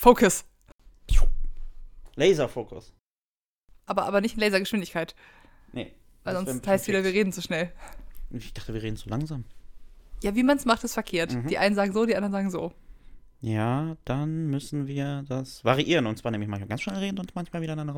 Focus. 0.00 0.46
Laserfokus. 2.14 2.94
Aber, 3.84 4.06
aber 4.06 4.22
nicht 4.22 4.34
in 4.34 4.40
Lasergeschwindigkeit. 4.40 5.14
Nee. 5.74 5.92
Weil 6.24 6.36
sonst 6.36 6.66
heißt 6.66 6.88
wieder, 6.88 7.04
wir 7.04 7.12
reden 7.12 7.34
zu 7.34 7.42
schnell. 7.42 7.70
Ich 8.30 8.54
dachte, 8.54 8.72
wir 8.72 8.82
reden 8.82 8.96
zu 8.96 9.10
langsam. 9.10 9.44
Ja, 10.22 10.34
wie 10.34 10.42
man 10.42 10.56
es 10.56 10.64
macht, 10.64 10.84
ist 10.84 10.94
verkehrt. 10.94 11.34
Mhm. 11.34 11.48
Die 11.48 11.58
einen 11.58 11.74
sagen 11.74 11.92
so, 11.92 12.06
die 12.06 12.16
anderen 12.16 12.32
sagen 12.32 12.50
so. 12.50 12.72
Ja, 13.42 13.98
dann 14.06 14.46
müssen 14.46 14.86
wir 14.86 15.22
das 15.28 15.66
variieren. 15.66 16.06
Und 16.06 16.16
zwar 16.16 16.30
nämlich 16.30 16.48
manchmal 16.48 16.68
ganz 16.70 16.80
schnell 16.80 16.96
reden 16.96 17.18
und 17.18 17.34
manchmal 17.34 17.60
wieder 17.60 17.76
dann 17.76 17.90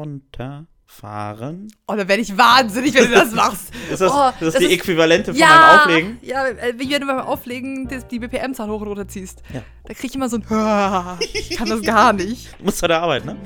runterfahren. 1.00 1.68
Oh, 1.86 1.94
da 1.94 2.06
werde 2.08 2.22
ich 2.22 2.36
wahnsinnig, 2.36 2.94
wenn 2.94 3.04
du 3.08 3.12
das 3.14 3.32
machst. 3.34 3.70
Ist 3.90 4.00
das, 4.00 4.12
Oh, 4.12 4.28
ist 4.44 4.54
das, 4.54 4.60
die 4.60 4.66
ist- 4.66 4.72
Äquivalente 4.72 5.32
von 5.32 5.40
ja, 5.40 5.46
meinem 5.48 5.80
Auflegen? 5.80 6.18
Ja, 6.22 6.46
äh, 6.46 6.74
wie 6.76 6.90
wenn 6.90 7.00
du 7.00 7.06
beim 7.06 7.18
Auflegen 7.20 7.88
die, 7.88 7.98
die 8.10 8.18
BPM-Zahl 8.18 8.68
hoch 8.68 8.80
und 8.80 8.88
runter 8.88 9.08
ziehst. 9.08 9.42
Ja. 9.52 9.62
Da 9.84 9.94
krieg 9.94 10.10
ich 10.10 10.16
immer 10.16 10.28
so 10.28 10.36
ein 10.36 10.44
"Ah, 10.50 11.18
Ich 11.32 11.50
kann 11.56 11.68
das 11.68 11.82
gar 11.82 12.12
nicht. 12.12 12.48
Du 12.58 12.64
musst 12.64 12.80
bei 12.80 12.88
der 12.88 13.02
Arbeit, 13.02 13.24
ne? 13.24 13.36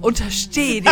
Untersteh 0.00 0.80
dich. 0.80 0.90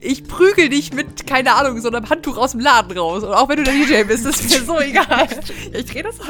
Ich 0.00 0.24
prügel 0.24 0.68
dich 0.68 0.92
mit, 0.92 1.26
keine 1.26 1.54
Ahnung, 1.54 1.80
so 1.80 1.88
einem 1.90 2.08
Handtuch 2.08 2.36
aus 2.38 2.52
dem 2.52 2.60
Laden 2.60 2.96
raus. 2.96 3.24
Und 3.24 3.32
auch 3.32 3.48
wenn 3.48 3.56
du 3.58 3.64
der 3.64 3.74
DJ 3.74 4.04
bist, 4.04 4.24
ist 4.24 4.44
mir 4.48 4.64
so 4.64 4.78
egal. 4.80 5.26
Ich 5.72 5.86
drehe 5.86 6.04
das 6.04 6.20
auch 6.20 6.28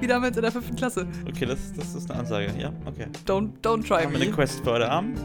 wie 0.00 0.06
damals 0.06 0.36
in 0.36 0.42
der 0.42 0.50
fünften 0.52 0.74
Klasse. 0.74 1.06
Okay, 1.28 1.44
das, 1.46 1.58
das 1.76 1.94
ist 1.94 2.10
eine 2.10 2.20
Ansage. 2.20 2.52
Ja, 2.58 2.72
okay. 2.86 3.06
Don't, 3.26 3.50
don't 3.62 3.86
try 3.86 4.02
Haben 4.04 4.12
wir 4.12 4.20
eine 4.20 4.30
me. 4.30 4.32
Quest 4.32 4.60
für 4.64 4.72
heute 4.72 4.90
Abend? 4.90 5.20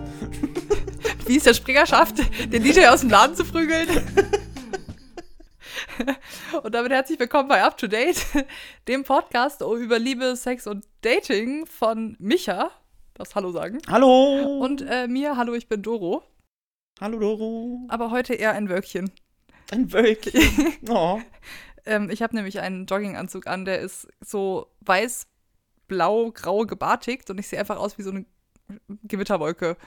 Wie 1.26 1.38
es 1.38 1.44
der 1.44 1.54
Springer 1.54 1.86
schafft, 1.86 2.18
den 2.52 2.64
DJ 2.64 2.88
aus 2.88 3.00
dem 3.02 3.10
Laden 3.10 3.36
zu 3.36 3.46
prügeln. 3.46 3.88
Und 6.64 6.76
damit 6.76 6.92
herzlich 6.92 7.20
willkommen 7.20 7.48
bei 7.48 7.64
Up 7.64 7.78
to 7.78 7.88
Date, 7.88 8.26
dem 8.88 9.04
Podcast 9.04 9.62
über 9.62 10.00
Liebe, 10.00 10.36
Sex 10.36 10.68
und 10.68 10.86
Dating 11.02 11.66
von 11.66 12.18
Micha. 12.20 12.72
Darfst 13.14 13.36
Hallo 13.36 13.52
sagen. 13.52 13.80
Hallo! 13.88 14.60
Und 14.60 14.82
äh, 14.82 15.08
mir, 15.08 15.38
hallo, 15.38 15.54
ich 15.54 15.68
bin 15.70 15.82
Doro. 15.82 16.24
Hallo, 17.00 17.20
Doro. 17.20 17.80
Aber 17.88 18.12
heute 18.12 18.34
eher 18.34 18.52
ein 18.52 18.68
Wölkchen. 18.70 19.12
Ein 19.72 19.94
Wölkchen. 19.94 20.42
Oh. 20.90 21.22
Ähm, 21.86 22.10
ich 22.10 22.22
habe 22.22 22.36
nämlich 22.36 22.60
einen 22.60 22.86
Jogginganzug 22.86 23.48
an, 23.48 23.66
der 23.66 23.80
ist 23.80 24.08
so 24.20 24.68
weiß, 24.82 25.28
blau, 25.88 26.32
grau 26.32 26.66
gebartigt 26.66 27.30
und 27.30 27.40
ich 27.40 27.48
sehe 27.48 27.60
einfach 27.60 27.78
aus 27.78 27.98
wie 27.98 28.04
so 28.04 28.12
eine 28.12 28.26
Gewitterwolke. 29.04 29.78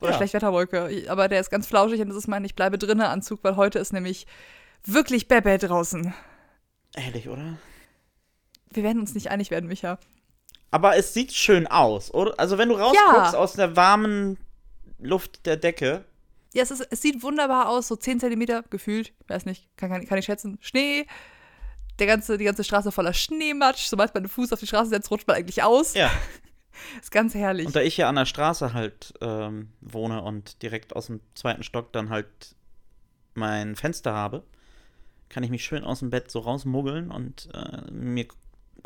Oder 0.00 0.10
Ja. 0.10 0.16
Schlechtwetterwolke. 0.16 1.04
Aber 1.08 1.28
der 1.28 1.40
ist 1.40 1.50
ganz 1.50 1.66
flauschig 1.66 2.00
und 2.00 2.08
das 2.08 2.16
ist 2.16 2.28
mein 2.28 2.44
Ich 2.44 2.54
bleibe 2.54 2.78
drinne 2.78 3.08
Anzug, 3.08 3.40
weil 3.42 3.56
heute 3.56 3.78
ist 3.78 3.92
nämlich 3.92 4.26
wirklich 4.84 5.28
Bebe 5.28 5.56
draußen. 5.58 6.12
Ehrlich, 6.96 7.28
oder? 7.28 7.58
Wir 8.70 8.82
werden 8.82 9.00
uns 9.00 9.14
nicht 9.14 9.30
einig 9.30 9.50
werden, 9.50 9.68
Micha. 9.68 9.98
Aber 10.70 10.96
es 10.96 11.14
sieht 11.14 11.32
schön 11.32 11.66
aus, 11.66 12.12
oder? 12.12 12.34
Also, 12.38 12.58
wenn 12.58 12.68
du 12.68 12.74
rausguckst 12.74 13.32
Ja. 13.32 13.38
aus 13.38 13.54
der 13.54 13.76
warmen 13.76 14.36
Luft 14.98 15.46
der 15.46 15.56
Decke. 15.56 16.04
Ja, 16.52 16.62
es, 16.62 16.70
ist, 16.70 16.86
es 16.90 17.02
sieht 17.02 17.22
wunderbar 17.22 17.68
aus, 17.68 17.88
so 17.88 17.96
10 17.96 18.20
Zentimeter 18.20 18.62
gefühlt, 18.70 19.12
weiß 19.28 19.44
nicht, 19.44 19.68
kann, 19.76 19.90
kann, 19.90 20.06
kann 20.06 20.18
ich 20.18 20.24
schätzen. 20.24 20.58
Schnee, 20.60 21.06
der 21.98 22.06
ganze, 22.06 22.38
die 22.38 22.44
ganze 22.44 22.64
Straße 22.64 22.92
voller 22.92 23.12
Schneematsch. 23.14 23.86
Sobald 23.88 24.12
man 24.14 24.24
den 24.24 24.28
Fuß 24.30 24.52
auf 24.52 24.60
die 24.60 24.66
Straße 24.66 24.90
setzt, 24.90 25.10
rutscht 25.10 25.26
man 25.26 25.36
eigentlich 25.36 25.62
aus. 25.62 25.94
Ja. 25.94 26.10
Ist 27.00 27.10
ganz 27.10 27.34
herrlich. 27.34 27.66
Und 27.66 27.76
da 27.76 27.80
ich 27.80 27.96
ja 27.96 28.08
an 28.08 28.16
der 28.16 28.26
Straße 28.26 28.72
halt 28.74 29.14
ähm, 29.20 29.68
wohne 29.80 30.22
und 30.22 30.62
direkt 30.62 30.94
aus 30.96 31.06
dem 31.06 31.20
zweiten 31.34 31.62
Stock 31.62 31.92
dann 31.92 32.10
halt 32.10 32.26
mein 33.34 33.76
Fenster 33.76 34.12
habe, 34.14 34.42
kann 35.28 35.42
ich 35.42 35.50
mich 35.50 35.64
schön 35.64 35.84
aus 35.84 35.98
dem 36.00 36.10
Bett 36.10 36.30
so 36.30 36.38
rausmuggeln 36.40 37.10
und 37.10 37.48
äh, 37.54 37.90
mir 37.90 38.26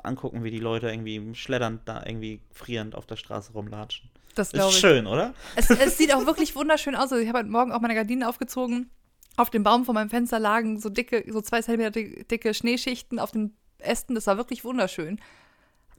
angucken, 0.03 0.43
wie 0.45 0.51
die 0.51 0.59
Leute 0.59 0.89
irgendwie 0.89 1.35
schleddernd 1.35 1.83
da 1.85 2.03
irgendwie 2.05 2.41
frierend 2.53 2.95
auf 2.95 3.07
der 3.07 3.17
Straße 3.17 3.53
rumlatschen. 3.53 4.09
das 4.35 4.51
glaube 4.53 4.69
Ist 4.71 4.75
ich. 4.77 4.81
schön, 4.81 5.07
oder? 5.07 5.35
Es, 5.57 5.69
es 5.71 5.99
sieht 5.99 6.15
auch 6.15 6.25
wirklich 6.27 6.55
wunderschön 6.57 6.95
aus. 6.95 7.13
Also 7.13 7.17
ich 7.19 7.29
habe 7.29 7.39
heute 7.41 7.49
Morgen 7.51 7.73
auch 7.73 7.81
meine 7.81 7.95
Gardinen 7.95 8.23
aufgezogen. 8.23 8.91
Auf 9.37 9.51
dem 9.51 9.63
Baum 9.63 9.85
vor 9.85 9.95
meinem 9.95 10.11
Fenster 10.11 10.39
lagen 10.39 10.79
so 10.81 10.89
dicke, 10.89 11.25
so 11.31 11.41
zwei 11.41 11.61
Zentimeter 11.63 11.91
dick- 11.93 12.29
dicke 12.29 12.55
Schneeschichten 12.55 13.19
auf 13.19 13.31
den 13.31 13.55
Ästen. 13.79 14.15
Das 14.15 14.27
war 14.27 14.37
wirklich 14.37 14.65
wunderschön. 14.65 15.21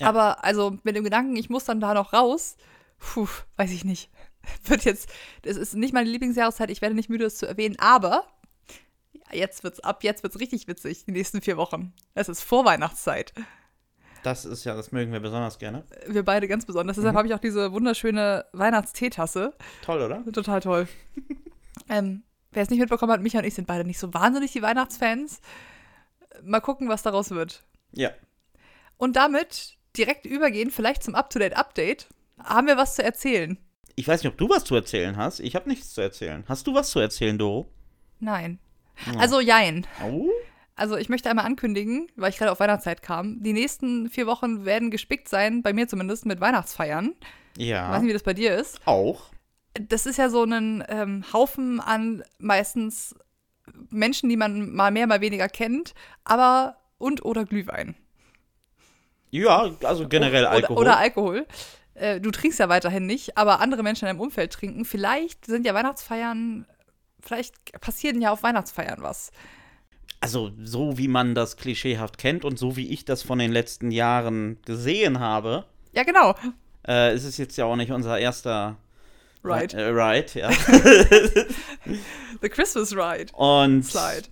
Ja. 0.01 0.07
Aber 0.09 0.43
also 0.43 0.77
mit 0.83 0.95
dem 0.95 1.03
Gedanken, 1.03 1.35
ich 1.35 1.49
muss 1.49 1.65
dann 1.65 1.79
da 1.79 1.93
noch 1.93 2.13
raus, 2.13 2.57
puh, 2.99 3.27
weiß 3.57 3.71
ich 3.71 3.85
nicht. 3.85 4.09
Wird 4.65 4.83
jetzt, 4.83 5.09
das 5.43 5.57
ist 5.57 5.75
nicht 5.75 5.93
meine 5.93 6.09
Lieblingsjahreszeit, 6.09 6.69
ich 6.71 6.81
werde 6.81 6.95
nicht 6.95 7.09
müde, 7.09 7.25
es 7.25 7.37
zu 7.37 7.45
erwähnen, 7.47 7.77
aber 7.79 8.25
jetzt 9.31 9.63
wird's 9.63 9.79
ab, 9.79 10.03
jetzt 10.03 10.23
wird's 10.23 10.39
richtig 10.39 10.67
witzig, 10.67 11.05
die 11.05 11.11
nächsten 11.11 11.41
vier 11.41 11.57
Wochen. 11.57 11.93
Es 12.15 12.27
ist 12.27 12.41
Vorweihnachtszeit. 12.41 13.33
Das 14.23 14.45
ist 14.45 14.65
ja, 14.65 14.75
das 14.75 14.91
mögen 14.91 15.11
wir 15.13 15.19
besonders 15.19 15.57
gerne. 15.57 15.83
Wir 16.07 16.23
beide 16.23 16.47
ganz 16.47 16.65
besonders. 16.65 16.95
Deshalb 16.95 17.13
Mhm. 17.13 17.17
habe 17.17 17.27
ich 17.27 17.33
auch 17.33 17.39
diese 17.39 17.71
wunderschöne 17.71 18.45
Weihnachtsteetasse. 18.51 19.53
Toll, 19.83 20.01
oder? 20.01 20.23
Total 20.31 20.59
toll. 20.59 20.87
ähm, 21.89 22.23
wer 22.51 22.63
es 22.63 22.69
nicht 22.69 22.79
mitbekommen 22.79 23.11
hat, 23.11 23.21
Micha 23.21 23.39
und 23.39 23.45
ich 23.45 23.55
sind 23.55 23.65
beide 23.67 23.83
nicht 23.83 23.97
so 23.99 24.13
wahnsinnig 24.13 24.51
die 24.51 24.61
Weihnachtsfans. 24.61 25.39
Mal 26.43 26.59
gucken, 26.61 26.87
was 26.89 27.01
daraus 27.03 27.31
wird. 27.31 27.63
Ja. 27.93 28.11
Und 28.97 29.15
damit 29.15 29.77
direkt 29.97 30.25
übergehen, 30.25 30.71
vielleicht 30.71 31.03
zum 31.03 31.15
Up-to-Date-Update. 31.15 32.07
Haben 32.43 32.67
wir 32.67 32.77
was 32.77 32.95
zu 32.95 33.03
erzählen? 33.03 33.57
Ich 33.95 34.07
weiß 34.07 34.23
nicht, 34.23 34.31
ob 34.31 34.37
du 34.37 34.49
was 34.49 34.63
zu 34.63 34.75
erzählen 34.75 35.17
hast. 35.17 35.39
Ich 35.39 35.55
habe 35.55 35.69
nichts 35.69 35.93
zu 35.93 36.01
erzählen. 36.01 36.43
Hast 36.47 36.65
du 36.67 36.73
was 36.73 36.89
zu 36.91 36.99
erzählen, 36.99 37.37
Doro? 37.37 37.67
Nein. 38.19 38.59
Ja. 39.05 39.19
Also, 39.19 39.39
jein. 39.39 39.85
Oh? 40.03 40.29
Also, 40.75 40.95
ich 40.97 41.09
möchte 41.09 41.29
einmal 41.29 41.45
ankündigen, 41.45 42.07
weil 42.15 42.29
ich 42.29 42.37
gerade 42.37 42.51
auf 42.51 42.59
Weihnachtszeit 42.59 43.01
kam. 43.03 43.43
Die 43.43 43.53
nächsten 43.53 44.09
vier 44.09 44.25
Wochen 44.27 44.65
werden 44.65 44.89
gespickt 44.91 45.27
sein, 45.29 45.61
bei 45.61 45.73
mir 45.73 45.87
zumindest, 45.87 46.25
mit 46.25 46.39
Weihnachtsfeiern. 46.39 47.13
Ich 47.57 47.63
weiß 47.63 47.67
Ja. 47.67 47.99
nicht, 47.99 48.09
wie 48.09 48.13
das 48.13 48.23
bei 48.23 48.33
dir 48.33 48.55
ist. 48.55 48.79
Auch. 48.85 49.29
das 49.73 50.05
ist 50.05 50.17
ja 50.17 50.29
so 50.29 50.43
ein 50.43 50.83
ähm, 50.87 51.23
Haufen 51.33 51.79
an 51.79 52.23
meistens 52.39 53.15
Menschen, 53.89 54.29
die 54.29 54.37
man 54.37 54.71
mal 54.73 54.91
mehr, 54.91 55.07
mal 55.07 55.21
weniger 55.21 55.47
kennt, 55.49 55.93
aber 56.23 56.77
und 56.97 57.23
oder 57.25 57.45
Glühwein. 57.45 57.95
Ja, 59.31 59.71
also 59.83 60.07
generell 60.07 60.43
oder, 60.43 60.51
Alkohol. 60.51 60.77
Oder 60.77 60.97
Alkohol. 60.97 61.47
Äh, 61.95 62.19
du 62.21 62.31
trinkst 62.31 62.59
ja 62.59 62.69
weiterhin 62.69 63.05
nicht, 63.05 63.37
aber 63.37 63.59
andere 63.59 63.81
Menschen 63.83 64.05
in 64.05 64.09
deinem 64.15 64.21
Umfeld 64.21 64.53
trinken. 64.53 64.85
Vielleicht 64.85 65.45
sind 65.45 65.65
ja 65.65 65.73
Weihnachtsfeiern, 65.73 66.65
vielleicht 67.21 67.79
passieren 67.81 68.21
ja 68.21 68.31
auf 68.31 68.43
Weihnachtsfeiern 68.43 69.01
was. 69.01 69.31
also 70.19 70.51
so 70.63 70.97
wie 70.97 71.07
man 71.07 71.33
das 71.35 71.57
klischeehaft 71.57 72.17
kennt 72.17 72.45
und 72.45 72.59
so 72.59 72.75
wie 72.75 72.89
ich 72.89 73.05
das 73.05 73.23
von 73.23 73.39
den 73.39 73.51
letzten 73.51 73.89
Jahren 73.91 74.59
gesehen 74.65 75.19
habe, 75.19 75.65
Ja, 75.93 76.03
genau. 76.03 76.35
äh, 76.87 77.13
ist 77.15 77.23
es 77.25 77.37
jetzt 77.37 77.57
ja 77.57 77.65
auch 77.65 77.75
nicht 77.75 77.91
unser 77.91 78.19
erster 78.19 78.77
Right. 79.43 79.73
Äh, 79.73 79.89
right, 79.89 80.35
ja. 80.35 80.51
The 82.41 82.49
Christmas 82.49 82.95
Ride. 82.95 83.33
Und 83.33 83.83
Slide. 83.83 84.27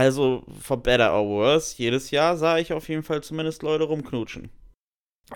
Also 0.00 0.44
for 0.58 0.78
better 0.78 1.12
or 1.12 1.28
worse, 1.28 1.74
jedes 1.76 2.10
Jahr 2.10 2.38
sah 2.38 2.56
ich 2.56 2.72
auf 2.72 2.88
jeden 2.88 3.02
Fall 3.02 3.22
zumindest 3.22 3.62
Leute 3.62 3.84
rumknutschen. 3.84 4.48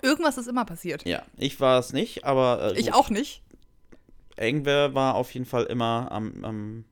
Irgendwas 0.01 0.39
ist 0.39 0.47
immer 0.47 0.65
passiert. 0.65 1.05
Ja, 1.05 1.21
ich 1.37 1.59
war 1.59 1.79
es 1.79 1.93
nicht, 1.93 2.23
aber 2.23 2.73
äh, 2.73 2.79
Ich 2.79 2.93
auch 2.93 3.11
nicht. 3.11 3.43
Irgendwer 4.37 4.95
war 4.95 5.13
auf 5.13 5.31
jeden 5.35 5.45
Fall 5.45 5.65
immer 5.65 6.11
am, 6.11 6.43
am 6.43 6.85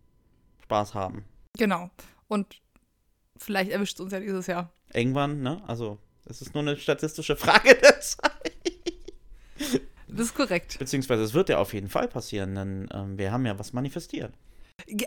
Spaß 0.63 0.93
haben. 0.93 1.25
Genau. 1.57 1.89
Und 2.27 2.61
vielleicht 3.37 3.71
erwischt 3.71 3.95
es 3.95 4.01
uns 4.01 4.13
ja 4.13 4.19
dieses 4.19 4.45
Jahr. 4.45 4.71
Irgendwann, 4.93 5.41
ne? 5.41 5.61
Also, 5.67 5.97
es 6.25 6.41
ist 6.41 6.53
nur 6.53 6.61
eine 6.61 6.77
statistische 6.77 7.35
Frage 7.35 7.75
der 7.75 7.99
Zeit. 7.99 8.53
Das 10.07 10.27
ist 10.27 10.35
korrekt. 10.35 10.77
Beziehungsweise 10.77 11.23
es 11.23 11.33
wird 11.33 11.49
ja 11.49 11.57
auf 11.57 11.73
jeden 11.73 11.89
Fall 11.89 12.07
passieren, 12.07 12.53
denn 12.53 12.89
ähm, 12.93 13.17
wir 13.17 13.31
haben 13.31 13.47
ja 13.47 13.57
was 13.57 13.73
manifestiert. 13.73 14.31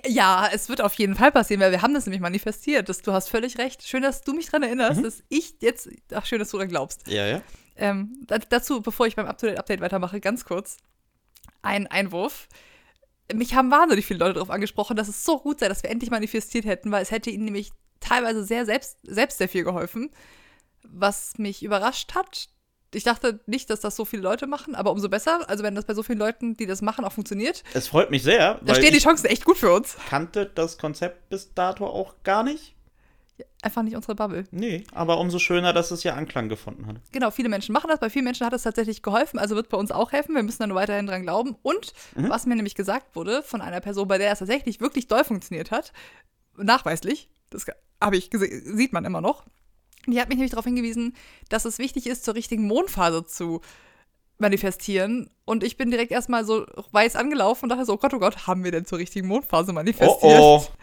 Ja, 0.06 0.48
es 0.52 0.68
wird 0.68 0.80
auf 0.80 0.94
jeden 0.94 1.14
Fall 1.14 1.32
passieren, 1.32 1.60
weil 1.60 1.70
wir 1.70 1.82
haben 1.82 1.94
das 1.94 2.06
nämlich 2.06 2.20
manifestiert. 2.22 2.88
Das, 2.88 3.02
du 3.02 3.12
hast 3.12 3.28
völlig 3.28 3.58
recht. 3.58 3.82
Schön, 3.86 4.02
dass 4.02 4.22
du 4.22 4.32
mich 4.32 4.46
daran 4.46 4.62
erinnerst, 4.62 5.00
Mhm. 5.00 5.04
dass 5.04 5.22
ich 5.28 5.54
jetzt. 5.60 5.88
Ach, 6.14 6.24
schön, 6.24 6.38
dass 6.38 6.50
du 6.50 6.56
daran 6.56 6.68
glaubst. 6.70 7.06
Ja, 7.08 7.26
ja. 7.26 7.42
Ähm, 7.76 8.18
da, 8.26 8.38
dazu, 8.38 8.80
bevor 8.80 9.06
ich 9.06 9.16
beim 9.16 9.26
Up-to-Date-Update 9.26 9.80
weitermache, 9.80 10.20
ganz 10.20 10.44
kurz 10.46 10.78
ein 11.62 11.86
Einwurf. 11.86 12.48
Mich 13.34 13.54
haben 13.54 13.70
wahnsinnig 13.70 14.06
viele 14.06 14.20
Leute 14.20 14.34
darauf 14.34 14.50
angesprochen, 14.50 14.96
dass 14.96 15.08
es 15.08 15.24
so 15.24 15.38
gut 15.40 15.60
sei, 15.60 15.68
dass 15.68 15.82
wir 15.82 15.90
endlich 15.90 16.10
manifestiert 16.10 16.64
hätten, 16.64 16.90
weil 16.92 17.02
es 17.02 17.10
hätte 17.10 17.28
ihnen 17.30 17.44
nämlich 17.44 17.70
teilweise 18.00 18.44
sehr 18.44 18.64
selbst, 18.64 18.98
selbst 19.02 19.38
sehr 19.38 19.48
viel 19.48 19.64
geholfen, 19.64 20.10
was 20.84 21.36
mich 21.38 21.62
überrascht 21.64 22.14
hat. 22.14 22.48
Ich 22.96 23.04
dachte 23.04 23.40
nicht, 23.46 23.68
dass 23.68 23.80
das 23.80 23.94
so 23.94 24.06
viele 24.06 24.22
Leute 24.22 24.46
machen, 24.46 24.74
aber 24.74 24.90
umso 24.90 25.08
besser. 25.10 25.48
Also 25.50 25.62
wenn 25.62 25.74
das 25.74 25.84
bei 25.84 25.92
so 25.92 26.02
vielen 26.02 26.18
Leuten, 26.18 26.56
die 26.56 26.64
das 26.64 26.80
machen, 26.80 27.04
auch 27.04 27.12
funktioniert, 27.12 27.62
Es 27.74 27.88
freut 27.88 28.10
mich 28.10 28.22
sehr, 28.22 28.54
da 28.54 28.68
weil 28.68 28.76
stehen 28.76 28.92
die 28.94 29.00
Chancen 29.00 29.26
echt 29.26 29.44
gut 29.44 29.58
für 29.58 29.70
uns. 29.72 29.96
kannte 30.08 30.46
das 30.54 30.78
Konzept 30.78 31.28
bis 31.28 31.52
dato 31.52 31.86
auch 31.86 32.14
gar 32.24 32.42
nicht. 32.42 32.74
Einfach 33.60 33.82
nicht 33.82 33.94
unsere 33.96 34.14
Bubble. 34.14 34.44
Nee, 34.50 34.84
aber 34.92 35.18
umso 35.18 35.38
schöner, 35.38 35.74
dass 35.74 35.90
es 35.90 36.04
ja 36.04 36.14
Anklang 36.14 36.48
gefunden 36.48 36.86
hat. 36.86 36.96
Genau, 37.12 37.30
viele 37.30 37.50
Menschen 37.50 37.74
machen 37.74 37.88
das. 37.90 38.00
Bei 38.00 38.08
vielen 38.08 38.24
Menschen 38.24 38.46
hat 38.46 38.54
es 38.54 38.62
tatsächlich 38.62 39.02
geholfen, 39.02 39.38
also 39.38 39.56
wird 39.56 39.68
bei 39.68 39.76
uns 39.76 39.90
auch 39.90 40.12
helfen. 40.12 40.34
Wir 40.34 40.42
müssen 40.42 40.60
da 40.62 40.66
nur 40.66 40.76
weiterhin 40.76 41.06
dran 41.06 41.20
glauben. 41.22 41.54
Und 41.62 41.92
Mhm. 42.14 42.30
was 42.30 42.46
mir 42.46 42.54
nämlich 42.56 42.74
gesagt 42.74 43.14
wurde 43.14 43.42
von 43.42 43.60
einer 43.60 43.80
Person, 43.82 44.08
bei 44.08 44.16
der 44.16 44.32
es 44.32 44.38
tatsächlich 44.38 44.80
wirklich 44.80 45.06
doll 45.06 45.22
funktioniert 45.24 45.70
hat, 45.70 45.92
nachweislich, 46.56 47.28
das 47.50 47.66
habe 48.02 48.16
ich 48.16 48.30
gesehen, 48.30 48.74
sieht 48.76 48.92
man 48.94 49.04
immer 49.04 49.20
noch. 49.20 49.44
Die 50.06 50.20
hat 50.20 50.28
mich 50.28 50.36
nämlich 50.36 50.52
darauf 50.52 50.64
hingewiesen, 50.64 51.14
dass 51.48 51.64
es 51.64 51.78
wichtig 51.78 52.06
ist, 52.06 52.24
zur 52.24 52.34
richtigen 52.34 52.66
Mondphase 52.66 53.26
zu 53.26 53.60
manifestieren. 54.38 55.30
Und 55.44 55.64
ich 55.64 55.76
bin 55.76 55.90
direkt 55.90 56.12
erstmal 56.12 56.44
so 56.44 56.66
weiß 56.92 57.16
angelaufen 57.16 57.64
und 57.64 57.68
dachte 57.70 57.84
so, 57.84 57.94
oh 57.94 57.98
Gott, 57.98 58.14
oh 58.14 58.18
Gott, 58.18 58.46
haben 58.46 58.64
wir 58.64 58.70
denn 58.70 58.84
zur 58.84 58.98
richtigen 58.98 59.26
Mondphase 59.28 59.72
manifestiert? 59.72 60.40
Oh, 60.40 60.62
oh. 60.62 60.66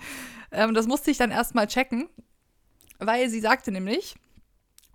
Ähm, 0.55 0.75
das 0.75 0.85
musste 0.85 1.09
ich 1.09 1.17
dann 1.17 1.31
erstmal 1.31 1.65
checken, 1.65 2.07
weil 2.99 3.27
sie 3.27 3.39
sagte 3.39 3.71
nämlich, 3.71 4.13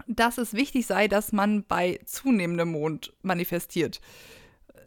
dass 0.07 0.39
es 0.39 0.55
wichtig 0.55 0.87
sei, 0.87 1.09
dass 1.09 1.33
man 1.33 1.65
bei 1.65 1.99
zunehmendem 2.07 2.71
Mond 2.71 3.13
manifestiert. 3.23 4.01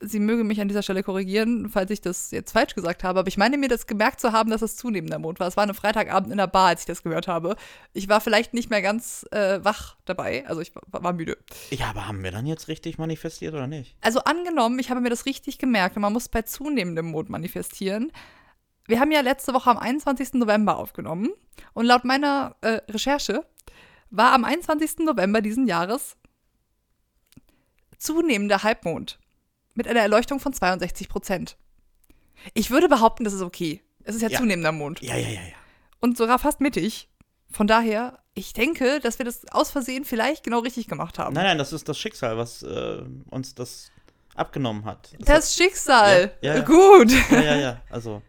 Sie 0.01 0.19
möge 0.19 0.43
mich 0.43 0.59
an 0.59 0.67
dieser 0.67 0.81
Stelle 0.81 1.03
korrigieren, 1.03 1.69
falls 1.69 1.91
ich 1.91 2.01
das 2.01 2.31
jetzt 2.31 2.51
falsch 2.51 2.75
gesagt 2.75 3.03
habe, 3.03 3.19
aber 3.19 3.27
ich 3.27 3.37
meine 3.37 3.57
mir 3.57 3.69
das 3.69 3.87
gemerkt 3.87 4.19
zu 4.19 4.31
haben, 4.31 4.49
dass 4.49 4.61
es 4.61 4.75
zunehmender 4.75 5.19
Mond 5.19 5.39
war. 5.39 5.47
Es 5.47 5.57
war 5.57 5.63
eine 5.63 5.73
Freitagabend 5.73 6.31
in 6.31 6.37
der 6.37 6.47
Bar, 6.47 6.69
als 6.69 6.81
ich 6.81 6.85
das 6.87 7.03
gehört 7.03 7.27
habe. 7.27 7.55
Ich 7.93 8.09
war 8.09 8.19
vielleicht 8.19 8.53
nicht 8.53 8.69
mehr 8.69 8.81
ganz 8.81 9.25
äh, 9.31 9.63
wach 9.63 9.95
dabei, 10.05 10.45
also 10.47 10.61
ich 10.61 10.75
war, 10.75 10.83
war 11.03 11.13
müde. 11.13 11.37
Ja, 11.69 11.89
aber 11.89 12.07
haben 12.07 12.23
wir 12.23 12.31
dann 12.31 12.45
jetzt 12.45 12.67
richtig 12.67 12.97
manifestiert 12.97 13.53
oder 13.53 13.67
nicht? 13.67 13.95
Also 14.01 14.23
angenommen, 14.23 14.79
ich 14.79 14.89
habe 14.89 15.01
mir 15.01 15.09
das 15.09 15.25
richtig 15.25 15.59
gemerkt 15.59 15.95
und 15.95 16.01
man 16.01 16.13
muss 16.13 16.29
bei 16.29 16.41
zunehmendem 16.41 17.05
Mond 17.05 17.29
manifestieren. 17.29 18.11
Wir 18.87 18.99
haben 18.99 19.11
ja 19.11 19.21
letzte 19.21 19.53
Woche 19.53 19.69
am 19.69 19.77
21. 19.77 20.33
November 20.33 20.77
aufgenommen 20.77 21.29
und 21.73 21.85
laut 21.85 22.03
meiner 22.03 22.55
äh, 22.61 22.81
Recherche 22.89 23.45
war 24.09 24.33
am 24.33 24.43
21. 24.43 24.99
November 24.99 25.41
diesen 25.41 25.67
Jahres 25.67 26.17
zunehmender 27.97 28.63
Halbmond 28.63 29.20
mit 29.73 29.87
einer 29.87 30.01
Erleuchtung 30.01 30.39
von 30.39 30.53
62 30.53 31.09
Prozent. 31.09 31.57
Ich 32.53 32.71
würde 32.71 32.87
behaupten, 32.89 33.23
das 33.23 33.33
ist 33.33 33.41
okay. 33.41 33.81
Es 34.03 34.15
ist 34.15 34.21
ja, 34.21 34.29
Ja. 34.29 34.39
zunehmender 34.39 34.71
Mond. 34.71 35.01
Ja, 35.01 35.15
ja, 35.15 35.27
ja, 35.29 35.41
ja. 35.41 35.55
Und 35.99 36.17
sogar 36.17 36.39
fast 36.39 36.59
mittig. 36.61 37.07
Von 37.51 37.67
daher, 37.67 38.19
ich 38.33 38.53
denke, 38.53 38.99
dass 39.01 39.19
wir 39.19 39.25
das 39.25 39.45
aus 39.51 39.71
Versehen 39.71 40.05
vielleicht 40.05 40.43
genau 40.43 40.59
richtig 40.59 40.87
gemacht 40.87 41.19
haben. 41.19 41.33
Nein, 41.35 41.43
nein, 41.43 41.57
das 41.57 41.73
ist 41.73 41.87
das 41.87 41.99
Schicksal, 41.99 42.37
was 42.37 42.63
äh, 42.63 43.03
uns 43.29 43.53
das 43.55 43.91
abgenommen 44.35 44.85
hat. 44.85 45.11
Das 45.19 45.27
das 45.27 45.55
Schicksal. 45.55 46.31
Ja, 46.41 46.55
ja. 46.55 46.61
Gut. 46.63 47.11
hat, 47.11 47.31
ja, 47.31 47.41
ja, 47.41 47.55
ja. 47.57 47.81
Also, 47.89 48.21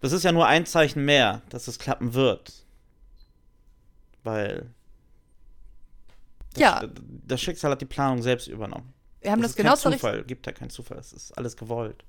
das 0.00 0.12
ist 0.12 0.24
ja 0.24 0.32
nur 0.32 0.46
ein 0.46 0.66
Zeichen 0.66 1.04
mehr, 1.04 1.42
dass 1.48 1.68
es 1.68 1.78
klappen 1.78 2.12
wird. 2.14 2.52
Weil. 4.24 4.66
Das, 6.54 6.60
Ja. 6.60 6.82
Das 7.26 7.40
Schicksal 7.40 7.70
hat 7.70 7.80
die 7.80 7.86
Planung 7.86 8.20
selbst 8.22 8.48
übernommen. 8.48 8.92
Wir 9.22 9.30
haben 9.30 9.42
das 9.42 9.52
das, 9.52 9.56
genau 9.56 9.76
kein 9.76 9.92
Zufall. 9.92 10.24
Gibt 10.24 10.46
ja 10.46 10.52
keinen 10.52 10.70
Zufall. 10.70 10.98
Es 10.98 11.12
ist 11.12 11.36
alles 11.38 11.56
gewollt. 11.56 12.04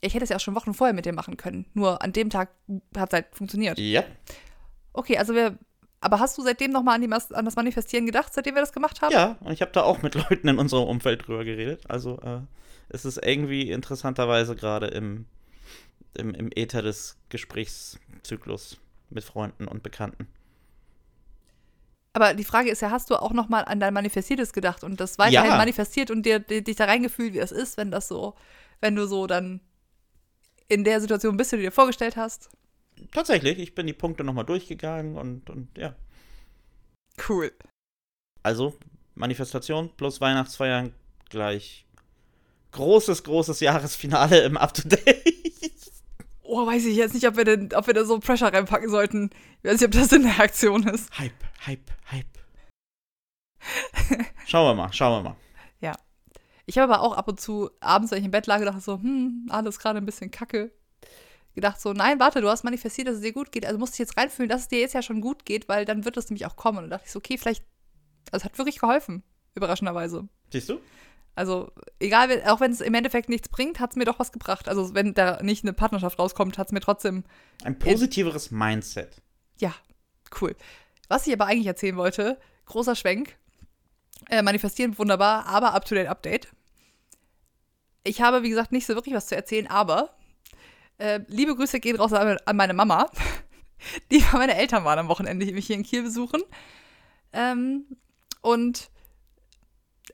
Ich 0.00 0.14
hätte 0.14 0.24
es 0.24 0.30
ja 0.30 0.36
auch 0.36 0.40
schon 0.40 0.54
Wochen 0.54 0.74
vorher 0.74 0.94
mit 0.94 1.06
dir 1.06 1.12
machen 1.12 1.36
können. 1.36 1.66
Nur 1.74 2.02
an 2.02 2.12
dem 2.12 2.30
Tag 2.30 2.50
hat 2.96 3.10
es 3.10 3.14
halt 3.14 3.26
funktioniert. 3.32 3.78
Ja. 3.78 4.04
Okay, 4.92 5.16
also 5.18 5.34
wir. 5.34 5.58
Aber 6.00 6.20
hast 6.20 6.36
du 6.36 6.42
seitdem 6.42 6.70
nochmal 6.72 7.02
an, 7.02 7.12
an 7.12 7.44
das 7.44 7.56
Manifestieren 7.56 8.04
gedacht, 8.04 8.32
seitdem 8.32 8.54
wir 8.54 8.60
das 8.60 8.72
gemacht 8.72 9.00
haben? 9.00 9.12
Ja, 9.12 9.38
und 9.40 9.52
ich 9.52 9.62
habe 9.62 9.72
da 9.72 9.82
auch 9.82 10.02
mit 10.02 10.14
Leuten 10.14 10.46
in 10.46 10.58
unserem 10.58 10.86
Umfeld 10.86 11.26
drüber 11.26 11.44
geredet. 11.44 11.88
Also 11.88 12.20
äh, 12.20 12.40
es 12.88 13.04
ist 13.04 13.18
irgendwie 13.24 13.70
interessanterweise 13.70 14.54
gerade 14.54 14.88
im, 14.88 15.24
im, 16.14 16.34
im 16.34 16.50
Äther 16.54 16.82
des 16.82 17.16
Gesprächszyklus 17.30 18.78
mit 19.08 19.24
Freunden 19.24 19.66
und 19.66 19.82
Bekannten. 19.82 20.28
Aber 22.16 22.32
die 22.32 22.44
Frage 22.44 22.70
ist 22.70 22.80
ja, 22.80 22.90
hast 22.90 23.10
du 23.10 23.16
auch 23.16 23.34
nochmal 23.34 23.66
an 23.66 23.78
dein 23.78 23.92
Manifestiertes 23.92 24.54
gedacht 24.54 24.82
und 24.82 25.00
das 25.00 25.18
weiterhin 25.18 25.50
Ja. 25.50 25.56
manifestiert 25.58 26.10
und 26.10 26.24
dir, 26.24 26.38
dir, 26.40 26.62
dich 26.62 26.74
da 26.74 26.86
reingefühlt, 26.86 27.34
wie 27.34 27.40
das 27.40 27.52
ist, 27.52 27.76
wenn 27.76 27.90
das 27.90 28.08
so, 28.08 28.34
wenn 28.80 28.96
du 28.96 29.06
so 29.06 29.26
dann 29.26 29.60
in 30.66 30.82
der 30.82 31.02
Situation 31.02 31.36
bist, 31.36 31.52
die 31.52 31.56
du 31.56 31.62
dir 31.62 31.72
vorgestellt 31.72 32.16
hast? 32.16 32.48
Tatsächlich, 33.12 33.58
ich 33.58 33.74
bin 33.74 33.86
die 33.86 33.92
Punkte 33.92 34.24
nochmal 34.24 34.46
durchgegangen 34.46 35.18
und, 35.18 35.50
und 35.50 35.76
ja. 35.76 35.94
Cool. 37.28 37.52
Also, 38.42 38.74
Manifestation 39.14 39.90
plus 39.94 40.18
Weihnachtsfeiern 40.22 40.94
gleich 41.28 41.84
großes, 42.72 43.24
großes 43.24 43.60
Jahresfinale 43.60 44.38
im 44.40 44.56
Up-to-Date. 44.56 45.35
Oh, 46.48 46.66
weiß 46.66 46.86
ich 46.86 46.96
jetzt 46.96 47.14
nicht, 47.14 47.26
ob 47.26 47.36
wir, 47.36 47.44
denn, 47.44 47.72
ob 47.74 47.86
wir 47.86 47.94
da 47.94 48.04
so 48.04 48.18
Pressure 48.20 48.52
reinpacken 48.52 48.88
sollten. 48.88 49.30
Ich 49.62 49.70
weiß 49.70 49.80
nicht, 49.80 49.86
ob 49.86 49.90
das 49.92 50.12
in 50.12 50.22
der 50.22 50.38
Aktion 50.38 50.86
ist. 50.86 51.10
Hype, 51.18 51.32
Hype, 51.66 51.90
Hype. 52.12 52.26
Schauen 54.46 54.76
wir 54.76 54.82
mal, 54.82 54.92
schauen 54.92 55.24
wir 55.24 55.30
mal. 55.30 55.36
Ich 56.66 56.78
habe 56.78 56.92
aber 56.92 57.02
auch 57.02 57.16
ab 57.16 57.28
und 57.28 57.40
zu 57.40 57.70
abends, 57.80 58.10
wenn 58.10 58.18
ich 58.18 58.24
im 58.24 58.32
Bett 58.32 58.48
lag, 58.48 58.58
gedacht 58.58 58.82
so, 58.82 58.94
hm, 58.94 59.46
alles 59.48 59.78
gerade 59.78 59.98
ein 59.98 60.04
bisschen 60.04 60.32
kacke. 60.32 60.72
Gedacht 61.54 61.80
so, 61.80 61.92
nein, 61.92 62.18
warte, 62.18 62.40
du 62.40 62.50
hast 62.50 62.64
manifestiert, 62.64 63.06
dass 63.08 63.16
es 63.16 63.20
dir 63.22 63.32
gut 63.32 63.52
geht. 63.52 63.64
Also 63.64 63.78
musst 63.78 63.94
du 63.94 63.94
dich 63.94 64.08
jetzt 64.08 64.18
reinfühlen, 64.18 64.48
dass 64.48 64.62
es 64.62 64.68
dir 64.68 64.80
jetzt 64.80 64.92
ja 64.92 65.00
schon 65.00 65.20
gut 65.20 65.46
geht, 65.46 65.68
weil 65.68 65.84
dann 65.84 66.04
wird 66.04 66.16
es 66.16 66.28
nämlich 66.28 66.44
auch 66.44 66.56
kommen. 66.56 66.78
Und 66.78 66.90
da 66.90 66.96
dachte 66.96 67.06
ich 67.06 67.12
so, 67.12 67.20
okay, 67.20 67.38
vielleicht, 67.38 67.64
also 68.32 68.42
es 68.42 68.44
hat 68.44 68.58
wirklich 68.58 68.78
geholfen, 68.80 69.22
überraschenderweise. 69.54 70.28
Siehst 70.52 70.68
du? 70.68 70.80
Also, 71.36 71.70
egal, 72.00 72.42
auch 72.46 72.60
wenn 72.60 72.72
es 72.72 72.80
im 72.80 72.94
Endeffekt 72.94 73.28
nichts 73.28 73.48
bringt, 73.48 73.78
hat 73.78 73.90
es 73.90 73.96
mir 73.96 74.04
doch 74.06 74.18
was 74.18 74.32
gebracht. 74.32 74.68
Also, 74.68 74.94
wenn 74.94 75.14
da 75.14 75.40
nicht 75.42 75.64
eine 75.64 75.72
Partnerschaft 75.74 76.18
rauskommt, 76.18 76.58
hat 76.58 76.68
es 76.68 76.72
mir 76.72 76.80
trotzdem, 76.80 77.24
Ein 77.62 77.78
positiveres 77.78 78.50
Mindset. 78.50 79.22
ja, 79.58 79.74
cool. 80.40 80.56
Was 81.08 81.26
ich 81.26 81.32
aber 81.32 81.46
eigentlich 81.46 81.66
erzählen 81.66 81.96
wollte, 81.96 82.40
großer 82.64 82.96
Schwenk, 82.96 83.36
äh, 84.28 84.42
manifestieren 84.42 84.98
wunderbar, 84.98 85.46
aber 85.46 85.72
up-to-date-Update. 85.74 86.48
Ich 88.02 88.20
habe, 88.22 88.42
wie 88.42 88.48
gesagt, 88.50 88.72
nicht 88.72 88.86
so 88.86 88.94
wirklich 88.94 89.14
was 89.14 89.26
zu 89.26 89.36
erzählen, 89.36 89.66
aber 89.68 90.10
äh, 90.98 91.20
liebe 91.28 91.54
Grüße 91.54 91.80
gehen 91.80 91.96
raus 91.96 92.12
an, 92.12 92.38
an 92.44 92.56
meine 92.56 92.72
Mama, 92.74 93.10
die 94.10 94.24
meine 94.32 94.56
Eltern 94.56 94.84
waren 94.84 94.98
am 94.98 95.08
Wochenende, 95.08 95.44
die 95.44 95.52
mich 95.52 95.66
hier 95.66 95.76
in 95.76 95.82
Kiel 95.82 96.02
besuchen. 96.02 96.42
Ähm, 97.32 97.84
und 98.40 98.90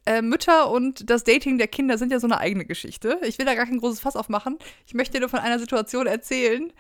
äh, 0.07 0.23
Mütter 0.23 0.71
und 0.71 1.09
das 1.11 1.25
Dating 1.25 1.59
der 1.59 1.69
Kinder 1.69 1.99
sind 1.99 2.13
ja 2.13 2.21
so 2.21 2.27
eine 2.27 2.39
eigene 2.39 2.65
Geschichte. 2.65 3.21
Ich 3.23 3.39
will 3.39 3.47
da 3.47 3.55
gar 3.55 3.67
kein 3.67 3.79
großes 3.79 4.01
Fass 4.01 4.17
aufmachen. 4.17 4.59
Ich 4.87 4.95
möchte 4.95 5.15
dir 5.15 5.21
nur 5.21 5.29
von 5.29 5.41
einer 5.41 5.59
Situation 5.59 6.07
erzählen, 6.07 6.73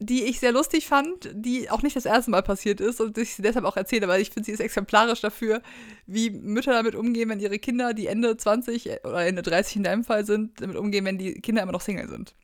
die 0.00 0.24
ich 0.24 0.40
sehr 0.40 0.52
lustig 0.52 0.86
fand, 0.86 1.30
die 1.32 1.70
auch 1.70 1.82
nicht 1.82 1.96
das 1.96 2.04
erste 2.04 2.30
Mal 2.30 2.42
passiert 2.42 2.80
ist 2.80 3.00
und 3.00 3.16
ich 3.16 3.34
sie 3.34 3.42
deshalb 3.42 3.64
auch 3.64 3.76
erzähle, 3.76 4.08
weil 4.08 4.20
ich 4.20 4.30
finde, 4.30 4.46
sie 4.46 4.52
ist 4.52 4.60
exemplarisch 4.60 5.20
dafür, 5.20 5.62
wie 6.06 6.30
Mütter 6.30 6.72
damit 6.72 6.94
umgehen, 6.94 7.28
wenn 7.28 7.40
ihre 7.40 7.58
Kinder, 7.58 7.94
die 7.94 8.06
Ende 8.06 8.36
20 8.36 9.04
oder 9.04 9.24
Ende 9.24 9.42
30 9.42 9.76
in 9.76 9.82
deinem 9.84 10.04
Fall 10.04 10.26
sind, 10.26 10.60
damit 10.60 10.76
umgehen, 10.76 11.04
wenn 11.04 11.18
die 11.18 11.34
Kinder 11.34 11.62
immer 11.62 11.72
noch 11.72 11.80
Single 11.80 12.08
sind. 12.08 12.34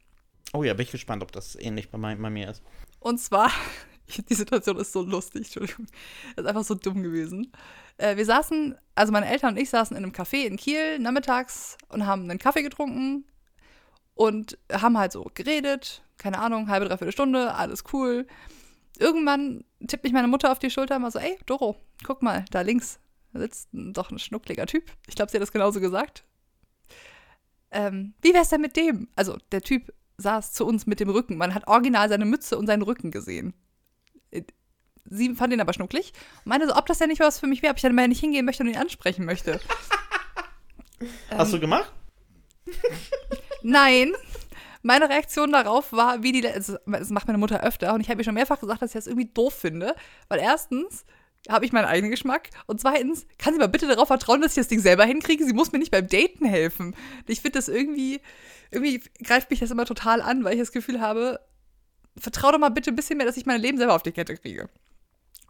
Oh 0.52 0.62
ja, 0.62 0.74
bin 0.74 0.84
ich 0.84 0.92
gespannt, 0.92 1.22
ob 1.22 1.32
das 1.32 1.56
ähnlich 1.56 1.90
bei, 1.90 1.98
mein, 1.98 2.20
bei 2.20 2.30
mir 2.30 2.50
ist. 2.50 2.62
Und 3.00 3.20
zwar, 3.20 3.50
die 4.28 4.34
Situation 4.34 4.76
ist 4.78 4.92
so 4.92 5.02
lustig, 5.02 5.46
Entschuldigung. 5.46 5.86
Das 6.36 6.44
ist 6.44 6.48
einfach 6.48 6.64
so 6.64 6.74
dumm 6.74 7.02
gewesen. 7.02 7.52
Äh, 8.00 8.16
wir 8.16 8.24
saßen, 8.24 8.76
also 8.94 9.12
meine 9.12 9.26
Eltern 9.28 9.54
und 9.54 9.60
ich 9.60 9.70
saßen 9.70 9.96
in 9.96 10.02
einem 10.02 10.12
Café 10.12 10.46
in 10.46 10.56
Kiel 10.56 10.98
nachmittags 10.98 11.76
und 11.88 12.06
haben 12.06 12.22
einen 12.22 12.38
Kaffee 12.38 12.62
getrunken 12.62 13.26
und 14.14 14.58
haben 14.72 14.98
halt 14.98 15.12
so 15.12 15.30
geredet. 15.34 16.02
Keine 16.16 16.38
Ahnung, 16.38 16.68
halbe, 16.68 16.86
dreiviertel 16.86 17.12
Stunde, 17.12 17.54
alles 17.54 17.84
cool. 17.92 18.26
Irgendwann 18.98 19.64
tippt 19.86 20.04
mich 20.04 20.12
meine 20.12 20.28
Mutter 20.28 20.50
auf 20.50 20.58
die 20.58 20.70
Schulter 20.70 20.96
und 20.96 21.02
mal 21.02 21.10
so, 21.10 21.18
ey, 21.18 21.38
Doro, 21.46 21.76
guck 22.04 22.22
mal, 22.22 22.44
da 22.50 22.62
links 22.62 23.00
sitzt 23.32 23.68
doch 23.72 24.10
ein 24.10 24.18
schnuckliger 24.18 24.66
Typ. 24.66 24.84
Ich 25.06 25.14
glaube, 25.14 25.30
sie 25.30 25.36
hat 25.36 25.42
das 25.42 25.52
genauso 25.52 25.80
gesagt. 25.80 26.24
Ähm, 27.70 28.14
wie 28.20 28.34
wär's 28.34 28.48
denn 28.48 28.60
mit 28.60 28.76
dem? 28.76 29.08
Also, 29.14 29.36
der 29.52 29.62
Typ 29.62 29.92
saß 30.16 30.52
zu 30.52 30.66
uns 30.66 30.86
mit 30.86 31.00
dem 31.00 31.08
Rücken. 31.08 31.36
Man 31.36 31.54
hat 31.54 31.68
original 31.68 32.08
seine 32.08 32.24
Mütze 32.24 32.58
und 32.58 32.66
seinen 32.66 32.82
Rücken 32.82 33.10
gesehen. 33.10 33.54
Sie 35.04 35.34
fand 35.34 35.52
ihn 35.52 35.60
aber 35.60 35.72
schnucklig 35.72 36.12
und 36.44 36.50
meinte 36.50 36.68
so, 36.68 36.76
ob 36.76 36.86
das 36.86 36.98
denn 36.98 37.08
nicht 37.08 37.20
was 37.20 37.38
für 37.38 37.46
mich 37.46 37.62
wäre, 37.62 37.72
ob 37.72 37.76
ich 37.76 37.82
dann 37.82 37.94
mal 37.94 38.08
nicht 38.08 38.20
hingehen 38.20 38.44
möchte 38.44 38.62
und 38.62 38.68
ihn 38.68 38.76
ansprechen 38.76 39.24
möchte. 39.24 39.60
Hast 41.30 41.52
du 41.52 41.60
gemacht? 41.60 41.92
Nein. 43.62 44.12
Meine 44.82 45.08
Reaktion 45.10 45.52
darauf 45.52 45.92
war, 45.92 46.22
wie 46.22 46.32
die. 46.32 46.46
also, 46.46 46.78
Das 46.86 47.10
macht 47.10 47.26
meine 47.26 47.38
Mutter 47.38 47.62
öfter 47.62 47.92
und 47.94 48.00
ich 48.00 48.08
habe 48.08 48.20
ihr 48.20 48.24
schon 48.24 48.34
mehrfach 48.34 48.60
gesagt, 48.60 48.82
dass 48.82 48.90
ich 48.90 48.94
das 48.94 49.06
irgendwie 49.06 49.30
doof 49.32 49.54
finde. 49.54 49.94
Weil 50.28 50.40
erstens 50.40 51.04
habe 51.48 51.64
ich 51.64 51.72
meinen 51.72 51.86
eigenen 51.86 52.10
Geschmack 52.10 52.50
und 52.66 52.80
zweitens 52.80 53.26
kann 53.38 53.52
sie 53.54 53.58
mal 53.58 53.68
bitte 53.68 53.86
darauf 53.86 54.08
vertrauen, 54.08 54.40
dass 54.40 54.52
ich 54.52 54.56
das 54.56 54.68
Ding 54.68 54.80
selber 54.80 55.04
hinkriege. 55.04 55.44
Sie 55.44 55.52
muss 55.52 55.72
mir 55.72 55.78
nicht 55.78 55.90
beim 55.90 56.06
Daten 56.06 56.44
helfen. 56.44 56.94
Ich 57.26 57.40
finde 57.40 57.58
das 57.58 57.68
irgendwie. 57.68 58.20
Irgendwie 58.70 59.02
greift 59.24 59.50
mich 59.50 59.60
das 59.60 59.70
immer 59.70 59.84
total 59.84 60.22
an, 60.22 60.44
weil 60.44 60.54
ich 60.54 60.60
das 60.60 60.72
Gefühl 60.72 61.00
habe, 61.00 61.40
vertrau 62.16 62.52
doch 62.52 62.58
mal 62.58 62.68
bitte 62.70 62.90
ein 62.90 62.96
bisschen 62.96 63.16
mehr, 63.16 63.26
dass 63.26 63.36
ich 63.36 63.46
mein 63.46 63.60
Leben 63.60 63.78
selber 63.78 63.94
auf 63.94 64.02
die 64.02 64.12
Kette 64.12 64.36
kriege. 64.36 64.68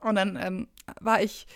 Und 0.01 0.15
dann 0.17 0.37
ähm, 0.37 0.69
war 1.01 1.23
ich 1.23 1.47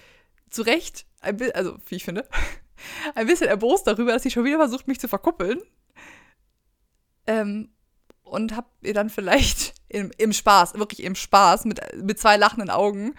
zu 0.51 0.63
Recht, 0.63 1.07
also 1.21 1.77
wie 1.87 1.97
ich 1.97 2.05
finde, 2.05 2.29
ein 3.15 3.27
bisschen 3.27 3.49
erbost 3.49 3.87
darüber, 3.87 4.13
dass 4.13 4.23
sie 4.23 4.31
schon 4.31 4.45
wieder 4.45 4.59
versucht, 4.59 4.89
mich 4.89 5.01
zu 5.01 5.09
verkuppeln. 5.09 5.61
Ähm, 7.27 7.71
und 8.23 8.57
hab 8.57 8.71
ihr 8.83 8.95
dann 8.95 9.11
vielleicht 9.11 9.75
im, 9.89 10.11
im 10.19 10.33
Spaß, 10.33 10.75
wirklich 10.75 11.03
im 11.03 11.15
Spaß, 11.15 11.65
mit, 11.65 11.81
mit 12.03 12.19
zwei 12.19 12.37
lachenden 12.37 12.71
Augen, 12.71 13.15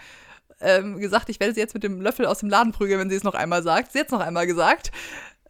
ähm, 0.61 0.99
gesagt, 0.99 1.29
ich 1.29 1.39
werde 1.39 1.53
sie 1.53 1.59
jetzt 1.59 1.73
mit 1.73 1.83
dem 1.83 2.01
Löffel 2.01 2.25
aus 2.25 2.39
dem 2.39 2.49
Laden 2.49 2.71
prügeln, 2.71 2.99
wenn 2.99 3.09
sie 3.09 3.15
es 3.15 3.23
noch 3.23 3.35
einmal 3.35 3.63
sagt. 3.63 3.91
Sie 3.91 3.99
hat 3.99 4.07
es 4.07 4.11
noch 4.11 4.21
einmal 4.21 4.47
gesagt, 4.47 4.91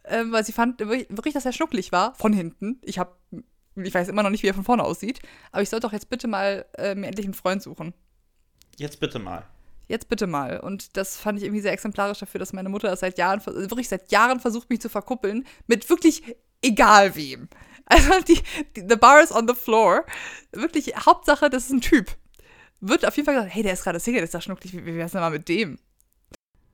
ähm, 0.04 0.32
weil 0.32 0.44
sie 0.44 0.52
fand 0.52 0.80
wirklich, 0.80 1.06
wirklich, 1.10 1.34
dass 1.34 1.46
er 1.46 1.52
schnucklig 1.52 1.92
war, 1.92 2.14
von 2.14 2.32
hinten. 2.32 2.80
Ich 2.82 2.98
hab, 2.98 3.18
ich 3.76 3.94
weiß 3.94 4.08
immer 4.08 4.22
noch 4.22 4.30
nicht, 4.30 4.42
wie 4.42 4.48
er 4.48 4.54
von 4.54 4.64
vorne 4.64 4.84
aussieht, 4.84 5.20
aber 5.52 5.62
ich 5.62 5.70
sollte 5.70 5.86
doch 5.86 5.92
jetzt 5.92 6.10
bitte 6.10 6.26
mal 6.28 6.66
äh, 6.76 6.94
mir 6.94 7.06
endlich 7.06 7.26
einen 7.26 7.34
Freund 7.34 7.62
suchen. 7.62 7.94
Jetzt 8.76 9.00
bitte 9.00 9.18
mal. 9.18 9.44
Jetzt 9.88 10.08
bitte 10.08 10.26
mal. 10.26 10.60
Und 10.60 10.96
das 10.96 11.16
fand 11.16 11.38
ich 11.38 11.44
irgendwie 11.44 11.60
sehr 11.60 11.72
exemplarisch 11.72 12.18
dafür, 12.18 12.38
dass 12.38 12.52
meine 12.52 12.68
Mutter 12.68 12.88
das 12.88 13.00
seit 13.00 13.18
Jahren, 13.18 13.40
also 13.44 13.70
wirklich 13.70 13.88
seit 13.88 14.10
Jahren 14.10 14.40
versucht, 14.40 14.68
mich 14.68 14.80
zu 14.80 14.88
verkuppeln. 14.88 15.46
Mit 15.66 15.88
wirklich 15.88 16.22
egal 16.62 17.14
wem. 17.14 17.48
Also 17.88 18.20
die, 18.26 18.40
die 18.74 18.84
the 18.88 18.96
bar 18.96 19.22
is 19.22 19.30
on 19.30 19.46
the 19.46 19.54
floor. 19.54 20.04
Wirklich, 20.50 20.92
Hauptsache, 20.96 21.48
das 21.48 21.66
ist 21.66 21.70
ein 21.70 21.80
Typ. 21.80 22.16
Wird 22.80 23.06
auf 23.06 23.14
jeden 23.14 23.26
Fall 23.26 23.36
gesagt, 23.36 23.54
hey, 23.54 23.62
der 23.62 23.74
ist 23.74 23.84
gerade 23.84 24.00
Single, 24.00 24.18
der 24.18 24.24
ist 24.24 24.34
da 24.34 24.40
schnucklig, 24.40 24.72
wie, 24.72 24.84
wie 24.84 24.96
wär's 24.96 25.12
denn 25.12 25.20
mal 25.20 25.30
mit 25.30 25.48
dem? 25.48 25.78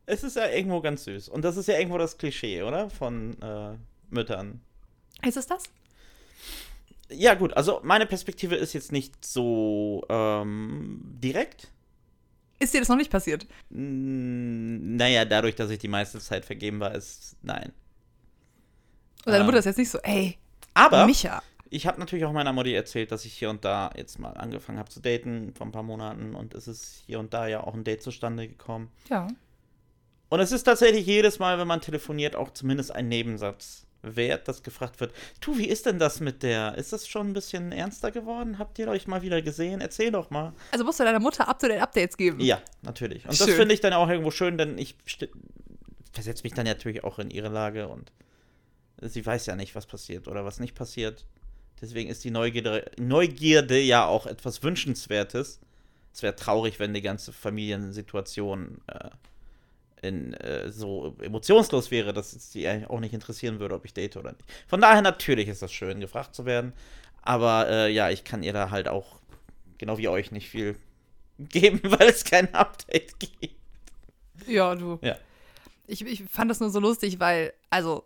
Es 0.06 0.24
ist 0.24 0.36
ja 0.36 0.48
irgendwo 0.48 0.80
ganz 0.80 1.04
süß. 1.04 1.28
Und 1.28 1.44
das 1.44 1.58
ist 1.58 1.68
ja 1.68 1.76
irgendwo 1.76 1.98
das 1.98 2.16
Klischee, 2.16 2.62
oder? 2.62 2.88
Von 2.88 3.36
äh, 3.42 3.76
Müttern. 4.08 4.62
Ist 5.22 5.36
es 5.36 5.46
das? 5.46 5.64
Ja, 7.10 7.34
gut, 7.34 7.54
also 7.58 7.80
meine 7.82 8.06
Perspektive 8.06 8.56
ist 8.56 8.72
jetzt 8.72 8.90
nicht 8.90 9.24
so 9.24 10.04
ähm, 10.08 11.02
direkt. 11.22 11.68
Ist 12.62 12.72
dir 12.74 12.80
das 12.80 12.88
noch 12.88 12.96
nicht 12.96 13.10
passiert? 13.10 13.46
Mm, 13.70 14.96
Naja, 14.96 15.24
dadurch, 15.24 15.54
dass 15.56 15.70
ich 15.70 15.78
die 15.78 15.88
meiste 15.88 16.18
Zeit 16.20 16.44
vergeben 16.44 16.78
war, 16.80 16.94
ist 16.94 17.36
nein. 17.42 17.72
Und 19.24 19.32
deine 19.32 19.40
Ähm. 19.40 19.46
Mutter 19.46 19.58
ist 19.58 19.64
jetzt 19.64 19.78
nicht 19.78 19.90
so, 19.90 19.98
ey, 19.98 20.38
Aber 20.74 21.06
Micha. 21.06 21.42
ich 21.70 21.86
habe 21.86 21.98
natürlich 21.98 22.24
auch 22.24 22.32
meiner 22.32 22.52
Mutti 22.52 22.72
erzählt, 22.74 23.10
dass 23.12 23.24
ich 23.24 23.32
hier 23.34 23.50
und 23.50 23.64
da 23.64 23.90
jetzt 23.96 24.18
mal 24.18 24.32
angefangen 24.36 24.78
habe 24.78 24.88
zu 24.90 25.00
daten 25.00 25.52
vor 25.56 25.66
ein 25.66 25.72
paar 25.72 25.82
Monaten 25.82 26.34
und 26.34 26.54
es 26.54 26.68
ist 26.68 27.02
hier 27.06 27.18
und 27.18 27.34
da 27.34 27.46
ja 27.48 27.62
auch 27.64 27.74
ein 27.74 27.84
Date 27.84 28.02
zustande 28.02 28.46
gekommen. 28.48 28.90
Ja. 29.10 29.26
Und 30.28 30.40
es 30.40 30.50
ist 30.52 30.62
tatsächlich 30.64 31.04
jedes 31.06 31.38
Mal, 31.38 31.58
wenn 31.58 31.66
man 31.68 31.80
telefoniert, 31.80 32.36
auch 32.36 32.52
zumindest 32.52 32.94
ein 32.94 33.08
Nebensatz 33.08 33.86
wert, 34.02 34.48
dass 34.48 34.62
gefragt 34.62 35.00
wird, 35.00 35.12
du, 35.40 35.56
wie 35.56 35.66
ist 35.66 35.86
denn 35.86 35.98
das 35.98 36.20
mit 36.20 36.42
der? 36.42 36.76
Ist 36.76 36.92
das 36.92 37.06
schon 37.06 37.28
ein 37.28 37.32
bisschen 37.32 37.72
ernster 37.72 38.10
geworden? 38.10 38.58
Habt 38.58 38.78
ihr 38.78 38.88
euch 38.88 39.06
mal 39.06 39.22
wieder 39.22 39.40
gesehen? 39.42 39.80
Erzähl 39.80 40.10
doch 40.10 40.30
mal. 40.30 40.52
Also 40.72 40.84
musst 40.84 41.00
du 41.00 41.04
deiner 41.04 41.20
Mutter 41.20 41.48
up-to-date-Updates 41.48 42.16
geben. 42.16 42.40
Ja, 42.40 42.60
natürlich. 42.82 43.24
Und 43.24 43.38
das 43.38 43.46
Schön. 43.46 43.56
finde 43.56 43.74
ich 43.74 43.80
dann 43.80 43.92
auch 43.92 44.08
irgendwo 44.08 44.30
schön, 44.30 44.58
denn 44.58 44.76
ich 44.78 44.96
versetze 46.12 46.42
mich 46.42 46.52
dann 46.52 46.66
natürlich 46.66 47.04
auch 47.04 47.18
in 47.18 47.30
ihre 47.30 47.48
Lage 47.48 47.88
und 47.88 48.12
sie 49.00 49.24
weiß 49.24 49.46
ja 49.46 49.56
nicht, 49.56 49.74
was 49.74 49.86
passiert 49.86 50.28
oder 50.28 50.44
was 50.44 50.60
nicht 50.60 50.74
passiert. 50.74 51.24
Deswegen 51.80 52.10
ist 52.10 52.22
die 52.24 52.30
Neugierde, 52.30 52.90
Neugierde 52.98 53.78
ja 53.80 54.06
auch 54.06 54.26
etwas 54.26 54.62
Wünschenswertes. 54.62 55.60
Es 56.12 56.22
wäre 56.22 56.36
traurig, 56.36 56.78
wenn 56.78 56.94
die 56.94 57.02
ganze 57.02 57.32
Familiensituation 57.32 58.80
äh, 58.86 59.10
in, 60.02 60.34
äh, 60.34 60.70
so 60.70 61.16
emotionslos 61.22 61.90
wäre, 61.90 62.12
dass 62.12 62.32
es 62.34 62.50
die 62.50 62.66
eigentlich 62.66 62.90
auch 62.90 63.00
nicht 63.00 63.14
interessieren 63.14 63.60
würde, 63.60 63.74
ob 63.74 63.84
ich 63.84 63.94
date 63.94 64.16
oder 64.16 64.32
nicht. 64.32 64.44
Von 64.66 64.80
daher 64.80 65.00
natürlich 65.00 65.48
ist 65.48 65.62
das 65.62 65.72
schön, 65.72 66.00
gefragt 66.00 66.34
zu 66.34 66.44
werden. 66.44 66.72
Aber 67.22 67.68
äh, 67.70 67.92
ja, 67.92 68.10
ich 68.10 68.24
kann 68.24 68.42
ihr 68.42 68.52
da 68.52 68.70
halt 68.70 68.88
auch, 68.88 69.20
genau 69.78 69.96
wie 69.98 70.08
euch, 70.08 70.32
nicht 70.32 70.50
viel 70.50 70.76
geben, 71.38 71.80
weil 71.84 72.08
es 72.08 72.24
kein 72.24 72.52
Update 72.54 73.18
gibt. 73.20 73.54
Ja, 74.46 74.74
du. 74.74 74.98
Ja. 75.02 75.16
Ich, 75.86 76.04
ich 76.04 76.24
fand 76.24 76.50
das 76.50 76.58
nur 76.60 76.70
so 76.70 76.80
lustig, 76.80 77.20
weil, 77.20 77.52
also, 77.70 78.04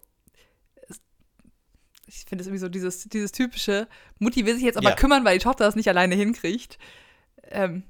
ich 2.07 2.25
finde 2.27 2.43
es 2.43 2.47
irgendwie 2.47 2.61
so 2.61 2.69
dieses, 2.69 3.09
dieses 3.09 3.33
typische, 3.33 3.89
Mutti 4.19 4.45
will 4.47 4.55
sich 4.55 4.65
jetzt 4.65 4.77
aber 4.77 4.91
Ja. 4.91 4.97
kümmern, 4.97 5.25
weil 5.25 5.39
die 5.39 5.45
Tochter 5.45 5.65
das 5.65 5.77
nicht 5.77 5.89
alleine 5.89 6.15
hinkriegt. 6.15 6.79
Ähm, 7.51 7.85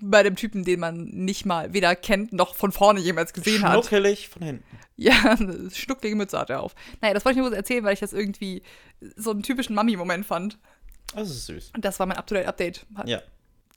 bei 0.00 0.22
dem 0.22 0.36
Typen, 0.36 0.64
den 0.64 0.80
man 0.80 1.04
nicht 1.04 1.46
mal 1.46 1.72
weder 1.72 1.94
kennt 1.96 2.32
noch 2.32 2.54
von 2.54 2.72
vorne 2.72 3.00
jemals 3.00 3.32
gesehen 3.32 3.62
hat. 3.62 3.72
Schnuckelig 3.72 4.28
von 4.28 4.42
hinten. 4.42 4.64
Ja, 4.96 5.36
schnucklige 5.72 6.16
Mütze 6.16 6.38
hat 6.38 6.50
er 6.50 6.62
auf. 6.62 6.74
Naja, 7.00 7.14
das 7.14 7.24
wollte 7.24 7.38
ich 7.38 7.42
nur 7.42 7.48
kurz 7.48 7.56
erzählen, 7.56 7.84
weil 7.84 7.94
ich 7.94 8.00
das 8.00 8.12
irgendwie 8.12 8.62
so 9.16 9.30
einen 9.30 9.42
typischen 9.42 9.74
Mami-Moment 9.74 10.26
fand. 10.26 10.58
Das 11.14 11.30
ist 11.30 11.46
süß. 11.46 11.72
Und 11.74 11.84
das 11.84 11.98
war 11.98 12.06
mein 12.06 12.16
Up-to-Date-Update. 12.16 12.86
Ja. 13.06 13.20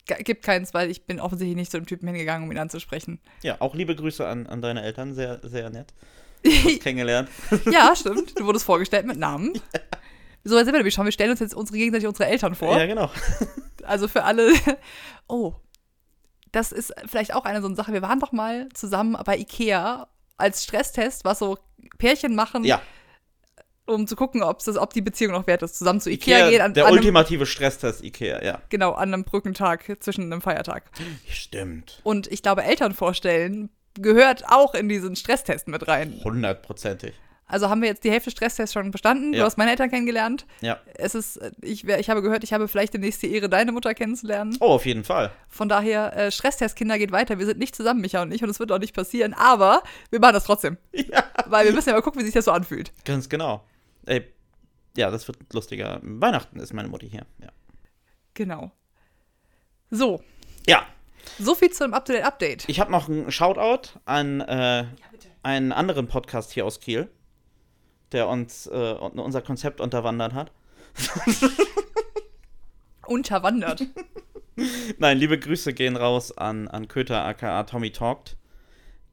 Gibt 0.06 0.44
keins, 0.44 0.72
weil 0.72 0.90
ich 0.90 1.04
bin 1.04 1.20
offensichtlich 1.20 1.56
nicht 1.56 1.70
zu 1.70 1.78
dem 1.78 1.86
Typen 1.86 2.06
hingegangen, 2.06 2.44
um 2.44 2.52
ihn 2.52 2.58
anzusprechen. 2.58 3.18
Ja, 3.42 3.56
auch 3.58 3.74
liebe 3.74 3.96
Grüße 3.96 4.26
an, 4.26 4.46
an 4.46 4.62
deine 4.62 4.82
Eltern, 4.82 5.14
sehr, 5.14 5.40
sehr 5.42 5.68
nett. 5.70 5.92
Kennengelernt. 6.80 7.28
Ja, 7.70 7.94
stimmt. 7.96 8.38
Du 8.38 8.44
wurdest 8.46 8.64
vorgestellt 8.64 9.06
mit 9.06 9.18
Namen. 9.18 9.54
So, 10.44 10.56
jetzt 10.56 10.66
sind 10.66 10.74
wir 10.74 10.78
nämlich 10.78 10.94
schon. 10.94 11.04
Wir 11.04 11.12
stellen 11.12 11.30
uns 11.32 11.40
jetzt 11.40 11.54
unsere 11.54 11.76
gegenseitig 11.76 12.06
unsere 12.06 12.28
Eltern 12.28 12.54
vor. 12.54 12.78
Ja, 12.78 12.86
genau. 12.86 13.10
Also 13.82 14.06
für 14.06 14.22
alle. 14.22 14.52
Oh, 15.28 15.54
das 16.56 16.72
ist 16.72 16.92
vielleicht 17.06 17.34
auch 17.34 17.44
eine 17.44 17.60
so 17.60 17.66
eine 17.66 17.76
Sache. 17.76 17.92
Wir 17.92 18.02
waren 18.02 18.18
doch 18.18 18.32
mal 18.32 18.68
zusammen 18.72 19.16
bei 19.24 19.36
Ikea 19.36 20.08
als 20.38 20.64
Stresstest, 20.64 21.24
was 21.24 21.38
so 21.38 21.58
Pärchen 21.98 22.34
machen, 22.34 22.64
Ja, 22.64 22.80
um 23.86 24.06
zu 24.06 24.16
gucken, 24.16 24.42
ob's 24.42 24.64
das, 24.64 24.76
ob 24.76 24.92
die 24.92 25.02
Beziehung 25.02 25.32
noch 25.32 25.46
wert 25.46 25.62
ist. 25.62 25.78
Zusammen 25.78 26.00
zu 26.00 26.10
Ikea, 26.10 26.38
Ikea, 26.38 26.50
gehen 26.50 26.60
an, 26.62 26.74
der 26.74 26.84
an 26.84 26.88
einem, 26.88 26.98
ultimative 26.98 27.46
Stresstest 27.46 28.02
Ikea, 28.02 28.42
ja. 28.42 28.60
genau, 28.68 28.92
an 28.92 29.12
einem 29.12 29.24
Brückentag 29.24 29.84
zwischen 30.00 30.24
einem 30.24 30.40
Feiertag. 30.40 30.84
Stimmt. 31.28 32.00
Und 32.02 32.26
ich 32.26 32.42
glaube, 32.42 32.64
Eltern 32.64 32.94
vorstellen 32.94 33.70
gehört 33.94 34.44
auch 34.48 34.74
in 34.74 34.88
diesen 34.88 35.16
Stresstest 35.16 35.68
mit 35.68 35.86
rein. 35.88 36.20
Hundertprozentig. 36.24 37.14
Also 37.48 37.68
haben 37.68 37.80
wir 37.80 37.88
jetzt 37.88 38.02
die 38.02 38.10
Hälfte 38.10 38.30
Stresstest 38.32 38.72
schon 38.72 38.90
bestanden. 38.90 39.30
Du 39.32 39.38
Ja. 39.38 39.44
hast 39.44 39.56
meine 39.56 39.70
Eltern 39.70 39.88
kennengelernt. 39.88 40.46
Ja. 40.62 40.80
Es 40.94 41.14
ist, 41.14 41.36
äh, 41.36 41.52
ich, 41.62 41.86
ich 41.86 42.10
habe 42.10 42.20
gehört, 42.20 42.42
ich 42.42 42.52
habe 42.52 42.66
vielleicht 42.66 42.92
demnächst 42.94 43.22
die 43.22 43.32
Ehre, 43.32 43.48
deine 43.48 43.70
Mutter 43.70 43.94
kennenzulernen. 43.94 44.56
Oh, 44.60 44.66
auf 44.72 44.84
jeden 44.84 45.04
Fall. 45.04 45.30
Von 45.48 45.68
daher, 45.68 46.16
äh, 46.16 46.30
Stresstest-Kinder 46.32 46.98
geht 46.98 47.12
weiter. 47.12 47.38
Wir 47.38 47.46
sind 47.46 47.58
nicht 47.58 47.76
zusammen, 47.76 48.00
Micha 48.00 48.20
und 48.22 48.32
ich, 48.34 48.42
und 48.42 48.50
es 48.50 48.58
wird 48.58 48.72
auch 48.72 48.80
nicht 48.80 48.94
passieren. 48.94 49.32
Aber 49.32 49.82
wir 50.10 50.18
machen 50.18 50.34
das 50.34 50.44
trotzdem. 50.44 50.76
Ja. 50.92 51.22
Weil 51.46 51.66
wir 51.66 51.72
müssen 51.72 51.90
ja 51.90 51.94
mal 51.94 52.02
gucken, 52.02 52.20
wie 52.20 52.24
sich 52.24 52.34
das 52.34 52.46
so 52.46 52.50
anfühlt. 52.52 52.90
Ganz 53.04 53.28
genau. 53.28 53.62
Ey, 54.06 54.26
ja, 54.96 55.10
das 55.12 55.28
wird 55.28 55.38
lustiger. 55.52 56.00
Weihnachten 56.02 56.58
ist 56.58 56.72
meine 56.72 56.88
Mutti 56.88 57.08
hier. 57.08 57.26
Ja. 57.40 57.48
Genau. 58.34 58.72
So, 59.90 60.20
Ja, 60.66 60.84
so 61.38 61.54
viel 61.54 61.70
zu 61.70 61.84
einem 61.84 61.94
Up-to-Date-Update. 61.94 62.64
ich 62.68 62.80
habe 62.80 62.90
noch 62.90 63.08
einen 63.08 63.30
Shoutout 63.30 63.90
an 64.04 64.40
äh, 64.40 64.84
einen 65.44 65.70
anderen 65.72 66.08
Podcast 66.08 66.50
hier 66.52 66.66
aus 66.66 66.80
Kiel, 66.80 67.08
der 68.12 68.28
uns 68.28 68.66
äh, 68.66 68.92
unser 68.92 69.42
Konzept 69.42 69.80
unterwandert 69.80 70.34
hat. 70.34 70.52
Unterwandert. 73.06 73.84
Nein, 74.98 75.18
liebe 75.18 75.38
Grüße 75.38 75.72
gehen 75.74 75.96
raus 75.96 76.36
an, 76.36 76.68
an 76.68 76.88
Köter 76.88 77.24
aka 77.24 77.64
Tommy 77.64 77.90
Talked, 77.90 78.36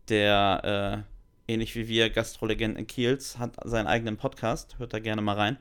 der 0.10 1.06
äh, 1.48 1.52
ähnlich 1.52 1.76
wie 1.76 1.88
wir 1.88 2.10
Gastrolegenden 2.10 2.88
Kiels 2.88 3.38
hat 3.38 3.56
seinen 3.66 3.88
eigenen 3.88 4.18
Podcast, 4.18 4.80
hört 4.80 4.94
da 4.94 5.00
gerne 5.00 5.22
mal 5.22 5.36
rein, 5.36 5.58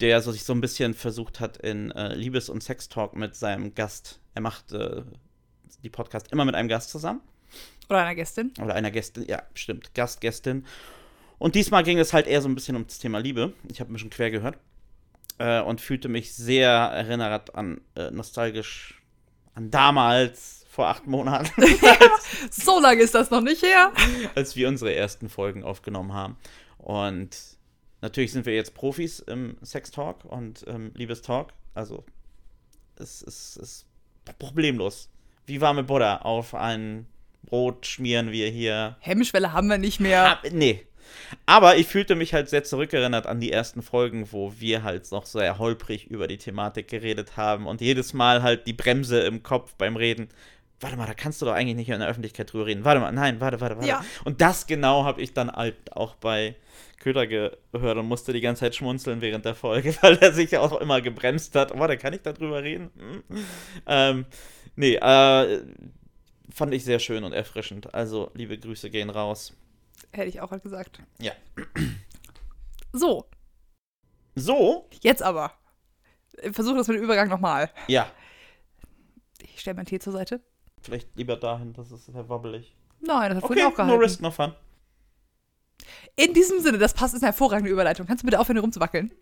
der 0.00 0.20
so 0.20 0.32
sich 0.32 0.44
so 0.44 0.52
ein 0.52 0.60
bisschen 0.60 0.94
versucht 0.94 1.40
hat 1.40 1.56
in 1.58 1.92
äh, 1.92 2.14
Liebes- 2.14 2.48
und 2.48 2.62
Sextalk 2.62 3.14
mit 3.14 3.36
seinem 3.36 3.74
Gast. 3.74 4.20
Er 4.34 4.42
macht 4.42 4.72
äh, 4.72 5.02
die 5.82 5.90
Podcast 5.90 6.32
immer 6.32 6.44
mit 6.44 6.54
einem 6.56 6.68
Gast 6.68 6.90
zusammen 6.90 7.20
Oder 7.88 8.00
einer 8.00 8.14
Gästin. 8.16 8.52
oder 8.60 8.74
einer 8.74 8.90
Gästin, 8.90 9.24
ja, 9.28 9.42
stimmt, 9.54 9.94
Gast, 9.94 10.20
Gästin. 10.20 10.66
Und 11.38 11.54
diesmal 11.54 11.82
ging 11.82 11.98
es 11.98 12.12
halt 12.12 12.26
eher 12.26 12.40
so 12.42 12.48
ein 12.48 12.54
bisschen 12.54 12.76
um 12.76 12.86
das 12.86 12.98
Thema 12.98 13.18
Liebe. 13.18 13.52
Ich 13.70 13.80
habe 13.80 13.90
ein 13.90 13.94
bisschen 13.94 14.10
quer 14.10 14.30
gehört 14.30 14.58
äh, 15.38 15.60
und 15.60 15.80
fühlte 15.80 16.08
mich 16.08 16.34
sehr 16.34 16.70
erinnert 16.70 17.54
an 17.54 17.80
äh, 17.96 18.10
nostalgisch 18.10 19.02
an 19.54 19.70
damals 19.70 20.64
vor 20.68 20.88
acht 20.88 21.06
Monaten, 21.06 21.52
So 22.50 22.80
lange 22.80 23.00
ist 23.02 23.14
das 23.14 23.30
noch 23.30 23.40
nicht 23.40 23.62
her. 23.62 23.92
als 24.34 24.56
wir 24.56 24.66
unsere 24.68 24.92
ersten 24.92 25.28
Folgen 25.28 25.62
aufgenommen 25.62 26.12
haben. 26.12 26.36
Und 26.78 27.30
natürlich 28.00 28.32
sind 28.32 28.44
wir 28.44 28.54
jetzt 28.54 28.74
Profis 28.74 29.20
im 29.20 29.56
Sex-Talk 29.62 30.24
und 30.24 30.64
ähm, 30.66 30.90
Liebestalk. 30.94 31.52
Also 31.74 32.04
es 32.96 33.22
ist, 33.22 33.56
ist 33.56 33.86
problemlos. 34.40 35.08
Wie 35.46 35.60
warme 35.60 35.84
Butter 35.84 36.26
auf 36.26 36.54
ein 36.54 37.06
Brot 37.44 37.86
schmieren 37.86 38.32
wir 38.32 38.48
hier 38.48 38.96
Hemmschwelle 39.00 39.52
haben 39.52 39.68
wir 39.68 39.78
nicht 39.78 40.00
mehr. 40.00 40.38
Ah, 40.42 40.42
nee. 40.50 40.84
Aber 41.46 41.76
ich 41.76 41.86
fühlte 41.86 42.14
mich 42.14 42.34
halt 42.34 42.48
sehr 42.48 42.64
zurückerinnert 42.64 43.26
an 43.26 43.40
die 43.40 43.52
ersten 43.52 43.82
Folgen, 43.82 44.32
wo 44.32 44.54
wir 44.58 44.82
halt 44.82 45.10
noch 45.12 45.26
sehr 45.26 45.58
holprig 45.58 46.06
über 46.06 46.26
die 46.28 46.38
Thematik 46.38 46.88
geredet 46.88 47.36
haben 47.36 47.66
und 47.66 47.80
jedes 47.80 48.12
Mal 48.12 48.42
halt 48.42 48.66
die 48.66 48.72
Bremse 48.72 49.20
im 49.20 49.42
Kopf 49.42 49.74
beim 49.74 49.96
Reden. 49.96 50.28
Warte 50.80 50.96
mal, 50.96 51.06
da 51.06 51.14
kannst 51.14 51.40
du 51.40 51.46
doch 51.46 51.54
eigentlich 51.54 51.76
nicht 51.76 51.88
in 51.88 52.00
der 52.00 52.08
Öffentlichkeit 52.08 52.52
drüber 52.52 52.66
reden. 52.66 52.84
Warte 52.84 53.00
mal, 53.00 53.12
nein, 53.12 53.40
warte, 53.40 53.60
warte, 53.60 53.76
warte. 53.76 53.88
Ja. 53.88 54.04
Und 54.24 54.40
das 54.40 54.66
genau 54.66 55.04
habe 55.04 55.22
ich 55.22 55.32
dann 55.32 55.50
halt 55.50 55.96
auch 55.96 56.14
bei 56.16 56.56
Köder 56.98 57.26
gehört 57.26 57.98
und 57.98 58.06
musste 58.06 58.32
die 58.32 58.40
ganze 58.40 58.60
Zeit 58.60 58.74
schmunzeln 58.74 59.20
während 59.20 59.44
der 59.44 59.54
Folge, 59.54 59.94
weil 60.02 60.16
er 60.18 60.32
sich 60.32 60.50
ja 60.50 60.60
auch 60.60 60.80
immer 60.80 61.00
gebremst 61.00 61.54
hat. 61.54 61.78
Warte, 61.78 61.96
kann 61.96 62.12
ich 62.12 62.22
da 62.22 62.32
drüber 62.32 62.62
reden? 62.62 62.90
Hm. 62.98 63.44
Ähm, 63.86 64.26
nee, 64.76 64.96
äh, 64.96 65.60
fand 66.50 66.74
ich 66.74 66.84
sehr 66.84 66.98
schön 66.98 67.24
und 67.24 67.32
erfrischend. 67.32 67.94
Also, 67.94 68.30
liebe 68.34 68.58
Grüße 68.58 68.90
gehen 68.90 69.10
raus. 69.10 69.54
Hätte 70.12 70.28
ich 70.28 70.40
auch 70.40 70.50
halt 70.50 70.62
gesagt. 70.62 71.00
Ja. 71.18 71.32
So, 72.92 73.26
So, 74.36 74.88
jetzt 75.02 75.22
aber. 75.22 75.52
Versuche 76.52 76.76
das 76.76 76.88
mit 76.88 76.96
dem 76.96 77.04
Übergang 77.04 77.28
nochmal. 77.28 77.70
ja. 77.88 78.10
Ich 79.42 79.60
stelle 79.60 79.76
meinen 79.76 79.86
Tee 79.86 79.98
zur 80.00 80.12
Seite. 80.12 80.40
Vielleicht 80.82 81.14
lieber 81.16 81.36
dahin, 81.36 81.72
das 81.74 81.90
ist 81.92 82.06
sehr 82.06 82.28
wobbelig. 82.28 82.74
Nein, 83.00 83.30
das 83.30 83.36
hat 83.36 83.44
Okay, 83.44 83.54
vorhin 83.60 83.64
auch 83.66 83.70
no 83.70 83.84
gehalten. 83.84 84.02
risk, 84.02 84.20
no 84.20 84.30
fun. 84.30 84.54
In 86.16 86.34
diesem 86.34 86.60
Sinne, 86.60 86.78
das 86.78 86.92
passt, 86.94 87.14
ist 87.14 87.22
eine 87.22 87.28
hervorragende 87.32 87.70
Überleitung. 87.70 88.06
Kannst 88.06 88.22
du 88.22 88.26
bitte 88.26 88.40
aufhören, 88.40 88.58
rumzuwackeln? 88.58 89.12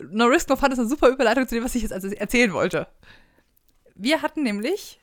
No 0.00 0.26
Risk, 0.26 0.48
No 0.50 0.56
Fun 0.56 0.70
ist 0.72 0.78
eine 0.78 0.88
super 0.88 1.08
Überleitung 1.08 1.48
zu 1.48 1.54
dem, 1.54 1.64
was 1.64 1.74
ich 1.74 1.82
jetzt 1.82 1.92
also 1.92 2.08
erzählen 2.08 2.52
wollte. 2.52 2.86
Wir 3.94 4.20
hatten 4.22 4.42
nämlich 4.42 5.00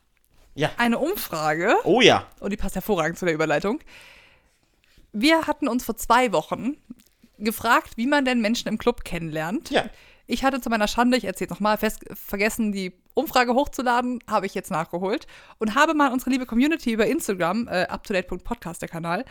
Ja. 0.56 0.70
eine 0.78 1.00
Umfrage. 1.00 1.76
Oh 1.84 2.00
ja. 2.02 2.28
Und 2.40 2.52
die 2.52 2.58
passt 2.58 2.76
hervorragend 2.76 3.18
zu 3.18 3.26
der 3.26 3.34
Überleitung. 3.34 3.80
Wir 5.14 5.48
hatten 5.48 5.68
uns 5.68 5.86
vor 5.86 5.96
zwei 5.96 6.34
Wochen 6.34 6.76
gefragt, 7.38 7.98
wie 7.98 8.08
man 8.08 8.26
denn 8.26 8.42
Menschen 8.42 8.68
im 8.68 8.78
Club 8.78 9.04
kennenlernt. 9.04 9.70
Ja. 9.70 9.86
Ich 10.26 10.44
hatte 10.44 10.62
zu 10.62 10.70
meiner 10.70 10.88
Schande, 10.88 11.18
ich 11.18 11.26
erzähle 11.26 11.50
nochmal, 11.50 11.78
vergessen, 11.78 12.72
die 12.72 12.94
Umfrage 13.14 13.54
hochzuladen, 13.54 14.20
habe 14.28 14.46
ich 14.46 14.54
jetzt 14.54 14.72
nachgeholt 14.72 15.28
und 15.60 15.76
habe 15.76 15.94
mal 15.94 16.12
unsere 16.12 16.32
liebe 16.32 16.46
Community 16.46 16.94
über 16.94 17.06
Instagram, 17.06 17.68
äh, 17.68 17.86
uptodate.podcast, 17.90 18.82
der 18.82 18.90
Kanal, 18.90 19.26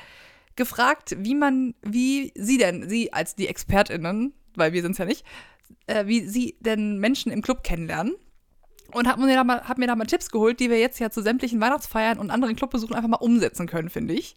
gefragt, 0.54 1.16
wie 1.18 1.34
man, 1.34 1.74
wie 1.82 2.32
sie 2.34 2.58
denn, 2.58 2.88
sie 2.88 3.12
als 3.12 3.34
die 3.34 3.48
ExpertInnen, 3.48 4.34
weil 4.54 4.72
wir 4.72 4.82
sind 4.82 4.92
es 4.92 4.98
ja 4.98 5.06
nicht, 5.06 5.24
äh, 5.86 6.06
wie 6.06 6.26
sie 6.28 6.56
denn 6.60 6.98
Menschen 6.98 7.32
im 7.32 7.42
Club 7.42 7.64
kennenlernen. 7.64 8.14
Und 8.92 9.08
habe 9.08 9.22
mir, 9.22 9.34
da 9.34 9.42
mal, 9.42 9.66
hab 9.66 9.78
mir 9.78 9.86
da 9.86 9.96
mal 9.96 10.04
Tipps 10.04 10.30
geholt, 10.30 10.60
die 10.60 10.68
wir 10.68 10.78
jetzt 10.78 11.00
ja 11.00 11.08
zu 11.08 11.22
sämtlichen 11.22 11.58
Weihnachtsfeiern 11.62 12.18
und 12.18 12.30
anderen 12.30 12.54
Clubbesuchen 12.54 12.94
einfach 12.94 13.08
mal 13.08 13.16
umsetzen 13.16 13.66
können, 13.66 13.88
finde 13.88 14.12
ich. 14.12 14.36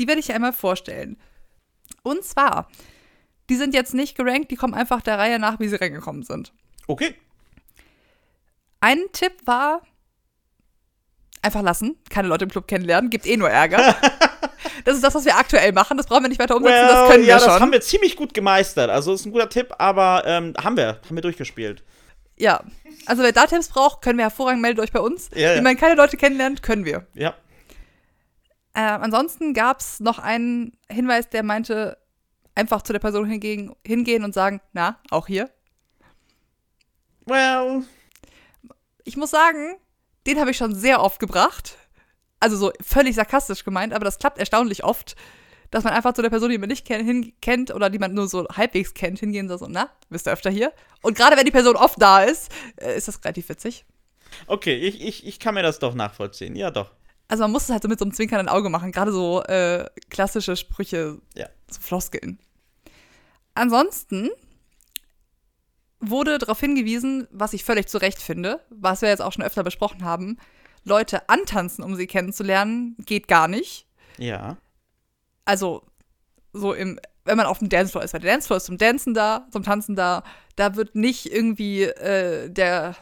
Die 0.00 0.08
werde 0.08 0.18
ich 0.18 0.28
ja 0.28 0.34
einmal 0.34 0.54
vorstellen. 0.54 1.18
Und 2.02 2.24
zwar, 2.24 2.68
die 3.50 3.56
sind 3.56 3.74
jetzt 3.74 3.92
nicht 3.92 4.16
gerankt, 4.16 4.50
die 4.50 4.56
kommen 4.56 4.72
einfach 4.72 5.02
der 5.02 5.18
Reihe 5.18 5.38
nach, 5.38 5.60
wie 5.60 5.68
sie 5.68 5.76
reingekommen 5.76 6.22
sind. 6.22 6.54
Okay. 6.86 7.14
Ein 8.80 8.98
Tipp 9.12 9.34
war, 9.44 9.82
einfach 11.42 11.60
lassen, 11.60 11.98
keine 12.08 12.28
Leute 12.28 12.46
im 12.46 12.50
Club 12.50 12.66
kennenlernen, 12.66 13.10
gibt 13.10 13.26
eh 13.26 13.36
nur 13.36 13.50
Ärger. 13.50 13.94
das 14.86 14.94
ist 14.94 15.04
das, 15.04 15.14
was 15.14 15.26
wir 15.26 15.36
aktuell 15.36 15.72
machen, 15.72 15.98
das 15.98 16.06
brauchen 16.06 16.22
wir 16.24 16.30
nicht 16.30 16.40
weiter 16.40 16.56
umsetzen, 16.56 16.88
das 16.88 17.10
können 17.10 17.24
ja, 17.24 17.34
wir 17.34 17.40
schon. 17.40 17.48
das 17.48 17.60
haben 17.60 17.72
wir 17.72 17.82
ziemlich 17.82 18.16
gut 18.16 18.32
gemeistert. 18.32 18.88
Also 18.88 19.12
ist 19.12 19.26
ein 19.26 19.32
guter 19.32 19.50
Tipp, 19.50 19.74
aber 19.76 20.22
ähm, 20.24 20.54
haben 20.64 20.78
wir, 20.78 20.98
haben 21.04 21.14
wir 21.14 21.20
durchgespielt. 21.20 21.84
Ja, 22.38 22.64
also 23.04 23.22
wer 23.22 23.32
da 23.32 23.46
Tipps 23.46 23.68
braucht, 23.68 24.00
können 24.00 24.16
wir 24.16 24.24
hervorragend, 24.24 24.62
meldet 24.62 24.82
euch 24.82 24.92
bei 24.92 25.00
uns. 25.00 25.28
Ja, 25.34 25.52
ja. 25.52 25.56
Wie 25.58 25.60
man 25.60 25.76
keine 25.76 25.94
Leute 25.94 26.16
kennenlernt, 26.16 26.62
können 26.62 26.86
wir. 26.86 27.06
Ja. 27.12 27.34
Äh, 28.74 28.80
ansonsten 28.80 29.52
gab 29.54 29.80
es 29.80 30.00
noch 30.00 30.18
einen 30.18 30.76
Hinweis, 30.88 31.28
der 31.28 31.42
meinte, 31.42 31.98
einfach 32.54 32.82
zu 32.82 32.92
der 32.92 33.00
Person 33.00 33.26
hingehen, 33.26 33.74
hingehen 33.86 34.24
und 34.24 34.34
sagen, 34.34 34.60
na, 34.72 34.98
auch 35.10 35.26
hier. 35.26 35.50
Well, 37.26 37.84
Ich 39.04 39.16
muss 39.16 39.30
sagen, 39.30 39.76
den 40.26 40.38
habe 40.38 40.50
ich 40.50 40.56
schon 40.56 40.74
sehr 40.74 41.02
oft 41.02 41.20
gebracht. 41.20 41.76
Also 42.38 42.56
so 42.56 42.72
völlig 42.80 43.14
sarkastisch 43.16 43.64
gemeint, 43.64 43.92
aber 43.92 44.04
das 44.04 44.18
klappt 44.18 44.38
erstaunlich 44.38 44.82
oft, 44.84 45.14
dass 45.70 45.84
man 45.84 45.92
einfach 45.92 46.14
zu 46.14 46.22
der 46.22 46.30
Person, 46.30 46.50
die 46.50 46.58
man 46.58 46.68
nicht 46.68 46.86
kennt, 46.86 47.04
hin, 47.04 47.32
kennt 47.40 47.70
oder 47.72 47.90
die 47.90 47.98
man 47.98 48.14
nur 48.14 48.28
so 48.28 48.48
halbwegs 48.48 48.94
kennt, 48.94 49.20
hingehen 49.20 49.50
und 49.50 49.58
so, 49.58 49.66
na, 49.68 49.90
bist 50.08 50.26
du 50.26 50.30
öfter 50.30 50.50
hier? 50.50 50.72
Und 51.02 51.16
gerade 51.16 51.36
wenn 51.36 51.44
die 51.44 51.50
Person 51.50 51.76
oft 51.76 52.00
da 52.00 52.22
ist, 52.24 52.50
äh, 52.76 52.96
ist 52.96 53.08
das 53.08 53.22
relativ 53.24 53.48
witzig. 53.48 53.84
okay, 54.46 54.74
ich, 54.74 55.00
ich, 55.02 55.26
ich 55.26 55.38
kann 55.38 55.54
mir 55.54 55.62
das 55.62 55.78
doch 55.78 55.94
nachvollziehen. 55.94 56.56
Ja, 56.56 56.70
doch. 56.70 56.90
Also 57.30 57.44
man 57.44 57.52
muss 57.52 57.62
es 57.64 57.70
halt 57.70 57.82
so 57.82 57.88
mit 57.88 58.00
so 58.00 58.04
einem 58.04 58.12
zwinkernden 58.12 58.48
Auge 58.48 58.70
machen, 58.70 58.90
gerade 58.90 59.12
so 59.12 59.40
äh, 59.44 59.86
klassische 60.10 60.56
Sprüche, 60.56 61.18
Ja. 61.36 61.48
so 61.70 61.80
Floskeln. 61.80 62.40
Ansonsten 63.54 64.30
wurde 66.00 66.38
darauf 66.38 66.58
hingewiesen, 66.58 67.28
was 67.30 67.52
ich 67.52 67.64
völlig 67.64 67.86
zu 67.86 67.98
Recht 67.98 68.20
finde, 68.20 68.60
was 68.70 69.02
wir 69.02 69.10
jetzt 69.10 69.22
auch 69.22 69.32
schon 69.32 69.44
öfter 69.44 69.62
besprochen 69.62 70.04
haben, 70.04 70.38
Leute 70.82 71.28
antanzen, 71.28 71.84
um 71.84 71.94
sie 71.94 72.08
kennenzulernen, 72.08 72.96
geht 73.06 73.28
gar 73.28 73.46
nicht. 73.46 73.86
Ja. 74.18 74.56
Also 75.44 75.84
so 76.52 76.72
im, 76.72 76.98
wenn 77.24 77.36
man 77.36 77.46
auf 77.46 77.58
dem 77.60 77.68
Dancefloor 77.68 78.02
ist, 78.02 78.12
weil 78.12 78.20
der 78.22 78.32
Dancefloor 78.32 78.56
ist 78.56 78.64
zum 78.66 78.78
Dancen 78.78 79.14
da, 79.14 79.46
zum 79.52 79.62
Tanzen 79.62 79.94
da, 79.94 80.24
da 80.56 80.74
wird 80.74 80.96
nicht 80.96 81.30
irgendwie 81.32 81.82
äh, 81.84 82.50
der, 82.50 82.96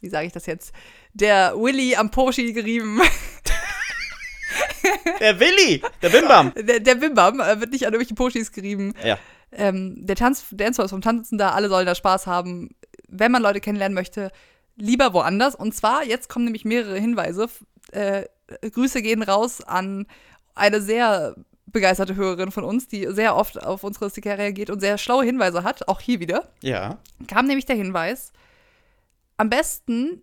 wie 0.00 0.08
sage 0.08 0.26
ich 0.26 0.32
das 0.32 0.46
jetzt, 0.46 0.72
der 1.14 1.54
Willy 1.56 1.96
am 1.96 2.10
Poschi 2.10 2.52
gerieben. 2.52 3.00
Der 5.20 5.40
Willi, 5.40 5.82
der 6.02 6.10
Bimbam. 6.10 6.52
Der, 6.56 6.78
der 6.80 6.94
Bimbam 6.96 7.40
äh, 7.40 7.58
wird 7.60 7.72
nicht 7.72 7.86
an 7.86 7.92
irgendwelche 7.94 8.14
Poschis 8.14 8.52
gerieben. 8.52 8.92
Ja. 9.02 9.18
Ähm, 9.52 9.94
der 10.06 10.16
Tanz, 10.16 10.44
Dancefloor 10.50 10.84
ist 10.84 10.90
vom 10.90 11.00
Tanzen 11.00 11.38
da, 11.38 11.50
alle 11.52 11.68
sollen 11.68 11.86
da 11.86 11.94
Spaß 11.94 12.26
haben. 12.26 12.70
Wenn 13.08 13.32
man 13.32 13.42
Leute 13.42 13.60
kennenlernen 13.60 13.94
möchte, 13.94 14.30
lieber 14.76 15.12
woanders. 15.14 15.54
Und 15.54 15.74
zwar, 15.74 16.04
jetzt 16.04 16.28
kommen 16.28 16.44
nämlich 16.44 16.64
mehrere 16.64 16.98
Hinweise. 16.98 17.48
Äh, 17.92 18.24
Grüße 18.70 19.00
gehen 19.02 19.22
raus 19.22 19.62
an 19.62 20.06
eine 20.54 20.80
sehr 20.80 21.34
begeisterte 21.66 22.14
Hörerin 22.14 22.50
von 22.52 22.64
uns, 22.64 22.86
die 22.86 23.06
sehr 23.10 23.36
oft 23.36 23.62
auf 23.62 23.84
unsere 23.84 24.10
Sticker 24.10 24.36
reagiert 24.36 24.70
und 24.70 24.80
sehr 24.80 24.98
schlaue 24.98 25.24
Hinweise 25.24 25.64
hat. 25.64 25.88
Auch 25.88 26.00
hier 26.00 26.20
wieder 26.20 26.48
Ja. 26.62 26.98
kam 27.26 27.46
nämlich 27.46 27.66
der 27.66 27.76
Hinweis, 27.76 28.32
am 29.38 29.48
besten 29.50 30.22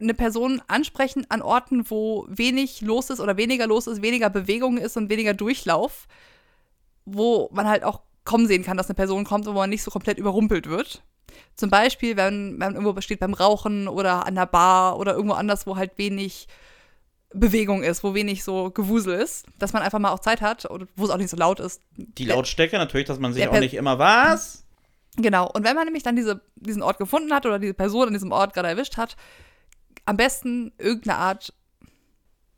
eine 0.00 0.14
Person 0.14 0.60
ansprechen 0.68 1.26
an 1.30 1.42
Orten, 1.42 1.88
wo 1.90 2.26
wenig 2.28 2.80
los 2.82 3.10
ist 3.10 3.20
oder 3.20 3.36
weniger 3.36 3.66
los 3.66 3.86
ist, 3.86 4.02
weniger 4.02 4.28
Bewegung 4.30 4.76
ist 4.78 4.96
und 4.96 5.08
weniger 5.08 5.32
Durchlauf, 5.34 6.06
wo 7.04 7.48
man 7.52 7.66
halt 7.66 7.82
auch 7.84 8.00
kommen 8.24 8.46
sehen 8.46 8.64
kann, 8.64 8.76
dass 8.76 8.88
eine 8.88 8.94
Person 8.94 9.24
kommt, 9.24 9.46
wo 9.46 9.52
man 9.52 9.70
nicht 9.70 9.82
so 9.82 9.90
komplett 9.90 10.18
überrumpelt 10.18 10.68
wird. 10.68 11.02
Zum 11.54 11.70
Beispiel, 11.70 12.16
wenn 12.16 12.56
man 12.58 12.74
irgendwo 12.74 13.00
steht 13.00 13.20
beim 13.20 13.34
Rauchen 13.34 13.88
oder 13.88 14.26
an 14.26 14.34
der 14.34 14.46
Bar 14.46 14.98
oder 14.98 15.14
irgendwo 15.14 15.34
anders, 15.34 15.66
wo 15.66 15.76
halt 15.76 15.92
wenig 15.96 16.48
Bewegung 17.32 17.82
ist, 17.82 18.02
wo 18.04 18.14
wenig 18.14 18.44
so 18.44 18.70
Gewusel 18.70 19.14
ist, 19.14 19.46
dass 19.58 19.72
man 19.72 19.82
einfach 19.82 19.98
mal 19.98 20.10
auch 20.12 20.20
Zeit 20.20 20.40
hat 20.40 20.70
oder 20.70 20.86
wo 20.96 21.04
es 21.04 21.10
auch 21.10 21.16
nicht 21.18 21.30
so 21.30 21.36
laut 21.36 21.60
ist, 21.60 21.82
Die 21.96 22.24
Lautstärke 22.24 22.76
natürlich, 22.78 23.06
dass 23.06 23.18
man 23.18 23.32
sich 23.32 23.46
auch 23.46 23.52
Per- 23.52 23.60
nicht 23.60 23.74
immer 23.74 23.98
was. 23.98 24.64
Genau, 25.16 25.50
und 25.50 25.64
wenn 25.64 25.74
man 25.74 25.84
nämlich 25.84 26.02
dann 26.02 26.16
diese, 26.16 26.42
diesen 26.56 26.82
Ort 26.82 26.98
gefunden 26.98 27.32
hat 27.32 27.46
oder 27.46 27.58
diese 27.58 27.74
Person 27.74 28.08
an 28.08 28.12
diesem 28.12 28.32
Ort 28.32 28.52
gerade 28.54 28.68
erwischt 28.68 28.96
hat, 28.96 29.16
am 30.06 30.16
besten 30.16 30.72
irgendeine 30.78 31.18
Art, 31.18 31.52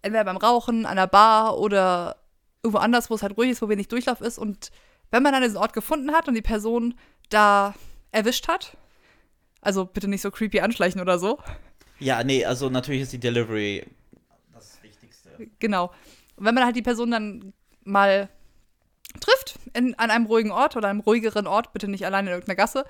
entweder 0.03 0.25
beim 0.25 0.37
Rauchen, 0.37 0.87
an 0.87 0.97
der 0.97 1.07
Bar 1.07 1.59
oder 1.59 2.17
irgendwo 2.63 2.79
anders, 2.79 3.11
wo 3.11 3.15
es 3.15 3.23
halt 3.23 3.37
ruhig 3.37 3.51
ist, 3.51 3.63
wo 3.63 3.69
wenig 3.69 3.89
Durchlauf 3.89 4.21
ist. 4.21 4.39
Und 4.39 4.71
wenn 5.11 5.23
man 5.23 5.33
dann 5.33 5.43
diesen 5.43 5.57
Ort 5.57 5.73
gefunden 5.73 6.13
hat 6.13 6.29
und 6.29 6.35
die 6.35 6.43
Person 6.43 6.95
da 7.31 7.75
erwischt 8.13 8.49
hat, 8.49 8.77
also 9.61 9.85
bitte 9.85 10.09
nicht 10.09 10.23
so 10.23 10.31
creepy 10.31 10.61
anschleichen 10.61 11.01
oder 11.01 11.19
so, 11.19 11.39
Ja, 11.99 12.23
nee, 12.23 12.45
also 12.45 12.71
natürlich 12.71 13.03
ist 13.03 13.13
die 13.13 13.19
Delivery 13.19 13.85
das 14.53 14.83
Wichtigste. 14.83 15.31
genau. 15.59 15.87
Und 16.37 16.45
wenn 16.45 16.55
man 16.55 16.65
halt 16.65 16.77
die 16.77 16.83
Person 16.83 17.11
dann 17.11 17.53
mal 17.83 18.29
trifft, 19.21 19.59
in, 19.75 19.95
an 19.99 20.11
einem 20.11 20.27
ruhigen 20.27 20.51
Ort 20.53 20.77
oder 20.77 20.89
einem 20.89 21.01
ruhigeren 21.01 21.47
Ort, 21.47 21.73
bitte 21.73 21.89
nicht 21.89 22.05
alleine 22.07 22.29
in 22.31 22.35
irgendeiner 22.35 22.57
Gasse, 22.57 22.85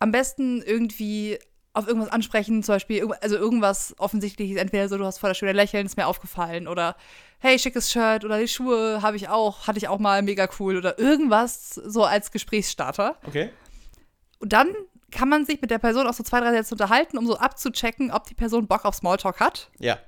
am 0.00 0.10
besten 0.10 0.60
irgendwie 0.62 1.38
auf 1.74 1.88
irgendwas 1.88 2.10
ansprechen, 2.10 2.62
zum 2.62 2.76
Beispiel, 2.76 3.06
also 3.20 3.36
irgendwas 3.36 3.94
Offensichtliches, 3.98 4.56
entweder 4.56 4.88
so, 4.88 4.96
du 4.96 5.04
hast 5.04 5.18
voll 5.18 5.30
das 5.30 5.38
schöne 5.38 5.52
Lächeln, 5.52 5.84
ist 5.84 5.96
mir 5.96 6.06
aufgefallen, 6.06 6.68
oder 6.68 6.96
hey, 7.40 7.58
schickes 7.58 7.90
Shirt, 7.90 8.24
oder 8.24 8.38
die 8.38 8.48
Schuhe 8.48 9.02
habe 9.02 9.16
ich 9.16 9.28
auch, 9.28 9.66
hatte 9.66 9.78
ich 9.78 9.88
auch 9.88 9.98
mal, 9.98 10.22
mega 10.22 10.48
cool, 10.58 10.76
oder 10.76 10.98
irgendwas 10.98 11.74
so 11.74 12.04
als 12.04 12.30
Gesprächsstarter. 12.30 13.16
Okay. 13.26 13.50
Und 14.38 14.52
dann 14.52 14.68
kann 15.10 15.28
man 15.28 15.44
sich 15.44 15.60
mit 15.60 15.70
der 15.70 15.78
Person 15.78 16.06
auch 16.06 16.14
so 16.14 16.22
zwei, 16.22 16.40
drei 16.40 16.52
Sätze 16.52 16.74
unterhalten, 16.74 17.18
um 17.18 17.26
so 17.26 17.36
abzuchecken, 17.36 18.10
ob 18.10 18.24
die 18.24 18.34
Person 18.34 18.66
Bock 18.66 18.84
auf 18.84 18.94
Smalltalk 18.94 19.40
hat 19.40 19.70
Ja. 19.78 19.98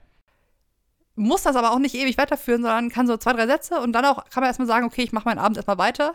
muss 1.16 1.42
das 1.42 1.56
aber 1.56 1.72
auch 1.72 1.78
nicht 1.78 1.94
ewig 1.94 2.16
weiterführen, 2.18 2.62
sondern 2.62 2.90
kann 2.90 3.06
so 3.06 3.16
zwei, 3.16 3.32
drei 3.32 3.46
Sätze 3.46 3.80
und 3.80 3.92
dann 3.92 4.04
auch 4.04 4.24
kann 4.30 4.42
man 4.42 4.44
erstmal 4.44 4.68
sagen, 4.68 4.86
okay, 4.86 5.02
ich 5.02 5.12
mache 5.12 5.24
meinen 5.24 5.38
Abend 5.38 5.56
erstmal 5.56 5.78
weiter. 5.78 6.14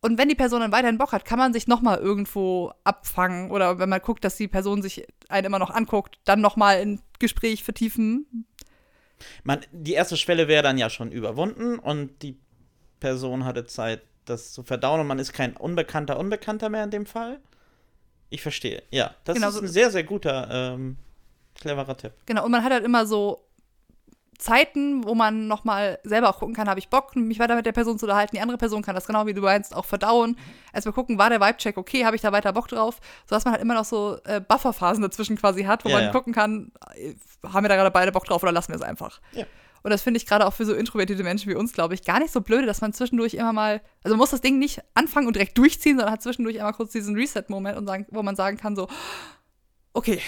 Und 0.00 0.16
wenn 0.16 0.28
die 0.28 0.34
Person 0.36 0.60
dann 0.60 0.72
weiterhin 0.72 0.98
Bock 0.98 1.12
hat, 1.12 1.24
kann 1.24 1.38
man 1.38 1.52
sich 1.52 1.66
nochmal 1.66 1.98
irgendwo 1.98 2.72
abfangen 2.84 3.50
oder 3.50 3.78
wenn 3.78 3.88
man 3.88 4.00
guckt, 4.00 4.24
dass 4.24 4.36
die 4.36 4.46
Person 4.46 4.80
sich 4.80 5.06
einen 5.28 5.46
immer 5.46 5.58
noch 5.58 5.70
anguckt, 5.70 6.20
dann 6.24 6.40
nochmal 6.40 6.76
ein 6.76 7.00
Gespräch 7.18 7.64
vertiefen. 7.64 8.46
Man, 9.42 9.60
die 9.72 9.94
erste 9.94 10.16
Schwelle 10.16 10.46
wäre 10.46 10.62
dann 10.62 10.78
ja 10.78 10.88
schon 10.88 11.10
überwunden 11.10 11.78
und 11.80 12.22
die 12.22 12.38
Person 13.00 13.44
hatte 13.44 13.66
Zeit, 13.66 14.02
das 14.24 14.52
zu 14.52 14.62
verdauen 14.62 15.00
und 15.00 15.06
man 15.08 15.18
ist 15.18 15.32
kein 15.32 15.56
unbekannter 15.56 16.18
Unbekannter 16.18 16.68
mehr 16.68 16.84
in 16.84 16.90
dem 16.90 17.06
Fall. 17.06 17.40
Ich 18.30 18.42
verstehe. 18.42 18.82
Ja, 18.90 19.14
das 19.24 19.34
Genau 19.34 19.48
ist 19.48 19.60
ein 19.60 19.68
sehr, 19.68 19.90
sehr 19.90 20.04
guter, 20.04 20.48
ähm, 20.50 20.96
cleverer 21.54 21.96
Tipp. 21.96 22.12
Genau, 22.26 22.44
und 22.44 22.52
man 22.52 22.62
hat 22.62 22.72
halt 22.72 22.84
immer 22.84 23.06
so 23.06 23.47
Zeiten, 24.38 25.04
wo 25.04 25.14
man 25.14 25.48
nochmal 25.48 25.98
selber 26.04 26.30
auch 26.30 26.38
gucken 26.38 26.54
kann, 26.54 26.68
habe 26.68 26.78
ich 26.78 26.88
Bock, 26.88 27.16
mich 27.16 27.38
weiter 27.40 27.56
mit 27.56 27.66
der 27.66 27.72
Person 27.72 27.98
zu 27.98 28.06
unterhalten. 28.06 28.36
Die 28.36 28.40
andere 28.40 28.56
Person 28.56 28.82
kann 28.82 28.94
das 28.94 29.06
genau 29.06 29.26
wie 29.26 29.34
du 29.34 29.42
meinst 29.42 29.74
auch 29.74 29.84
verdauen. 29.84 30.36
Erstmal 30.72 30.92
gucken, 30.92 31.18
war 31.18 31.28
der 31.28 31.40
Vibe-Check 31.40 31.76
okay, 31.76 32.04
habe 32.04 32.14
ich 32.14 32.22
da 32.22 32.30
weiter 32.30 32.52
Bock 32.52 32.68
drauf? 32.68 33.00
Sodass 33.26 33.44
man 33.44 33.52
halt 33.52 33.62
immer 33.62 33.74
noch 33.74 33.84
so 33.84 34.18
äh, 34.24 34.40
Bufferphasen 34.40 35.02
dazwischen 35.02 35.36
quasi 35.36 35.64
hat, 35.64 35.84
wo 35.84 35.88
Ja, 35.88 35.96
man 35.96 36.04
ja. 36.04 36.12
gucken 36.12 36.32
kann, 36.32 36.70
äh, 36.94 37.14
haben 37.52 37.64
wir 37.64 37.68
da 37.68 37.76
gerade 37.76 37.90
beide 37.90 38.12
Bock 38.12 38.24
drauf 38.26 38.42
oder 38.42 38.52
lassen 38.52 38.68
wir 38.72 38.76
es 38.76 38.82
einfach. 38.82 39.20
Ja. 39.32 39.44
Und 39.82 39.90
das 39.90 40.02
finde 40.02 40.18
ich 40.18 40.26
gerade 40.26 40.46
auch 40.46 40.52
für 40.52 40.64
so 40.64 40.74
introvertierte 40.74 41.22
Menschen 41.22 41.50
wie 41.50 41.54
uns, 41.54 41.72
glaube 41.72 41.94
ich, 41.94 42.04
gar 42.04 42.18
nicht 42.18 42.32
so 42.32 42.40
blöde, 42.40 42.66
dass 42.66 42.80
man 42.80 42.92
zwischendurch 42.92 43.34
immer 43.34 43.52
mal, 43.52 43.80
also 44.02 44.14
man 44.14 44.18
muss 44.18 44.30
das 44.30 44.40
Ding 44.40 44.58
nicht 44.58 44.82
anfangen 44.94 45.26
und 45.26 45.36
direkt 45.36 45.56
durchziehen, 45.56 45.96
sondern 45.96 46.12
hat 46.12 46.22
zwischendurch 46.22 46.58
einmal 46.58 46.72
kurz 46.74 46.92
diesen 46.92 47.14
Reset-Moment, 47.16 47.78
und 47.78 47.86
sagen, 47.86 48.06
wo 48.10 48.22
man 48.22 48.34
sagen 48.36 48.56
kann 48.56 48.74
so, 48.76 48.88
okay, 49.92 50.20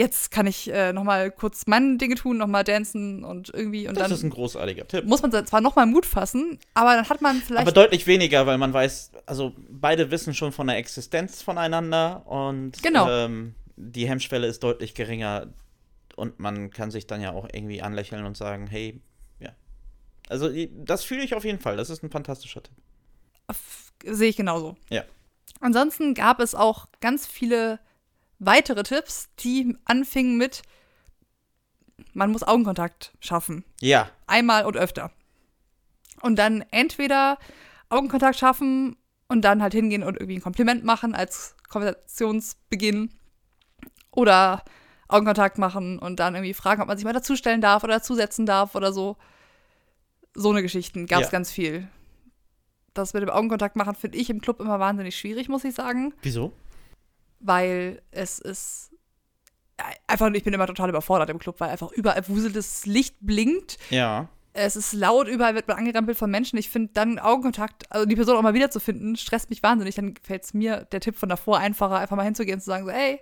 jetzt 0.00 0.30
kann 0.30 0.46
ich 0.46 0.72
äh, 0.72 0.92
noch 0.94 1.04
mal 1.04 1.30
kurz 1.30 1.66
meine 1.66 1.98
Dinge 1.98 2.14
tun, 2.14 2.38
noch 2.38 2.46
mal 2.46 2.64
dancen 2.64 3.22
und 3.22 3.50
irgendwie 3.52 3.86
und 3.86 3.96
Das 3.96 4.04
dann 4.04 4.12
ist 4.12 4.22
ein 4.22 4.30
großartiger 4.30 4.88
Tipp. 4.88 5.04
muss 5.04 5.20
man 5.22 5.30
zwar 5.46 5.60
noch 5.60 5.76
mal 5.76 5.84
Mut 5.86 6.06
fassen, 6.06 6.58
aber 6.74 6.94
dann 6.96 7.08
hat 7.08 7.20
man 7.20 7.36
vielleicht 7.36 7.60
Aber 7.60 7.72
deutlich 7.72 8.06
weniger, 8.06 8.46
weil 8.46 8.56
man 8.58 8.72
weiß, 8.72 9.12
also 9.26 9.52
beide 9.68 10.10
wissen 10.10 10.32
schon 10.32 10.52
von 10.52 10.66
der 10.68 10.76
Existenz 10.78 11.42
voneinander 11.42 12.26
und 12.26 12.82
Genau. 12.82 13.08
ähm, 13.10 13.54
die 13.76 14.08
Hemmschwelle 14.08 14.46
ist 14.46 14.62
deutlich 14.62 14.94
geringer 14.94 15.48
und 16.16 16.38
man 16.40 16.70
kann 16.70 16.90
sich 16.90 17.06
dann 17.06 17.20
ja 17.20 17.32
auch 17.32 17.46
irgendwie 17.52 17.82
anlächeln 17.82 18.24
und 18.24 18.36
sagen, 18.36 18.66
hey, 18.66 19.00
ja. 19.38 19.50
Also 20.28 20.50
das 20.84 21.04
fühle 21.04 21.22
ich 21.22 21.34
auf 21.34 21.44
jeden 21.44 21.60
Fall. 21.60 21.76
Das 21.76 21.90
ist 21.90 22.02
ein 22.02 22.10
fantastischer 22.10 22.62
Tipp. 22.62 22.74
Sehe 24.04 24.28
ich 24.30 24.36
genauso. 24.36 24.76
Ja. 24.88 25.02
Ansonsten 25.60 26.14
gab 26.14 26.40
es 26.40 26.54
auch 26.54 26.86
ganz 27.00 27.26
viele 27.26 27.80
weitere 28.40 28.82
Tipps, 28.82 29.28
die 29.38 29.76
anfingen 29.84 30.36
mit, 30.36 30.62
man 32.12 32.32
muss 32.32 32.42
Augenkontakt 32.42 33.12
schaffen. 33.20 33.64
Ja. 33.80 34.10
Einmal 34.26 34.66
und 34.66 34.76
öfter. 34.76 35.12
Und 36.20 36.36
dann 36.36 36.64
entweder 36.70 37.38
Augenkontakt 37.88 38.38
schaffen 38.38 38.96
und 39.28 39.42
dann 39.42 39.62
halt 39.62 39.74
hingehen 39.74 40.02
und 40.02 40.16
irgendwie 40.16 40.38
ein 40.38 40.42
Kompliment 40.42 40.84
machen 40.84 41.14
als 41.14 41.54
Konversationsbeginn. 41.68 43.10
Oder 44.10 44.64
Augenkontakt 45.06 45.58
machen 45.58 45.98
und 45.98 46.18
dann 46.18 46.34
irgendwie 46.34 46.54
fragen, 46.54 46.82
ob 46.82 46.88
man 46.88 46.96
sich 46.96 47.04
mal 47.04 47.12
dazustellen 47.12 47.60
darf 47.60 47.84
oder 47.84 47.94
dazusetzen 47.94 48.46
darf 48.46 48.74
oder 48.74 48.92
so. 48.92 49.16
So 50.34 50.50
eine 50.50 50.62
Geschichten 50.62 51.06
gab 51.06 51.20
es 51.20 51.28
ja. 51.28 51.32
ganz 51.32 51.50
viel. 51.50 51.88
Das 52.94 53.14
mit 53.14 53.22
dem 53.22 53.30
Augenkontakt 53.30 53.76
machen 53.76 53.94
finde 53.94 54.18
ich 54.18 54.30
im 54.30 54.40
Club 54.40 54.60
immer 54.60 54.80
wahnsinnig 54.80 55.16
schwierig, 55.16 55.48
muss 55.48 55.64
ich 55.64 55.74
sagen. 55.74 56.12
Wieso? 56.22 56.52
Weil 57.40 58.02
es 58.10 58.38
ist 58.38 58.90
einfach, 60.06 60.30
ich 60.32 60.44
bin 60.44 60.54
immer 60.54 60.66
total 60.66 60.90
überfordert 60.90 61.30
im 61.30 61.38
Club, 61.38 61.58
weil 61.58 61.70
einfach 61.70 61.90
überall 61.92 62.22
wuseltes 62.28 62.86
Licht 62.86 63.16
blinkt. 63.20 63.78
Ja. 63.90 64.28
Es 64.52 64.74
ist 64.74 64.92
laut, 64.92 65.28
überall 65.28 65.54
wird 65.54 65.68
man 65.68 65.78
angerempelt 65.78 66.18
von 66.18 66.30
Menschen. 66.30 66.58
Ich 66.58 66.70
finde 66.70 66.90
dann 66.92 67.18
Augenkontakt, 67.18 67.90
also 67.90 68.04
die 68.04 68.16
Person 68.16 68.36
auch 68.36 68.42
mal 68.42 68.54
wiederzufinden, 68.54 69.16
stresst 69.16 69.48
mich 69.48 69.62
wahnsinnig. 69.62 69.94
Dann 69.94 70.14
fällt 70.22 70.44
es 70.44 70.54
mir 70.54 70.86
der 70.92 71.00
Tipp 71.00 71.16
von 71.16 71.28
davor 71.28 71.58
einfacher, 71.58 71.98
einfach 71.98 72.16
mal 72.16 72.24
hinzugehen 72.24 72.56
und 72.56 72.60
zu 72.60 72.66
sagen, 72.66 72.84
so, 72.84 72.90
ey, 72.90 73.20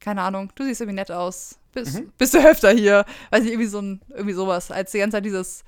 keine 0.00 0.22
Ahnung, 0.22 0.50
du 0.54 0.64
siehst 0.64 0.80
irgendwie 0.80 0.96
nett 0.96 1.12
aus. 1.12 1.58
Bist, 1.72 2.00
mhm. 2.00 2.12
bist 2.18 2.34
du 2.34 2.38
öfter 2.38 2.70
hier? 2.70 3.04
Weiß 3.30 3.42
nicht, 3.42 3.52
irgendwie 3.52 3.68
so 3.68 3.80
ein, 3.80 4.00
irgendwie 4.08 4.34
sowas. 4.34 4.70
Als 4.70 4.92
die 4.92 4.98
ganze 4.98 5.16
Zeit 5.16 5.24
dieses 5.24 5.64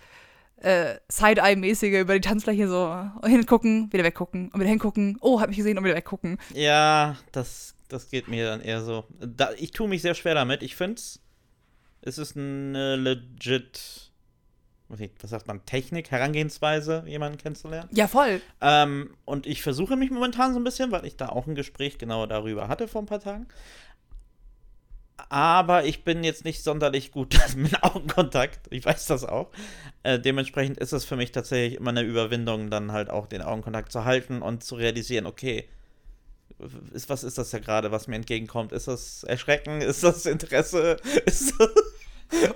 äh, 0.57 0.97
Side-Eye-mäßige 1.09 2.01
über 2.01 2.15
die 2.15 2.21
Tanzfläche 2.21 2.69
so 2.69 3.11
hingucken, 3.27 3.93
wieder 3.93 4.05
weggucken 4.05 4.49
und 4.49 4.61
wieder 4.61 4.71
hingucken. 4.71 5.19
Oh, 5.21 5.41
hab 5.41 5.49
mich 5.49 5.59
gesehen 5.59 5.77
und 5.79 5.85
wieder 5.85 5.95
weggucken. 5.95 6.39
Ja, 6.55 7.17
das, 7.33 7.74
das 7.89 8.11
geht 8.11 8.29
mir 8.29 8.47
dann 8.47 8.61
eher 8.61 8.83
so. 8.83 9.05
Da, 9.21 9.51
ich 9.57 9.73
tue 9.73 9.89
mich 9.89 10.03
sehr 10.03 10.15
schwer 10.15 10.35
damit. 10.35 10.63
Ich 10.63 10.77
finde 10.77 11.01
es 12.03 12.19
ist 12.19 12.37
eine 12.37 12.97
legit 12.97 14.13
was 14.89 15.31
sagt 15.31 15.47
man, 15.47 15.65
Technik, 15.67 16.11
Herangehensweise, 16.11 17.05
jemanden 17.07 17.39
kennenzulernen. 17.39 17.89
Ja, 17.93 18.07
voll. 18.07 18.41
Ähm, 18.61 19.17
und 19.25 19.47
ich 19.47 19.63
versuche 19.63 19.97
mich 19.97 20.11
momentan 20.11 20.53
so 20.53 20.61
ein 20.61 20.65
bisschen, 20.65 20.93
weil 20.93 21.05
ich 21.05 21.17
da 21.17 21.31
auch 21.31 21.47
ein 21.47 21.55
Gespräch 21.55 21.99
genau 21.99 22.27
darüber 22.27 22.69
hatte 22.69 22.87
vor 22.87 23.03
ein 23.03 23.07
paar 23.07 23.21
Tagen. 23.21 23.49
Aber 25.29 25.85
ich 25.85 26.05
bin 26.05 26.23
jetzt 26.23 26.45
nicht 26.45 26.63
sonderlich 26.63 27.13
gut 27.13 27.37
mit 27.57 27.83
Augenkontakt. 27.83 28.61
Ich 28.71 28.85
weiß 28.85 29.07
das 29.07 29.25
auch. 29.25 29.51
Äh, 30.03 30.21
dementsprechend 30.21 30.79
ist 30.79 30.93
es 30.93 31.05
für 31.05 31.17
mich 31.17 31.33
tatsächlich 31.33 31.79
immer 31.79 31.91
eine 31.91 32.03
Überwindung, 32.03 32.71
dann 32.71 32.93
halt 32.93 33.11
auch 33.11 33.27
den 33.27 33.43
Augenkontakt 33.43 33.91
zu 33.91 34.05
halten 34.05 34.43
und 34.43 34.63
zu 34.65 34.75
realisieren, 34.75 35.27
okay, 35.27 35.69
ist, 36.93 37.09
was 37.09 37.25
ist 37.25 37.39
das 37.39 37.53
ja 37.53 37.59
gerade, 37.59 37.91
was 37.91 38.07
mir 38.07 38.17
entgegenkommt? 38.17 38.73
Ist 38.73 38.89
das 38.89 39.25
Erschrecken? 39.25 39.81
Ist 39.81 40.03
das 40.03 40.27
Interesse? 40.27 40.97
Ist 41.27 41.53
das 41.59 41.69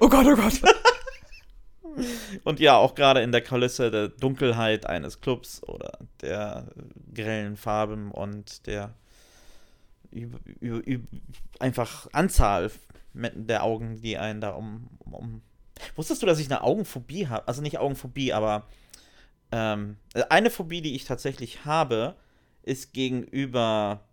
oh 0.01 0.09
Gott, 0.09 0.27
oh 0.27 0.37
Gott. 0.37 0.61
Und 2.45 2.61
ja, 2.61 2.77
auch 2.77 2.95
gerade 2.95 3.23
in 3.23 3.33
der 3.33 3.43
Kulisse 3.43 3.91
der 3.91 4.09
Dunkelheit 4.09 4.87
eines 4.87 5.21
Clubs 5.21 5.63
oder 5.65 5.99
der 6.21 6.67
grellen 7.13 7.57
Farben 7.57 8.13
und 8.13 8.67
der 8.67 8.95
einfach 11.59 12.09
Anzahl 12.13 12.71
der 13.15 13.65
Augen, 13.65 14.01
die 14.01 14.17
einen 14.17 14.41
da 14.41 14.51
um, 14.51 14.89
um. 15.11 15.43
Wusstest 15.97 16.23
du, 16.23 16.27
dass 16.27 16.39
ich 16.39 16.47
eine 16.47 16.63
Augenphobie 16.63 17.27
habe? 17.27 17.47
Also 17.49 17.63
nicht 17.63 17.79
Augenphobie, 17.79 18.33
aber 18.33 18.69
ähm, 19.51 19.97
eine 20.29 20.51
Phobie, 20.51 20.83
die 20.83 20.95
ich 20.95 21.05
tatsächlich 21.05 21.65
habe, 21.65 22.15
ist 22.69 22.93
gegenüber. 22.93 24.05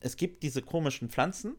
Es 0.00 0.16
gibt 0.16 0.42
diese 0.42 0.62
komischen 0.62 1.08
Pflanzen, 1.08 1.54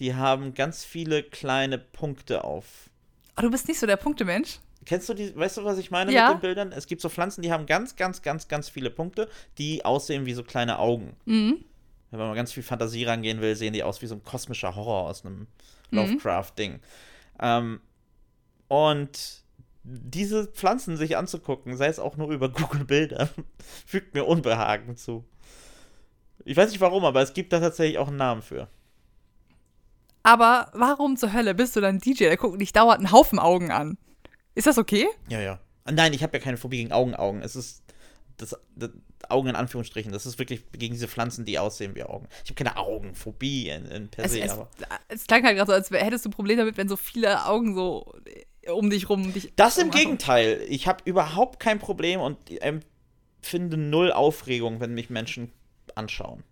die 0.00 0.14
haben 0.14 0.54
ganz 0.54 0.84
viele 0.84 1.22
kleine 1.22 1.78
Punkte 1.78 2.42
auf 2.42 2.90
Oh, 3.36 3.42
du 3.42 3.50
bist 3.50 3.68
nicht 3.68 3.80
so 3.80 3.86
der 3.86 3.96
Punktemensch. 3.96 4.60
Kennst 4.84 5.08
du 5.08 5.14
die, 5.14 5.34
weißt 5.34 5.56
du, 5.56 5.64
was 5.64 5.78
ich 5.78 5.90
meine 5.90 6.12
ja. 6.12 6.28
mit 6.28 6.36
den 6.36 6.40
Bildern? 6.40 6.72
Es 6.72 6.86
gibt 6.86 7.00
so 7.00 7.08
Pflanzen, 7.08 7.42
die 7.42 7.50
haben 7.50 7.66
ganz, 7.66 7.96
ganz, 7.96 8.22
ganz, 8.22 8.48
ganz 8.48 8.68
viele 8.68 8.90
Punkte, 8.90 9.28
die 9.58 9.84
aussehen 9.84 10.26
wie 10.26 10.34
so 10.34 10.44
kleine 10.44 10.78
Augen. 10.78 11.16
Mhm. 11.24 11.64
Wenn 12.10 12.20
man 12.20 12.34
ganz 12.36 12.52
viel 12.52 12.62
Fantasie 12.62 13.04
rangehen 13.04 13.40
will, 13.40 13.56
sehen 13.56 13.72
die 13.72 13.82
aus 13.82 14.02
wie 14.02 14.06
so 14.06 14.14
ein 14.14 14.22
kosmischer 14.22 14.76
Horror 14.76 15.08
aus 15.08 15.24
einem 15.24 15.38
mhm. 15.40 15.46
Lovecraft-Ding. 15.90 16.80
Ähm, 17.40 17.80
und 18.68 19.43
diese 19.84 20.46
Pflanzen 20.46 20.96
sich 20.96 21.16
anzugucken, 21.16 21.76
sei 21.76 21.86
es 21.86 21.98
auch 21.98 22.16
nur 22.16 22.30
über 22.30 22.48
Google 22.52 22.84
Bilder, 22.84 23.28
fügt 23.86 24.14
mir 24.14 24.24
Unbehagen 24.24 24.96
zu. 24.96 25.24
Ich 26.44 26.56
weiß 26.56 26.70
nicht 26.70 26.80
warum, 26.80 27.04
aber 27.04 27.22
es 27.22 27.32
gibt 27.32 27.52
da 27.52 27.60
tatsächlich 27.60 27.98
auch 27.98 28.08
einen 28.08 28.16
Namen 28.16 28.42
für. 28.42 28.68
Aber 30.22 30.70
warum 30.72 31.16
zur 31.16 31.32
Hölle 31.32 31.54
bist 31.54 31.76
du 31.76 31.80
dann 31.80 31.98
DJ? 31.98 32.24
Der 32.24 32.36
guckt 32.36 32.60
dich 32.60 32.72
dauernd 32.72 33.00
einen 33.00 33.12
Haufen 33.12 33.38
Augen 33.38 33.70
an. 33.70 33.98
Ist 34.54 34.66
das 34.66 34.78
okay? 34.78 35.06
Ja, 35.28 35.40
ja. 35.40 35.60
Nein, 35.84 36.14
ich 36.14 36.22
habe 36.22 36.36
ja 36.36 36.42
keine 36.42 36.56
Phobie 36.56 36.78
gegen 36.78 36.92
Augen, 36.92 37.14
Augen. 37.14 37.42
Es 37.42 37.56
ist 37.56 37.82
das, 38.38 38.56
das, 38.74 38.90
Augen 39.28 39.48
in 39.48 39.56
Anführungsstrichen. 39.56 40.12
Das 40.12 40.24
ist 40.24 40.38
wirklich 40.38 40.62
gegen 40.72 40.94
diese 40.94 41.08
Pflanzen, 41.08 41.44
die 41.44 41.58
aussehen 41.58 41.94
wie 41.94 42.04
Augen. 42.04 42.26
Ich 42.42 42.50
habe 42.50 42.64
keine 42.64 42.76
Augenphobie 42.76 43.68
in, 43.68 43.84
in 43.86 44.08
per 44.08 44.28
se, 44.28 44.40
es, 44.40 44.50
aber. 44.50 44.70
Es 45.08 45.26
klang 45.26 45.44
halt 45.44 45.56
gerade 45.56 45.70
so, 45.70 45.74
als 45.74 45.90
hättest 45.90 46.24
du 46.24 46.30
ein 46.30 46.32
Problem 46.32 46.58
damit, 46.58 46.76
wenn 46.78 46.88
so 46.88 46.96
viele 46.96 47.44
Augen 47.44 47.74
so 47.74 48.14
um 48.68 48.90
dich 48.90 49.08
rum 49.08 49.32
dich. 49.32 49.52
Das 49.56 49.78
im 49.78 49.90
Gegenteil. 49.90 50.60
Ich 50.68 50.86
habe 50.86 51.02
überhaupt 51.04 51.60
kein 51.60 51.78
Problem 51.78 52.20
und 52.20 52.38
empfinde 52.62 53.76
null 53.76 54.12
Aufregung, 54.12 54.80
wenn 54.80 54.94
mich 54.94 55.10
Menschen 55.10 55.52
anschauen. 55.94 56.42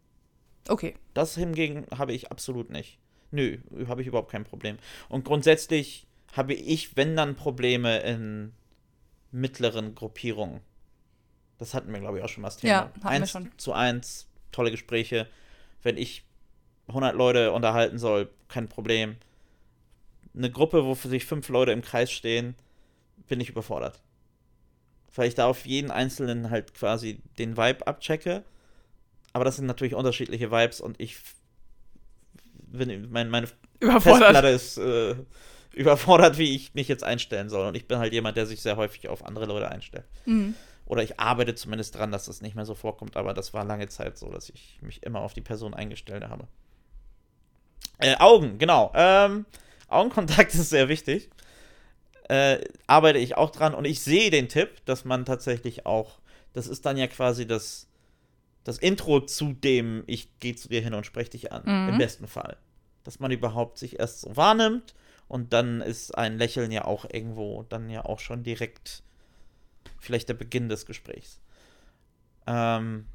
Okay. 0.69 0.95
Das 1.15 1.35
hingegen 1.35 1.87
habe 1.97 2.13
ich 2.13 2.31
absolut 2.31 2.71
nicht. 2.71 2.99
Nö, 3.31 3.59
habe 3.89 4.03
ich 4.03 4.09
überhaupt 4.09 4.31
kein 4.31 4.45
Problem. 4.45 4.79
Und 5.09 5.25
grundsätzlich 5.25 6.07
habe 6.33 6.55
ich, 6.55 6.97
wenn 6.97 7.17
dann, 7.17 7.35
Probleme 7.35 7.99
in 8.01 8.53
mittleren 9.31 9.95
Gruppierungen. 9.95 10.61
Das 11.59 11.75
hatten 11.75 11.93
wir, 11.93 12.01
glaube 12.01 12.19
ich, 12.19 12.25
auch 12.25 12.29
schon 12.29 12.43
mal 12.43 12.49
das 12.49 12.59
Thema. 12.59 12.73
Ja, 12.73 12.81
hatten 12.81 13.07
eins 13.07 13.35
wir 13.35 13.41
schon. 13.41 13.51
zu 13.57 13.73
eins, 13.73 14.29
tolle 14.51 14.71
Gespräche. 14.71 15.29
Wenn 15.83 15.97
ich 15.97 16.25
100 16.89 17.15
Leute 17.15 17.53
unterhalten 17.53 17.99
soll, 17.99 18.29
kein 18.49 18.69
Problem. 18.69 19.17
Eine 20.35 20.51
Gruppe, 20.51 20.85
wo 20.85 20.95
für 20.95 21.09
sich 21.09 21.25
fünf 21.25 21.49
Leute 21.49 21.73
im 21.73 21.83
Kreis 21.83 22.11
stehen, 22.11 22.55
bin 23.29 23.41
ich 23.41 23.51
überfordert. 23.51 24.01
Weil 25.15 25.29
ich 25.29 25.35
da 25.35 25.47
auf 25.47 25.67
jeden 25.67 25.91
Einzelnen 25.91 26.51
halt 26.51 26.75
quasi 26.75 27.21
den 27.39 27.57
Vibe 27.57 27.87
abchecke. 27.87 28.45
Aber 29.33 29.45
das 29.45 29.57
sind 29.57 29.67
natürlich 29.67 29.95
unterschiedliche 29.95 30.51
Vibes 30.51 30.81
und 30.81 31.01
ich 31.01 31.19
bin, 32.55 33.11
mein, 33.11 33.29
meine 33.29 33.47
Festplatte 33.81 34.49
ist 34.49 34.79
äh, 34.79 35.15
überfordert, 35.73 36.39
wie 36.39 36.55
ich 36.55 36.75
mich 36.75 36.89
jetzt 36.89 37.05
einstellen 37.05 37.49
soll. 37.49 37.69
Und 37.69 37.77
ich 37.77 37.87
bin 37.87 37.99
halt 37.99 38.13
jemand, 38.13 38.37
der 38.37 38.47
sich 38.47 38.61
sehr 38.61 38.77
häufig 38.77 39.09
auf 39.09 39.25
andere 39.25 39.47
Leute 39.47 39.71
einstellt. 39.71 40.05
Mhm. 40.27 40.55
Oder 40.87 41.03
ich 41.03 41.19
arbeite 41.19 41.55
zumindest 41.55 41.97
dran, 41.97 42.13
dass 42.13 42.27
das 42.27 42.43
nicht 42.43 42.55
mehr 42.55 42.67
so 42.67 42.75
vorkommt, 42.75 43.17
aber 43.17 43.35
das 43.35 43.55
war 43.55 43.65
lange 43.65 43.89
Zeit 43.89 44.19
so, 44.19 44.31
dass 44.31 44.51
ich 44.51 44.79
mich 44.83 45.03
immer 45.03 45.21
auf 45.21 45.33
die 45.33 45.41
Person 45.41 45.75
eingestellt 45.75 46.25
habe. 46.25 46.49
Äh, 47.99 48.17
Augen, 48.17 48.59
genau. 48.59 48.93
Ähm, 48.95 49.47
Augenkontakt 49.93 50.55
ist 50.55 50.71
sehr 50.71 50.89
wichtig. 50.89 51.31
Äh, 52.29 52.65
arbeite 52.87 53.19
ich 53.19 53.37
auch 53.37 53.51
dran 53.51 53.75
und 53.75 53.85
ich 53.85 54.01
sehe 54.01 54.31
den 54.31 54.49
Tipp, 54.49 54.85
dass 54.85 55.05
man 55.05 55.25
tatsächlich 55.25 55.87
auch, 55.87 56.21
das 56.53 56.67
ist 56.67 56.87
dann 56.87 56.97
ja 56.97 57.07
quasi 57.07 57.47
das 57.47 57.89
das 58.65 58.79
Intro 58.79 59.21
zu 59.21 59.53
dem, 59.53 60.05
ich 60.07 60.39
gehe 60.39 60.55
zu 60.55 60.69
dir 60.69 60.81
hin 60.81 60.95
und 60.95 61.05
spreche 61.05 61.31
dich 61.31 61.53
an. 61.53 61.63
Mhm. 61.65 61.91
Im 61.91 61.99
besten 61.99 62.29
Fall. 62.29 62.57
Dass 63.05 63.19
man 63.19 63.31
überhaupt 63.31 63.79
sich 63.79 63.99
erst 63.99 64.21
so 64.21 64.37
wahrnimmt 64.37 64.95
und 65.29 65.53
dann 65.53 65.81
ist 65.81 66.17
ein 66.17 66.39
Lächeln 66.39 66.71
ja 66.71 66.85
auch 66.85 67.05
irgendwo, 67.11 67.65
dann 67.65 67.91
ja 67.91 68.05
auch 68.05 68.21
schon 68.21 68.45
direkt 68.45 69.03
vielleicht 69.99 70.29
der 70.29 70.35
Beginn 70.35 70.69
des 70.69 70.87
Gesprächs. 70.87 71.41
Ähm, 72.47 73.07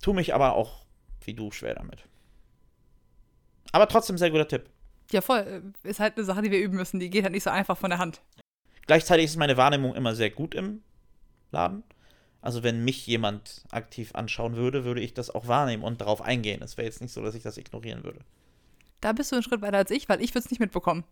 tu 0.00 0.12
mich 0.12 0.34
aber 0.34 0.54
auch 0.54 0.84
wie 1.24 1.34
du 1.34 1.50
schwer 1.52 1.74
damit. 1.74 2.04
Aber 3.70 3.88
trotzdem 3.88 4.18
sehr 4.18 4.30
guter 4.30 4.48
Tipp. 4.48 4.68
Ja, 5.12 5.20
voll. 5.20 5.72
Ist 5.82 6.00
halt 6.00 6.16
eine 6.16 6.24
Sache, 6.24 6.42
die 6.42 6.50
wir 6.50 6.60
üben 6.60 6.76
müssen. 6.76 6.98
Die 6.98 7.10
geht 7.10 7.24
halt 7.24 7.32
nicht 7.32 7.44
so 7.44 7.50
einfach 7.50 7.76
von 7.76 7.90
der 7.90 7.98
Hand. 7.98 8.22
Gleichzeitig 8.86 9.26
ist 9.26 9.36
meine 9.36 9.56
Wahrnehmung 9.56 9.94
immer 9.94 10.14
sehr 10.14 10.30
gut 10.30 10.54
im 10.54 10.82
Laden. 11.50 11.84
Also 12.40 12.64
wenn 12.64 12.84
mich 12.84 13.06
jemand 13.06 13.64
aktiv 13.70 14.14
anschauen 14.14 14.56
würde, 14.56 14.84
würde 14.84 15.00
ich 15.00 15.14
das 15.14 15.30
auch 15.30 15.46
wahrnehmen 15.46 15.84
und 15.84 16.00
darauf 16.00 16.22
eingehen. 16.22 16.60
Es 16.62 16.76
wäre 16.76 16.86
jetzt 16.86 17.00
nicht 17.00 17.12
so, 17.12 17.22
dass 17.22 17.36
ich 17.36 17.42
das 17.42 17.56
ignorieren 17.56 18.02
würde. 18.02 18.20
Da 19.00 19.12
bist 19.12 19.30
du 19.30 19.36
einen 19.36 19.44
Schritt 19.44 19.62
weiter 19.62 19.78
als 19.78 19.90
ich, 19.90 20.08
weil 20.08 20.20
ich 20.20 20.30
würde 20.30 20.44
es 20.44 20.50
nicht 20.50 20.60
mitbekommen. 20.60 21.04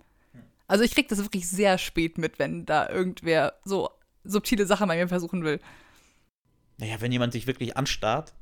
Also 0.67 0.83
ich 0.83 0.93
kriege 0.93 1.09
das 1.09 1.19
wirklich 1.19 1.49
sehr 1.49 1.79
spät 1.79 2.19
mit, 2.19 2.39
wenn 2.39 2.67
da 2.67 2.89
irgendwer 2.89 3.55
so 3.65 3.91
subtile 4.25 4.67
Sachen 4.67 4.89
bei 4.89 4.97
mir 4.97 5.09
versuchen 5.09 5.45
will. 5.45 5.61
Naja, 6.79 7.01
wenn 7.01 7.13
jemand 7.13 7.33
sich 7.33 7.47
wirklich 7.47 7.77
anstarrt. 7.77 8.35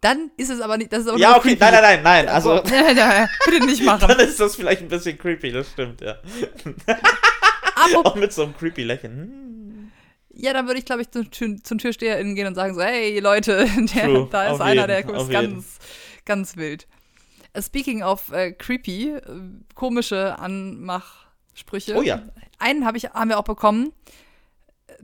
Dann 0.00 0.30
ist 0.36 0.48
es 0.50 0.60
aber 0.60 0.78
nicht, 0.78 0.92
das 0.92 1.00
ist 1.00 1.08
aber 1.08 1.18
Ja, 1.18 1.36
okay, 1.36 1.56
creepy. 1.56 1.60
nein, 1.60 1.72
nein, 1.72 1.82
nein, 1.82 2.02
nein. 2.02 2.28
Also, 2.28 2.62
bitte 3.46 3.66
nicht 3.66 3.82
machen. 3.84 4.06
dann 4.08 4.20
ist 4.20 4.38
das 4.38 4.54
vielleicht 4.54 4.82
ein 4.82 4.88
bisschen 4.88 5.18
creepy, 5.18 5.50
das 5.50 5.70
stimmt, 5.70 6.00
ja. 6.00 6.16
Auch 8.04 8.14
mit 8.14 8.32
so 8.32 8.44
einem 8.44 8.56
creepy 8.56 8.84
Lächeln. 8.84 9.12
Hm. 9.18 9.90
ja, 10.34 10.52
dann 10.52 10.66
würde 10.66 10.78
ich, 10.78 10.84
glaube 10.84 11.02
ich, 11.02 11.10
zum, 11.10 11.64
zum 11.64 11.78
TürsteherInnen 11.78 12.34
gehen 12.34 12.46
und 12.46 12.54
sagen 12.54 12.74
so, 12.74 12.82
hey, 12.82 13.18
Leute, 13.18 13.66
der, 13.94 14.24
da 14.30 14.44
ist 14.46 14.52
auf 14.52 14.60
einer, 14.60 14.88
jeden, 14.88 15.06
der 15.06 15.16
auf 15.16 15.28
ist 15.28 15.32
jeden. 15.32 15.52
ganz, 15.54 15.78
ganz 16.24 16.56
wild. 16.56 16.86
Äh, 17.52 17.62
Speaking 17.62 18.02
of 18.02 18.30
äh, 18.32 18.52
creepy, 18.52 19.10
äh, 19.10 19.22
komische 19.74 20.38
Anmachsprüche. 20.38 21.96
Oh 21.96 22.02
ja. 22.02 22.22
Einen 22.60 22.84
hab 22.84 22.94
ich, 22.96 23.04
haben 23.10 23.30
wir 23.30 23.38
auch 23.38 23.44
bekommen. 23.44 23.92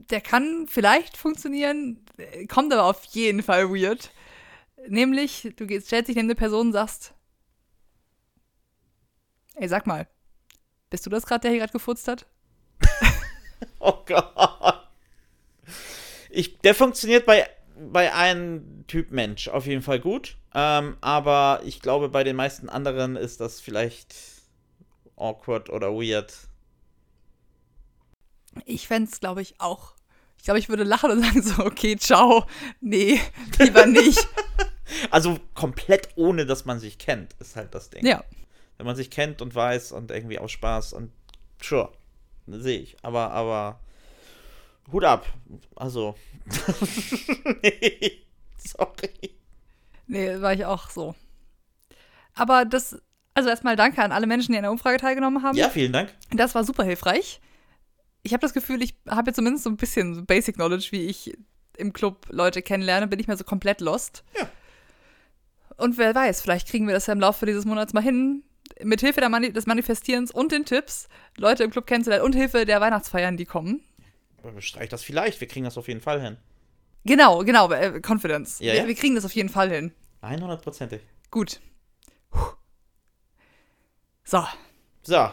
Der 0.09 0.21
kann 0.21 0.67
vielleicht 0.69 1.17
funktionieren, 1.17 1.99
äh, 2.17 2.45
kommt 2.47 2.71
aber 2.73 2.85
auf 2.85 3.03
jeden 3.11 3.43
Fall 3.43 3.69
weird. 3.69 4.11
Nämlich, 4.87 5.53
du 5.55 5.65
gehst, 5.65 5.87
stellst 5.87 6.09
dich 6.09 6.15
neben 6.15 6.27
eine 6.27 6.35
Person 6.35 6.67
und 6.67 6.73
sagst, 6.73 7.13
ey, 9.55 9.67
sag 9.67 9.87
mal, 9.87 10.07
bist 10.89 11.05
du 11.05 11.09
das 11.09 11.25
gerade, 11.25 11.41
der 11.41 11.51
hier 11.51 11.59
gerade 11.59 11.73
gefurzt 11.73 12.07
hat? 12.07 12.25
Oh 13.79 14.03
Gott. 14.05 14.87
Ich, 16.29 16.57
der 16.59 16.75
funktioniert 16.75 17.25
bei, 17.25 17.47
bei 17.77 18.13
einem 18.13 18.85
Typ 18.87 19.11
Mensch 19.11 19.47
auf 19.47 19.65
jeden 19.65 19.81
Fall 19.81 19.99
gut. 19.99 20.37
Ähm, 20.53 20.97
aber 21.01 21.61
ich 21.63 21.81
glaube, 21.81 22.09
bei 22.09 22.23
den 22.23 22.35
meisten 22.35 22.67
anderen 22.67 23.15
ist 23.15 23.39
das 23.39 23.61
vielleicht 23.61 24.15
awkward 25.15 25.69
oder 25.69 25.93
weird. 25.93 26.33
Ich 28.65 28.87
fände 28.87 29.09
es, 29.11 29.19
glaube 29.19 29.41
ich, 29.41 29.59
auch. 29.59 29.93
Ich 30.37 30.43
glaube, 30.43 30.59
ich 30.59 30.69
würde 30.69 30.83
lachen 30.83 31.11
und 31.11 31.21
sagen 31.23 31.41
so, 31.41 31.63
okay, 31.63 31.95
ciao. 31.95 32.45
Nee, 32.81 33.19
lieber 33.59 33.85
nicht. 33.85 34.27
Also 35.09 35.39
komplett 35.53 36.09
ohne, 36.15 36.45
dass 36.45 36.65
man 36.65 36.79
sich 36.79 36.97
kennt, 36.97 37.33
ist 37.39 37.55
halt 37.55 37.73
das 37.73 37.89
Ding. 37.89 38.05
ja. 38.05 38.23
Wenn 38.77 38.85
man 38.85 38.97
sich 38.97 39.09
kennt 39.09 39.41
und 39.41 39.55
weiß 39.55 39.93
und 39.93 40.11
irgendwie 40.11 40.37
aus 40.37 40.51
Spaß 40.51 40.91
und 40.93 41.09
sure, 41.61 41.93
sehe 42.45 42.79
ich. 42.79 42.97
Aber, 43.03 43.31
aber 43.31 43.79
Hut 44.91 45.05
ab. 45.05 45.25
Also. 45.75 46.15
nee, 47.63 48.25
sorry. 48.57 49.35
Nee, 50.07 50.41
war 50.41 50.53
ich 50.53 50.65
auch 50.65 50.89
so. 50.89 51.15
Aber 52.33 52.65
das, 52.65 53.01
also 53.33 53.49
erstmal 53.49 53.75
danke 53.75 54.03
an 54.03 54.11
alle 54.11 54.27
Menschen, 54.27 54.51
die 54.51 54.57
an 54.57 54.63
der 54.63 54.71
Umfrage 54.71 54.97
teilgenommen 54.97 55.41
haben. 55.41 55.57
Ja, 55.57 55.69
vielen 55.69 55.93
Dank. 55.93 56.13
Das 56.31 56.53
war 56.53 56.63
super 56.63 56.83
hilfreich. 56.83 57.39
Ich 58.23 58.33
habe 58.33 58.41
das 58.41 58.53
Gefühl, 58.53 58.81
ich 58.81 58.95
habe 59.07 59.29
jetzt 59.29 59.37
zumindest 59.37 59.63
so 59.63 59.69
ein 59.69 59.77
bisschen 59.77 60.25
Basic 60.25 60.55
Knowledge, 60.55 60.89
wie 60.91 61.05
ich 61.05 61.33
im 61.77 61.93
Club 61.93 62.27
Leute 62.29 62.61
kennenlerne, 62.61 63.07
bin 63.07 63.19
ich 63.19 63.27
mir 63.27 63.37
so 63.37 63.43
komplett 63.43 63.81
lost. 63.81 64.23
Ja. 64.37 64.49
Und 65.77 65.97
wer 65.97 66.15
weiß, 66.15 66.41
vielleicht 66.41 66.67
kriegen 66.67 66.87
wir 66.87 66.93
das 66.93 67.07
ja 67.07 67.13
im 67.13 67.19
Laufe 67.19 67.45
dieses 67.45 67.65
Monats 67.65 67.93
mal 67.93 68.03
hin, 68.03 68.43
mit 68.83 69.01
Hilfe 69.01 69.27
Mani 69.29 69.51
des 69.51 69.65
Manifestierens 69.65 70.31
und 70.31 70.51
den 70.51 70.65
Tipps, 70.65 71.07
Leute 71.37 71.63
im 71.63 71.71
Club 71.71 71.87
kennenzulernen 71.87 72.25
und 72.25 72.33
Hilfe 72.33 72.65
der 72.65 72.81
Weihnachtsfeiern, 72.81 73.37
die 73.37 73.45
kommen. 73.45 73.81
Streich 74.59 74.89
das 74.89 75.03
vielleicht, 75.03 75.41
wir 75.41 75.47
kriegen 75.47 75.65
das 75.65 75.77
auf 75.77 75.87
jeden 75.87 76.01
Fall 76.01 76.21
hin. 76.21 76.37
Genau, 77.03 77.43
genau, 77.43 77.71
äh, 77.71 77.99
Confidence. 78.01 78.59
Ja, 78.59 78.73
wir, 78.73 78.81
ja. 78.81 78.87
wir 78.87 78.95
kriegen 78.95 79.15
das 79.15 79.25
auf 79.25 79.33
jeden 79.33 79.49
Fall 79.49 79.69
hin. 79.69 79.93
100%ig. 80.21 81.01
Gut. 81.31 81.59
Puh. 82.29 82.39
So, 84.23 84.43
So, 85.03 85.29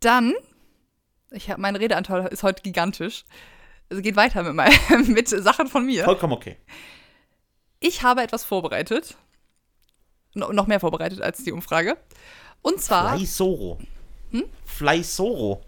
dann, 0.00 0.34
ich 1.30 1.50
hab, 1.50 1.58
mein 1.58 1.76
Redeanteil 1.76 2.26
ist 2.26 2.42
heute 2.42 2.62
gigantisch. 2.62 3.24
Es 3.88 4.02
geht 4.02 4.16
weiter 4.16 4.42
mit, 4.42 4.54
mein, 4.54 4.72
mit 5.08 5.28
Sachen 5.28 5.66
von 5.66 5.86
mir. 5.86 6.04
vollkommen 6.04 6.32
okay. 6.32 6.56
Ich 7.80 8.02
habe 8.02 8.22
etwas 8.22 8.44
vorbereitet. 8.44 9.16
No, 10.34 10.52
noch 10.52 10.66
mehr 10.66 10.80
vorbereitet 10.80 11.22
als 11.22 11.42
die 11.42 11.52
Umfrage. 11.52 11.96
Und 12.62 12.80
zwar, 12.80 13.16
Fly 13.16 13.26
Soro. 13.26 13.78
Hm? 14.30 14.44
Fly 14.64 15.02
Soro. 15.02 15.62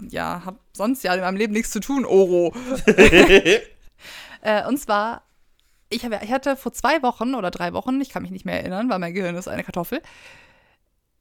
ja, 0.00 0.42
hab 0.44 0.58
sonst 0.72 1.02
ja 1.02 1.12
in 1.14 1.20
meinem 1.20 1.36
Leben 1.36 1.52
nichts 1.52 1.70
zu 1.70 1.80
tun, 1.80 2.04
Oro. 2.04 2.54
Äh, 4.44 4.66
und 4.66 4.76
zwar, 4.76 5.22
ich, 5.88 6.04
hab, 6.04 6.20
ich 6.20 6.32
hatte 6.32 6.56
vor 6.56 6.72
zwei 6.72 7.00
Wochen 7.04 7.36
oder 7.36 7.52
drei 7.52 7.72
Wochen, 7.74 8.00
ich 8.00 8.08
kann 8.08 8.22
mich 8.22 8.32
nicht 8.32 8.44
mehr 8.44 8.58
erinnern, 8.58 8.90
weil 8.90 8.98
mein 8.98 9.14
Gehirn 9.14 9.36
ist 9.36 9.46
eine 9.46 9.62
Kartoffel, 9.62 10.02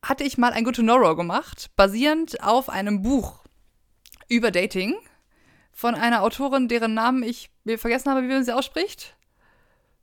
hatte 0.01 0.23
ich 0.23 0.39
mal 0.39 0.53
ein 0.53 0.63
Good 0.63 0.77
to 0.77 0.81
Know 0.81 1.15
gemacht, 1.15 1.69
basierend 1.75 2.41
auf 2.41 2.67
einem 2.67 3.03
Buch 3.03 3.43
über 4.27 4.49
Dating 4.49 4.95
von 5.71 5.93
einer 5.93 6.23
Autorin, 6.23 6.67
deren 6.67 6.95
Namen 6.95 7.21
ich 7.21 7.51
mir 7.63 7.77
vergessen 7.77 8.09
habe, 8.09 8.23
wie 8.23 8.27
man 8.27 8.43
sie 8.43 8.55
ausspricht. 8.55 9.15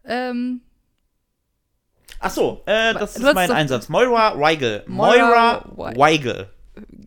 Ähm, 0.08 0.62
Ach 2.20 2.30
so, 2.30 2.62
äh, 2.66 2.94
das 2.94 3.16
ist 3.16 3.34
mein 3.34 3.50
Einsatz. 3.52 3.88
Moira 3.88 4.38
Weigel. 4.40 4.82
Moira 4.88 5.64
Moira 5.66 5.72
Wei- 5.76 5.96
Weigel. 5.96 6.50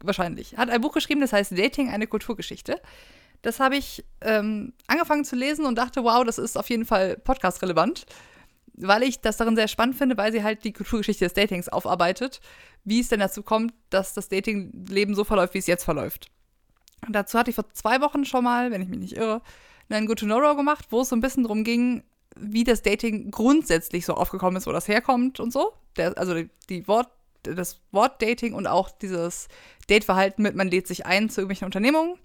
wahrscheinlich. 0.04 0.56
Hat 0.58 0.70
ein 0.70 0.80
Buch 0.80 0.94
geschrieben, 0.94 1.20
das 1.20 1.34
heißt 1.34 1.58
Dating, 1.58 1.90
eine 1.90 2.08
Kulturgeschichte. 2.08 2.80
Das 3.42 3.60
habe 3.60 3.76
ich 3.76 4.06
ähm, 4.22 4.72
angefangen 4.88 5.26
zu 5.26 5.36
lesen 5.36 5.66
und 5.66 5.76
dachte, 5.78 6.04
wow, 6.04 6.24
das 6.24 6.38
ist 6.38 6.58
auf 6.58 6.70
jeden 6.70 6.86
Fall 6.86 7.18
podcast-relevant, 7.18 8.06
weil 8.76 9.04
ich 9.04 9.20
das 9.20 9.36
darin 9.38 9.56
sehr 9.56 9.68
spannend 9.68 9.96
finde, 9.98 10.16
weil 10.16 10.32
sie 10.32 10.44
halt 10.44 10.64
die 10.64 10.72
Kulturgeschichte 10.74 11.26
des 11.26 11.34
Datings 11.34 11.68
aufarbeitet, 11.68 12.40
wie 12.86 13.00
es 13.02 13.10
denn 13.10 13.20
dazu 13.20 13.42
kommt, 13.44 13.74
dass 13.90 14.14
das 14.14 14.30
Datingleben 14.30 15.16
so 15.16 15.24
verläuft, 15.24 15.56
wie 15.56 15.60
es 15.60 15.68
jetzt 15.68 15.84
verläuft. 15.84 16.28
Und 17.06 17.14
dazu 17.14 17.38
hatte 17.38 17.50
ich 17.50 17.56
vor 17.56 17.68
zwei 17.74 18.00
Wochen 18.02 18.24
schon 18.26 18.44
mal, 18.44 18.72
wenn 18.72 18.82
ich 18.82 18.88
mich 18.88 19.00
nicht 19.00 19.18
irre, 19.18 19.42
einen 19.90 20.06
Good 20.08 20.20
to 20.20 20.26
Know 20.26 20.38
Row 20.38 20.56
gemacht, 20.56 20.86
wo 20.92 21.02
es 21.02 21.10
so 21.10 21.16
ein 21.16 21.22
bisschen 21.22 21.44
darum 21.44 21.64
ging, 21.66 22.04
wie 22.38 22.64
das 22.64 22.82
Dating 22.82 23.32
grundsätzlich 23.32 24.06
so 24.06 24.14
aufgekommen 24.16 24.58
ist, 24.58 24.68
wo 24.68 24.72
das 24.72 24.88
herkommt 24.88 25.40
und 25.40 25.52
so. 25.52 25.74
Der, 25.98 26.18
also 26.18 26.36
die, 26.70 26.88
Wort, 26.88 27.10
das 27.44 27.82
Wort 27.92 28.22
Dating 28.22 28.54
und 28.54 28.68
auch 28.68 28.90
dieses 28.90 29.48
Dateverhalten 29.88 30.44
mit, 30.44 30.56
man 30.56 30.70
lädt 30.70 30.88
sich 30.88 31.06
ein 31.06 31.30
zu 31.30 31.42
irgendwelchen 31.42 31.66
Unternehmungen. 31.66 32.18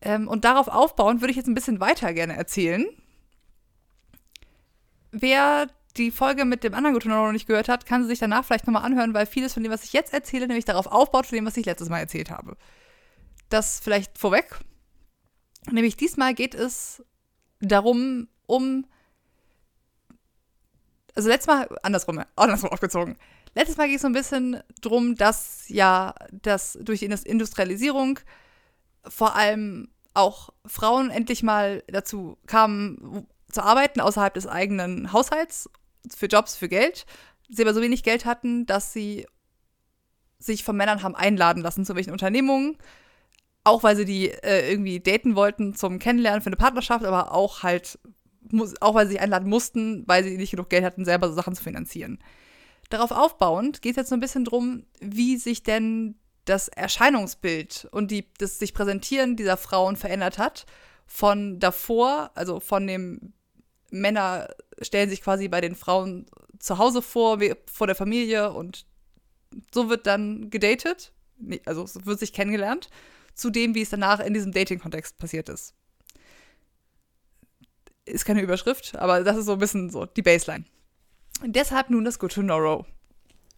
Ähm, 0.00 0.28
und 0.28 0.44
darauf 0.44 0.68
aufbauend 0.68 1.20
würde 1.20 1.30
ich 1.30 1.36
jetzt 1.36 1.48
ein 1.48 1.54
bisschen 1.54 1.80
weiter 1.80 2.12
gerne 2.12 2.36
erzählen. 2.36 2.86
Wer 5.10 5.68
die 5.96 6.10
Folge 6.10 6.44
mit 6.44 6.64
dem 6.64 6.74
anderen 6.74 6.98
Know 6.98 7.26
noch 7.26 7.32
nicht 7.32 7.46
gehört 7.46 7.68
hat, 7.68 7.86
kann 7.86 8.02
sie 8.02 8.08
sich 8.08 8.18
danach 8.18 8.44
vielleicht 8.44 8.66
nochmal 8.66 8.84
anhören, 8.84 9.14
weil 9.14 9.26
vieles 9.26 9.52
von 9.52 9.62
dem, 9.62 9.70
was 9.70 9.84
ich 9.84 9.92
jetzt 9.92 10.12
erzähle, 10.12 10.46
nämlich 10.46 10.64
darauf 10.64 10.86
aufbaut, 10.86 11.26
von 11.26 11.36
dem, 11.36 11.44
was 11.44 11.56
ich 11.56 11.66
letztes 11.66 11.90
Mal 11.90 11.98
erzählt 11.98 12.30
habe. 12.30 12.56
Das 13.48 13.80
vielleicht 13.80 14.16
vorweg. 14.16 14.60
Nämlich 15.70 15.96
diesmal 15.96 16.34
geht 16.34 16.54
es 16.54 17.02
darum, 17.60 18.28
um. 18.46 18.86
Also 21.14 21.28
letztes 21.28 21.46
Mal, 21.46 21.68
andersrum, 21.82 22.22
andersrum 22.36 22.70
aufgezogen. 22.70 23.16
Letztes 23.54 23.76
Mal 23.76 23.86
ging 23.86 23.96
es 23.96 24.02
so 24.02 24.08
ein 24.08 24.14
bisschen 24.14 24.62
drum, 24.80 25.14
dass 25.14 25.68
ja 25.68 26.14
das 26.30 26.78
durch 26.80 27.00
die 27.00 27.06
Indus- 27.06 27.24
Industrialisierung 27.24 28.18
vor 29.06 29.36
allem 29.36 29.88
auch 30.14 30.50
Frauen 30.66 31.10
endlich 31.10 31.42
mal 31.42 31.82
dazu 31.88 32.38
kamen, 32.46 33.26
zu 33.50 33.62
arbeiten 33.62 34.00
außerhalb 34.00 34.32
des 34.34 34.46
eigenen 34.46 35.12
Haushalts, 35.12 35.68
für 36.14 36.26
Jobs, 36.26 36.56
für 36.56 36.68
Geld. 36.68 37.06
Sie 37.48 37.62
aber 37.62 37.74
so 37.74 37.82
wenig 37.82 38.02
Geld 38.02 38.24
hatten, 38.24 38.66
dass 38.66 38.92
sie 38.92 39.26
sich 40.38 40.64
von 40.64 40.76
Männern 40.76 41.02
haben 41.02 41.14
einladen 41.14 41.62
lassen 41.62 41.84
zu 41.84 41.94
welchen 41.94 42.12
Unternehmungen. 42.12 42.78
Auch 43.64 43.84
weil 43.84 43.94
sie 43.94 44.04
die 44.04 44.28
äh, 44.30 44.68
irgendwie 44.70 44.98
daten 44.98 45.36
wollten 45.36 45.74
zum 45.74 45.98
Kennenlernen 46.00 46.40
für 46.40 46.48
eine 46.48 46.56
Partnerschaft, 46.56 47.04
aber 47.04 47.32
auch 47.32 47.62
halt, 47.62 47.98
auch 48.80 48.94
weil 48.94 49.06
sie 49.06 49.12
sich 49.12 49.20
einladen 49.20 49.48
mussten, 49.48 50.04
weil 50.06 50.24
sie 50.24 50.36
nicht 50.36 50.50
genug 50.50 50.68
Geld 50.68 50.84
hatten, 50.84 51.04
selber 51.04 51.28
so 51.28 51.34
Sachen 51.34 51.54
zu 51.54 51.62
finanzieren. 51.62 52.18
Darauf 52.90 53.10
aufbauend 53.10 53.82
geht 53.82 53.92
es 53.92 53.96
jetzt 53.96 54.08
so 54.10 54.14
ein 54.14 54.20
bisschen 54.20 54.44
drum, 54.44 54.84
wie 55.00 55.36
sich 55.36 55.62
denn 55.62 56.16
das 56.44 56.68
Erscheinungsbild 56.68 57.88
und 57.92 58.10
die, 58.10 58.26
das 58.38 58.58
sich 58.58 58.74
Präsentieren 58.74 59.36
dieser 59.36 59.56
Frauen 59.56 59.96
verändert 59.96 60.38
hat. 60.38 60.66
Von 61.06 61.58
davor, 61.60 62.30
also 62.34 62.60
von 62.60 62.86
dem 62.86 63.32
Männer 63.90 64.48
stellen 64.80 65.10
sich 65.10 65.22
quasi 65.22 65.48
bei 65.48 65.60
den 65.60 65.74
Frauen 65.76 66.26
zu 66.58 66.78
Hause 66.78 67.02
vor, 67.02 67.40
wie- 67.40 67.54
vor 67.70 67.86
der 67.86 67.96
Familie 67.96 68.52
und 68.52 68.86
so 69.72 69.88
wird 69.88 70.06
dann 70.06 70.50
gedatet, 70.50 71.12
also 71.66 71.86
wird 72.04 72.18
sich 72.18 72.32
kennengelernt, 72.32 72.88
zu 73.34 73.50
dem, 73.50 73.74
wie 73.74 73.82
es 73.82 73.90
danach 73.90 74.20
in 74.20 74.34
diesem 74.34 74.52
Dating-Kontext 74.52 75.18
passiert 75.18 75.48
ist. 75.48 75.74
Ist 78.04 78.24
keine 78.24 78.42
Überschrift, 78.42 78.96
aber 78.96 79.22
das 79.22 79.36
ist 79.36 79.46
so 79.46 79.52
ein 79.52 79.58
bisschen 79.58 79.90
so 79.90 80.06
die 80.06 80.22
Baseline. 80.22 80.64
Und 81.42 81.54
deshalb 81.54 81.90
nun 81.90 82.04
das 82.04 82.18
Good 82.18 82.32
to 82.32 82.40
Know. 82.42 82.84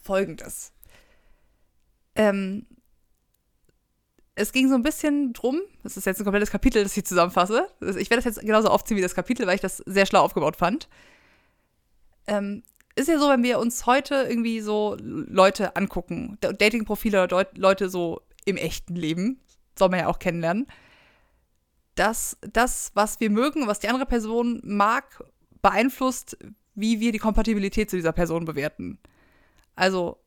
Folgendes. 0.02 0.72
Ähm, 2.14 2.66
es 4.34 4.52
ging 4.52 4.68
so 4.68 4.74
ein 4.74 4.82
bisschen 4.82 5.32
drum, 5.32 5.60
das 5.82 5.96
ist 5.96 6.06
jetzt 6.06 6.20
ein 6.20 6.24
komplettes 6.24 6.50
Kapitel, 6.50 6.82
das 6.82 6.96
ich 6.96 7.04
zusammenfasse. 7.04 7.68
Ich 7.80 8.10
werde 8.10 8.16
das 8.22 8.24
jetzt 8.24 8.40
genauso 8.40 8.68
aufziehen 8.68 8.96
wie 8.96 9.02
das 9.02 9.14
Kapitel, 9.14 9.46
weil 9.46 9.54
ich 9.54 9.60
das 9.60 9.78
sehr 9.78 10.06
schlau 10.06 10.22
aufgebaut 10.22 10.56
fand. 10.56 10.88
Ähm, 12.26 12.62
ist 12.96 13.08
ja 13.08 13.18
so, 13.18 13.28
wenn 13.28 13.42
wir 13.42 13.58
uns 13.58 13.86
heute 13.86 14.26
irgendwie 14.28 14.60
so 14.60 14.96
Leute 15.00 15.76
angucken, 15.76 16.36
Da- 16.40 16.52
Dating-Profile 16.52 17.24
oder 17.24 17.48
Leute 17.56 17.88
so 17.88 18.20
im 18.44 18.56
echten 18.56 18.94
Leben, 18.94 19.40
soll 19.78 19.88
man 19.88 20.00
ja 20.00 20.06
auch 20.08 20.18
kennenlernen, 20.18 20.66
dass 21.94 22.36
das, 22.40 22.90
was 22.94 23.20
wir 23.20 23.30
mögen, 23.30 23.66
was 23.66 23.80
die 23.80 23.88
andere 23.88 24.06
Person 24.06 24.60
mag, 24.64 25.22
beeinflusst, 25.62 26.36
wie 26.74 27.00
wir 27.00 27.12
die 27.12 27.18
Kompatibilität 27.18 27.90
zu 27.90 27.96
dieser 27.96 28.12
Person 28.12 28.44
bewerten. 28.44 28.98
Also, 29.76 30.18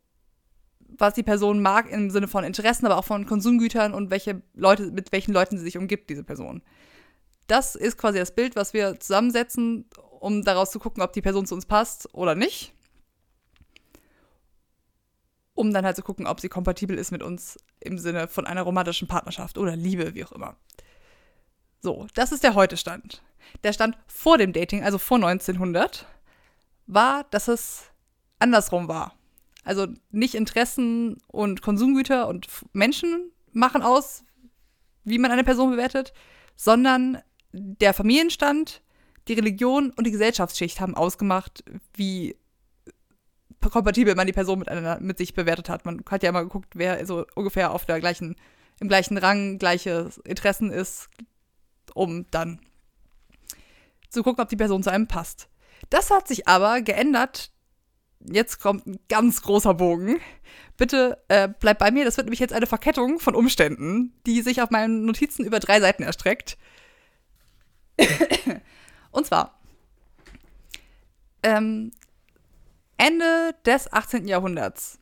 was 0.80 1.14
die 1.14 1.24
Person 1.24 1.62
mag 1.62 1.92
im 1.92 2.10
Sinne 2.10 2.28
von 2.28 2.44
Interessen, 2.44 2.86
aber 2.86 2.98
auch 2.98 3.06
von 3.06 3.26
Konsumgütern 3.26 3.94
und 3.94 4.10
welche 4.10 4.42
Leute, 4.54 4.92
mit 4.92 5.12
welchen 5.12 5.34
Leuten 5.34 5.58
sie 5.58 5.64
sich 5.64 5.78
umgibt, 5.78 6.10
diese 6.10 6.24
Person. 6.24 6.64
Das 7.48 7.76
ist 7.76 7.98
quasi 7.98 8.20
das 8.20 8.34
Bild, 8.34 8.56
was 8.56 8.74
wir 8.74 9.00
zusammensetzen, 9.00 9.86
um 10.20 10.44
daraus 10.44 10.72
zu 10.72 10.80
gucken, 10.80 11.04
ob 11.04 11.14
die 11.14 11.22
Person 11.22 11.46
zu 11.46 11.56
uns 11.56 11.66
passt 11.66 12.14
oder 12.14 12.36
nicht. 12.36 12.74
Um 15.54 15.74
dann 15.74 15.86
halt 15.86 15.96
zu 15.96 16.04
gucken, 16.04 16.28
ob 16.28 16.40
sie 16.40 16.50
kompatibel 16.50 16.98
ist 16.98 17.12
mit 17.12 17.24
uns 17.24 17.58
im 17.80 17.98
Sinne 17.98 18.28
von 18.28 18.46
einer 18.46 18.62
romantischen 18.62 19.08
Partnerschaft 19.08 19.58
oder 19.58 19.76
Liebe, 19.76 20.14
wie 20.14 20.24
auch 20.24 20.32
immer. 20.32 20.56
So, 21.82 22.08
das 22.14 22.32
ist 22.32 22.44
der 22.44 22.56
Heute-Stand. 22.56 23.22
Der 23.64 23.74
Stand 23.74 23.98
vor 24.08 24.38
dem 24.38 24.54
Dating, 24.54 24.84
also 24.84 24.98
vor 24.98 25.18
1900, 25.18 26.06
war, 26.88 27.26
dass 27.26 27.48
es 27.48 27.92
andersrum 28.40 28.88
war. 28.88 29.16
Also 29.64 29.88
nicht 30.12 30.36
Interessen 30.36 31.18
und 31.28 31.62
Konsumgüter 31.62 32.28
und 32.28 32.48
Menschen 32.74 33.32
machen 33.52 33.82
aus, 33.82 34.24
wie 35.04 35.20
man 35.20 35.32
eine 35.32 35.44
Person 35.44 35.72
bewertet, 35.72 36.14
sondern 36.56 37.22
der 37.52 37.94
Familienstand, 37.94 38.82
die 39.28 39.34
Religion 39.34 39.92
und 39.92 40.06
die 40.06 40.12
Gesellschaftsschicht 40.12 40.80
haben 40.80 40.96
ausgemacht, 40.96 41.64
wie 41.94 42.38
kompatibel 43.60 44.16
man 44.16 44.28
die 44.28 44.34
Person 44.34 44.60
mit, 44.60 44.70
einer, 44.70 45.00
mit 45.02 45.18
sich 45.18 45.34
bewertet 45.34 45.70
hat. 45.70 45.86
Man 45.86 46.04
hat 46.10 46.24
ja 46.24 46.30
immer 46.30 46.44
geguckt, 46.44 46.74
wer 46.76 47.06
so 47.06 47.26
ungefähr 47.36 47.72
auf 47.72 47.86
der 47.86 48.00
gleichen, 48.00 48.36
im 48.80 48.88
gleichen 48.88 49.18
Rang, 49.18 49.58
gleiche 49.58 50.10
Interessen 50.24 50.72
ist, 50.72 51.10
um 51.98 52.26
dann 52.32 52.60
zu 54.10 54.24
gucken, 54.24 54.42
ob 54.42 54.50
die 54.50 54.56
Person 54.56 54.84
zu 54.84 54.92
einem 54.92 55.08
passt. 55.08 55.50
Das 55.90 56.12
hat 56.12 56.28
sich 56.28 56.48
aber 56.48 56.82
geändert. 56.82 57.52
Jetzt 58.20 58.60
kommt 58.60 58.88
ein 58.88 59.00
ganz 59.10 59.42
großer 59.42 59.74
Bogen. 59.74 60.20
Bitte 60.76 61.24
äh, 61.28 61.50
bleib 61.60 61.80
bei 61.80 61.92
mir. 61.92 62.06
Das 62.06 62.18
wird 62.18 62.26
nämlich 62.26 62.40
jetzt 62.40 62.54
eine 62.54 62.68
Verkettung 62.68 63.20
von 63.20 63.36
Umständen, 63.36 64.14
die 64.26 64.42
sich 64.42 64.62
auf 64.62 64.70
meinen 64.70 65.06
Notizen 65.06 65.46
über 65.46 65.60
drei 65.60 65.80
Seiten 65.80 66.04
erstreckt. 66.04 66.58
Und 69.12 69.26
zwar 69.26 69.60
ähm, 71.44 71.92
Ende 72.98 73.56
des 73.66 73.92
18. 73.92 74.28
Jahrhunderts 74.28 75.00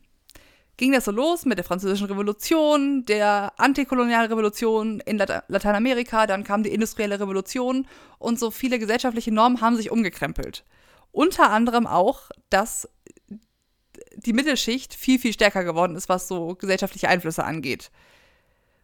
ging 0.78 0.92
das 0.92 1.06
so 1.06 1.12
los 1.12 1.46
mit 1.46 1.58
der 1.58 1.66
Französischen 1.66 2.08
Revolution, 2.08 3.06
der 3.06 3.54
Antikolonialrevolution 3.58 5.00
in 5.00 5.18
Lateinamerika, 5.18 6.28
dann 6.28 6.44
kam 6.44 6.64
die 6.64 6.74
industrielle 6.74 7.20
Revolution 7.20 7.88
und 8.20 8.40
so 8.40 8.52
viele 8.52 8.80
gesellschaftliche 8.80 9.34
Normen 9.34 9.62
haben 9.62 9.78
sich 9.78 9.92
umgekrempelt. 9.92 10.66
Unter 11.12 11.50
anderem 11.52 11.88
auch, 11.88 12.30
dass 12.50 12.90
die 14.16 14.34
Mittelschicht 14.34 14.94
viel, 14.94 15.20
viel 15.20 15.34
stärker 15.34 15.64
geworden 15.64 15.96
ist, 15.96 16.10
was 16.10 16.28
so 16.28 16.56
gesellschaftliche 16.56 17.08
Einflüsse 17.08 17.44
angeht. 17.44 17.92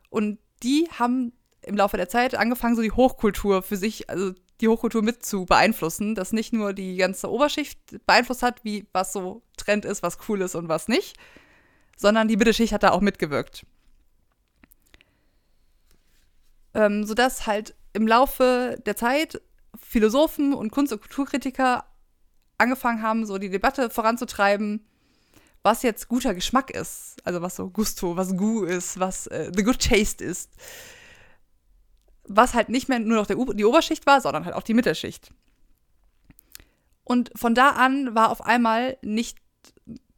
Und 0.09 0.39
die 0.63 0.87
haben 0.97 1.33
im 1.63 1.75
Laufe 1.75 1.97
der 1.97 2.09
Zeit 2.09 2.35
angefangen, 2.35 2.75
so 2.75 2.81
die 2.81 2.91
Hochkultur 2.91 3.61
für 3.61 3.77
sich, 3.77 4.09
also 4.09 4.33
die 4.61 4.67
Hochkultur 4.67 5.01
mit 5.01 5.25
zu 5.25 5.45
beeinflussen, 5.45 6.15
dass 6.15 6.33
nicht 6.33 6.53
nur 6.53 6.73
die 6.73 6.95
ganze 6.95 7.29
Oberschicht 7.29 7.79
beeinflusst 8.05 8.43
hat, 8.43 8.63
wie 8.63 8.87
was 8.93 9.13
so 9.13 9.41
Trend 9.57 9.85
ist, 9.85 10.03
was 10.03 10.17
cool 10.27 10.41
ist 10.41 10.55
und 10.55 10.69
was 10.69 10.87
nicht, 10.87 11.17
sondern 12.01 12.27
die 12.27 12.35
Mittelschicht 12.35 12.73
hat 12.73 12.81
da 12.81 12.91
auch 12.91 13.01
mitgewirkt. 13.01 13.63
Ähm, 16.73 17.05
sodass 17.05 17.45
halt 17.45 17.75
im 17.93 18.07
Laufe 18.07 18.81
der 18.87 18.95
Zeit 18.95 19.39
Philosophen 19.79 20.53
und 20.53 20.71
Kunst- 20.71 20.91
und 20.91 21.01
Kulturkritiker 21.01 21.85
angefangen 22.57 23.03
haben, 23.03 23.25
so 23.25 23.37
die 23.37 23.49
Debatte 23.49 23.91
voranzutreiben, 23.91 24.83
was 25.61 25.83
jetzt 25.83 26.07
guter 26.07 26.33
Geschmack 26.33 26.71
ist. 26.71 27.17
Also 27.23 27.43
was 27.43 27.55
so 27.55 27.69
Gusto, 27.69 28.17
was 28.17 28.35
Gu 28.35 28.63
ist, 28.63 28.99
was 28.99 29.27
äh, 29.27 29.51
the 29.55 29.63
good 29.63 29.79
taste 29.79 30.23
ist. 30.23 30.49
Was 32.23 32.55
halt 32.55 32.69
nicht 32.69 32.89
mehr 32.89 32.99
nur 32.99 33.17
noch 33.17 33.27
der, 33.27 33.37
die 33.53 33.65
Oberschicht 33.65 34.07
war, 34.07 34.21
sondern 34.21 34.45
halt 34.45 34.55
auch 34.55 34.63
die 34.63 34.73
Mittelschicht. 34.73 35.29
Und 37.03 37.31
von 37.35 37.53
da 37.53 37.71
an 37.71 38.15
war 38.15 38.31
auf 38.31 38.43
einmal 38.43 38.97
nicht 39.03 39.37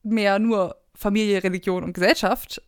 mehr 0.03 0.39
nur 0.39 0.82
Familie, 1.03 1.43
Religion 1.43 1.83
und 1.83 1.93
Gesellschaft 1.93 2.61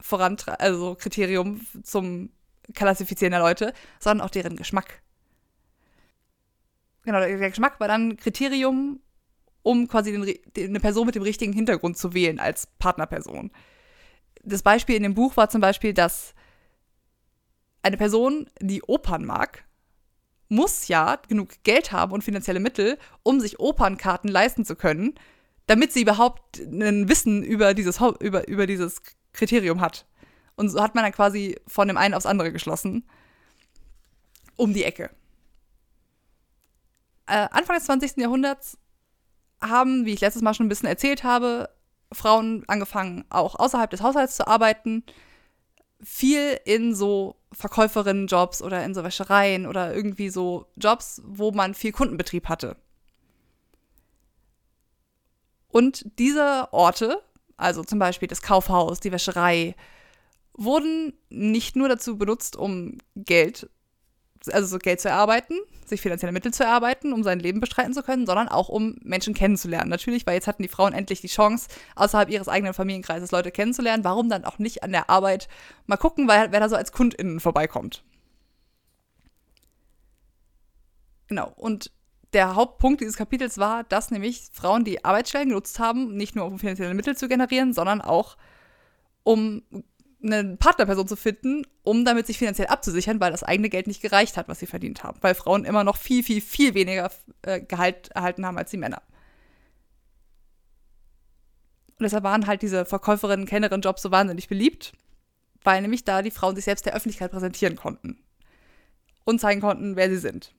vorantragen, 0.00 0.60
also 0.60 0.96
Kriterium 0.96 1.60
zum 1.84 2.30
Klassifizieren 2.74 3.30
der 3.32 3.40
Leute, 3.40 3.72
sondern 4.00 4.26
auch 4.26 4.30
deren 4.30 4.56
Geschmack. 4.56 5.02
Genau, 7.04 7.18
der 7.20 7.50
Geschmack 7.50 7.80
war 7.80 7.88
dann 7.88 8.16
Kriterium, 8.16 9.00
um 9.62 9.88
quasi 9.88 10.12
den, 10.12 10.68
eine 10.68 10.80
Person 10.80 11.06
mit 11.06 11.14
dem 11.14 11.22
richtigen 11.22 11.52
Hintergrund 11.52 11.96
zu 11.96 12.14
wählen 12.14 12.38
als 12.38 12.66
Partnerperson. 12.78 13.50
Das 14.42 14.62
Beispiel 14.62 14.96
in 14.96 15.02
dem 15.02 15.14
Buch 15.14 15.36
war 15.36 15.50
zum 15.50 15.60
Beispiel, 15.60 15.94
dass 15.94 16.34
eine 17.82 17.96
Person, 17.96 18.48
die 18.60 18.82
Opern 18.82 19.24
mag, 19.24 19.64
muss 20.48 20.88
ja 20.88 21.16
genug 21.28 21.50
Geld 21.64 21.92
haben 21.92 22.12
und 22.12 22.22
finanzielle 22.22 22.60
Mittel, 22.60 22.98
um 23.22 23.40
sich 23.40 23.58
Opernkarten 23.58 24.30
leisten 24.30 24.64
zu 24.64 24.76
können, 24.76 25.14
damit 25.66 25.92
sie 25.92 26.02
überhaupt 26.02 26.58
ein 26.58 27.08
Wissen 27.08 27.42
über 27.42 27.74
dieses, 27.74 28.00
über, 28.20 28.48
über 28.48 28.66
dieses 28.66 29.02
Kriterium 29.32 29.80
hat. 29.80 30.06
Und 30.56 30.68
so 30.68 30.82
hat 30.82 30.94
man 30.94 31.04
dann 31.04 31.12
quasi 31.12 31.58
von 31.66 31.88
dem 31.88 31.96
einen 31.96 32.14
aufs 32.14 32.26
andere 32.26 32.52
geschlossen. 32.52 33.04
Um 34.56 34.74
die 34.74 34.84
Ecke. 34.84 35.10
Äh, 37.26 37.48
Anfang 37.50 37.76
des 37.76 37.86
20. 37.86 38.18
Jahrhunderts 38.18 38.78
haben, 39.60 40.04
wie 40.04 40.12
ich 40.12 40.20
letztes 40.20 40.42
Mal 40.42 40.54
schon 40.54 40.66
ein 40.66 40.68
bisschen 40.68 40.88
erzählt 40.88 41.24
habe, 41.24 41.70
Frauen 42.12 42.64
angefangen, 42.66 43.24
auch 43.30 43.54
außerhalb 43.54 43.90
des 43.90 44.02
Haushalts 44.02 44.36
zu 44.36 44.46
arbeiten. 44.46 45.04
Viel 46.02 46.58
in 46.64 46.94
so 46.94 47.36
Verkäuferinnenjobs 47.52 48.60
oder 48.60 48.84
in 48.84 48.94
so 48.94 49.04
Wäschereien 49.04 49.66
oder 49.66 49.94
irgendwie 49.94 50.28
so 50.28 50.66
Jobs, 50.76 51.22
wo 51.24 51.52
man 51.52 51.74
viel 51.74 51.92
Kundenbetrieb 51.92 52.48
hatte. 52.48 52.76
Und 55.72 56.04
diese 56.18 56.68
Orte, 56.72 57.22
also 57.56 57.82
zum 57.82 57.98
Beispiel 57.98 58.28
das 58.28 58.42
Kaufhaus, 58.42 59.00
die 59.00 59.10
Wäscherei, 59.10 59.74
wurden 60.52 61.14
nicht 61.30 61.76
nur 61.76 61.88
dazu 61.88 62.18
benutzt, 62.18 62.56
um 62.56 62.98
Geld, 63.16 63.70
also 64.50 64.66
so 64.66 64.78
Geld 64.78 65.00
zu 65.00 65.08
erarbeiten, 65.08 65.58
sich 65.86 66.02
finanzielle 66.02 66.32
Mittel 66.32 66.52
zu 66.52 66.62
erarbeiten, 66.62 67.14
um 67.14 67.22
sein 67.22 67.40
Leben 67.40 67.60
bestreiten 67.60 67.94
zu 67.94 68.02
können, 68.02 68.26
sondern 68.26 68.48
auch 68.48 68.68
um 68.68 68.96
Menschen 69.02 69.32
kennenzulernen. 69.32 69.88
Natürlich, 69.88 70.26
weil 70.26 70.34
jetzt 70.34 70.46
hatten 70.46 70.62
die 70.62 70.68
Frauen 70.68 70.92
endlich 70.92 71.22
die 71.22 71.28
Chance, 71.28 71.68
außerhalb 71.96 72.28
ihres 72.28 72.48
eigenen 72.48 72.74
Familienkreises 72.74 73.30
Leute 73.30 73.50
kennenzulernen. 73.50 74.04
Warum 74.04 74.28
dann 74.28 74.44
auch 74.44 74.58
nicht 74.58 74.82
an 74.82 74.92
der 74.92 75.08
Arbeit 75.08 75.48
mal 75.86 75.96
gucken, 75.96 76.28
weil, 76.28 76.52
wer 76.52 76.60
da 76.60 76.68
so 76.68 76.76
als 76.76 76.92
KundInnen 76.92 77.40
vorbeikommt. 77.40 78.04
Genau. 81.28 81.50
Und 81.56 81.90
der 82.32 82.54
Hauptpunkt 82.54 83.00
dieses 83.00 83.16
Kapitels 83.16 83.58
war, 83.58 83.84
dass 83.84 84.10
nämlich 84.10 84.48
Frauen 84.52 84.84
die 84.84 85.04
Arbeitsstellen 85.04 85.48
genutzt 85.48 85.78
haben, 85.78 86.16
nicht 86.16 86.34
nur 86.34 86.46
um 86.46 86.58
finanzielle 86.58 86.94
Mittel 86.94 87.16
zu 87.16 87.28
generieren, 87.28 87.72
sondern 87.74 88.00
auch 88.00 88.36
um 89.22 89.62
eine 90.22 90.56
Partnerperson 90.56 91.08
zu 91.08 91.16
finden, 91.16 91.66
um 91.82 92.04
damit 92.04 92.26
sich 92.26 92.38
finanziell 92.38 92.68
abzusichern, 92.68 93.20
weil 93.20 93.32
das 93.32 93.42
eigene 93.42 93.68
Geld 93.68 93.86
nicht 93.86 94.00
gereicht 94.00 94.36
hat, 94.36 94.48
was 94.48 94.60
sie 94.60 94.66
verdient 94.66 95.02
haben. 95.02 95.18
Weil 95.20 95.34
Frauen 95.34 95.64
immer 95.64 95.84
noch 95.84 95.96
viel, 95.96 96.22
viel, 96.22 96.40
viel 96.40 96.74
weniger 96.74 97.10
äh, 97.42 97.60
Gehalt 97.60 98.08
erhalten 98.08 98.46
haben 98.46 98.56
als 98.56 98.70
die 98.70 98.76
Männer. 98.76 99.02
Und 101.98 102.04
deshalb 102.04 102.24
waren 102.24 102.46
halt 102.46 102.62
diese 102.62 102.84
Verkäuferinnen, 102.84 103.46
Kennerinnen 103.46 103.82
Jobs 103.82 104.02
so 104.02 104.10
wahnsinnig 104.10 104.48
beliebt, 104.48 104.92
weil 105.62 105.82
nämlich 105.82 106.04
da 106.04 106.22
die 106.22 106.30
Frauen 106.30 106.56
sich 106.56 106.64
selbst 106.64 106.86
der 106.86 106.94
Öffentlichkeit 106.94 107.30
präsentieren 107.30 107.76
konnten 107.76 108.22
und 109.24 109.40
zeigen 109.40 109.60
konnten, 109.60 109.96
wer 109.96 110.08
sie 110.08 110.16
sind 110.16 110.52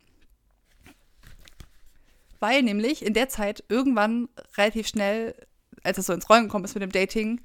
weil 2.44 2.62
nämlich 2.62 3.06
in 3.06 3.14
der 3.14 3.30
Zeit 3.30 3.64
irgendwann 3.70 4.28
relativ 4.58 4.86
schnell, 4.86 5.34
als 5.82 5.98
es 5.98 6.08
so 6.08 6.14
ins 6.14 6.30
Rollen 6.30 6.44
gekommen 6.44 6.66
ist 6.66 6.76
mit 6.76 6.84
dem 6.84 6.92
Dating, 6.92 7.40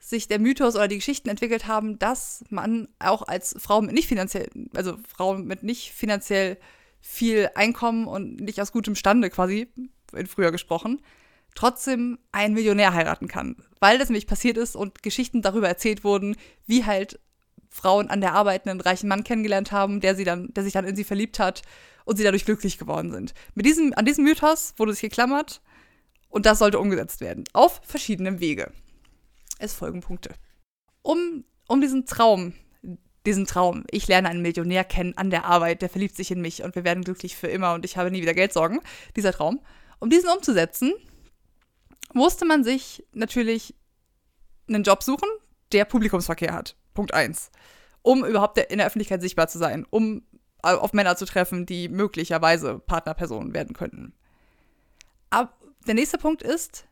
sich 0.00 0.28
der 0.28 0.38
Mythos 0.38 0.76
oder 0.76 0.86
die 0.86 0.98
Geschichten 0.98 1.28
entwickelt 1.28 1.66
haben, 1.66 1.98
dass 1.98 2.44
man 2.50 2.86
auch 3.00 3.26
als 3.26 3.56
Frau 3.58 3.82
mit 3.82 3.92
nicht 3.92 4.06
finanziell, 4.06 4.48
also 4.76 4.96
Frau 5.08 5.34
mit 5.34 5.64
nicht 5.64 5.90
finanziell 5.90 6.56
viel 7.00 7.50
Einkommen 7.56 8.06
und 8.06 8.36
nicht 8.36 8.60
aus 8.60 8.70
gutem 8.70 8.94
Stande 8.94 9.28
quasi, 9.28 9.66
in 10.12 10.26
früher 10.28 10.52
gesprochen, 10.52 11.02
trotzdem 11.56 12.20
einen 12.30 12.54
Millionär 12.54 12.94
heiraten 12.94 13.26
kann. 13.26 13.56
Weil 13.80 13.98
das 13.98 14.08
nämlich 14.08 14.28
passiert 14.28 14.56
ist 14.56 14.76
und 14.76 15.02
Geschichten 15.02 15.42
darüber 15.42 15.66
erzählt 15.66 16.04
wurden, 16.04 16.36
wie 16.68 16.84
halt 16.84 17.18
Frauen 17.70 18.08
an 18.08 18.20
der 18.20 18.34
Arbeit 18.34 18.68
einen 18.68 18.80
reichen 18.80 19.08
Mann 19.08 19.24
kennengelernt 19.24 19.72
haben, 19.72 20.00
der 20.00 20.14
sie 20.14 20.22
dann, 20.22 20.54
der 20.54 20.62
sich 20.62 20.74
dann 20.74 20.86
in 20.86 20.94
sie 20.94 21.02
verliebt 21.02 21.40
hat 21.40 21.62
und 22.04 22.16
sie 22.16 22.24
dadurch 22.24 22.44
glücklich 22.44 22.78
geworden 22.78 23.12
sind. 23.12 23.34
Mit 23.54 23.66
diesem, 23.66 23.92
an 23.94 24.04
diesem 24.04 24.24
Mythos 24.24 24.74
wurde 24.76 24.92
sich 24.92 25.02
geklammert 25.02 25.60
und 26.28 26.46
das 26.46 26.58
sollte 26.58 26.78
umgesetzt 26.78 27.20
werden. 27.20 27.44
Auf 27.52 27.80
verschiedenen 27.84 28.40
Wege. 28.40 28.72
Es 29.58 29.74
folgen 29.74 30.00
Punkte. 30.00 30.34
Um, 31.02 31.44
um 31.68 31.80
diesen 31.80 32.06
Traum 32.06 32.54
diesen 33.26 33.46
Traum. 33.46 33.84
Ich 33.90 34.06
lerne 34.06 34.28
einen 34.28 34.42
Millionär 34.42 34.84
kennen 34.84 35.16
an 35.16 35.30
der 35.30 35.44
Arbeit, 35.44 35.82
der 35.82 35.88
verliebt 35.88 36.16
sich 36.16 36.30
in 36.30 36.40
mich 36.40 36.62
und 36.62 36.74
wir 36.74 36.84
werden 36.84 37.04
glücklich 37.04 37.36
für 37.36 37.46
immer 37.46 37.74
und 37.74 37.84
ich 37.84 37.96
habe 37.96 38.10
nie 38.10 38.22
wieder 38.22 38.34
Geldsorgen. 38.34 38.80
Dieser 39.16 39.32
Traum. 39.32 39.60
Um 39.98 40.10
diesen 40.10 40.28
umzusetzen, 40.28 40.92
musste 42.12 42.44
man 42.44 42.64
sich 42.64 43.06
natürlich 43.12 43.74
einen 44.68 44.82
Job 44.82 45.02
suchen, 45.02 45.28
der 45.72 45.84
Publikumsverkehr 45.84 46.52
hat. 46.52 46.76
Punkt 46.92 47.14
1. 47.14 47.50
Um 48.02 48.24
überhaupt 48.24 48.58
in 48.58 48.78
der 48.78 48.86
Öffentlichkeit 48.86 49.22
sichtbar 49.22 49.48
zu 49.48 49.58
sein, 49.58 49.86
um 49.88 50.22
auf 50.64 50.92
Männer 50.92 51.16
zu 51.16 51.26
treffen, 51.26 51.66
die 51.66 51.88
möglicherweise 51.88 52.78
Partnerpersonen 52.78 53.54
werden 53.54 53.74
könnten. 53.74 54.14
Aber 55.30 55.52
der 55.86 55.94
nächste 55.94 56.18
Punkt 56.18 56.42
ist, 56.42 56.86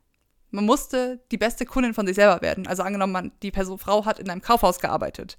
man 0.51 0.67
musste 0.67 1.21
die 1.31 1.39
beste 1.39 1.65
Kundin 1.65 1.95
von 1.95 2.07
sich 2.07 2.17
selber 2.17 2.43
werden. 2.43 2.67
Also 2.67 2.83
angenommen, 2.83 3.13
man, 3.13 3.33
die 3.43 3.51
Person, 3.51 3.79
Frau 3.79 4.05
hat 4.05 4.19
in 4.19 4.29
einem 4.29 4.43
Kaufhaus 4.43 4.81
gearbeitet. 4.81 5.39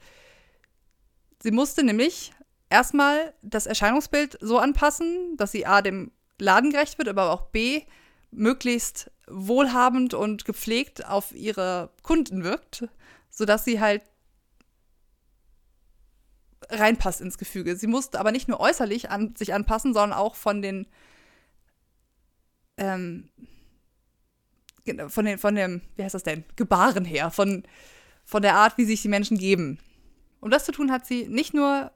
Sie 1.41 1.51
musste 1.51 1.84
nämlich 1.84 2.34
erstmal 2.69 3.34
das 3.41 3.67
Erscheinungsbild 3.67 4.38
so 4.41 4.57
anpassen, 4.57 5.38
dass 5.38 5.51
sie 5.51 5.65
A 5.65 5.81
dem 5.81 6.11
Laden 6.39 6.71
gerecht 6.71 6.97
wird, 6.97 7.07
aber 7.07 7.31
auch 7.31 7.43
B 7.47 7.84
möglichst 8.31 9.11
wohlhabend 9.27 10.13
und 10.13 10.45
gepflegt 10.45 11.05
auf 11.05 11.34
ihre 11.34 11.91
Kunden 12.01 12.43
wirkt, 12.43 12.88
sodass 13.29 13.65
sie 13.65 13.79
halt 13.79 14.01
reinpasst 16.70 17.22
ins 17.22 17.38
Gefüge. 17.38 17.76
Sie 17.76 17.88
musste 17.88 18.20
aber 18.20 18.32
nicht 18.32 18.47
nur 18.47 18.59
äußerlich 18.59 19.09
an 19.09 19.36
sich 19.36 19.53
anpassen, 19.53 19.93
sondern 19.93 20.18
auch 20.18 20.36
von 20.36 20.61
den 20.61 20.88
ähm, 22.78 23.30
von, 25.07 25.26
den, 25.26 25.38
von 25.38 25.55
dem, 25.55 25.82
wie 25.95 26.03
heißt 26.03 26.16
das 26.16 26.24
denn, 26.24 26.43
Gebaren 26.55 27.05
her, 27.05 27.32
von, 27.32 27.64
von 28.26 28.41
der 28.41 28.55
Art, 28.55 28.78
wie 28.78 28.86
sich 28.86 29.01
die 29.01 29.07
Menschen 29.07 29.38
geben. 29.38 29.80
Um 30.39 30.49
das 30.49 30.66
zu 30.66 30.72
tun, 30.72 30.91
hat 30.91 31.05
sie 31.05 31.28
nicht 31.28 31.53
nur 31.53 31.91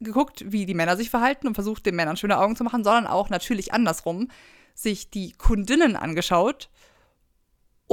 geguckt, 0.00 0.44
wie 0.50 0.66
die 0.66 0.74
Männer 0.74 0.96
sich 0.96 1.10
verhalten 1.10 1.46
und 1.46 1.54
versucht, 1.54 1.86
den 1.86 1.94
Männern 1.94 2.16
schöne 2.16 2.38
Augen 2.38 2.56
zu 2.56 2.64
machen, 2.64 2.82
sondern 2.82 3.06
auch 3.06 3.30
natürlich 3.30 3.72
andersrum 3.72 4.28
sich 4.74 5.10
die 5.10 5.32
Kundinnen 5.32 5.94
angeschaut, 5.96 6.70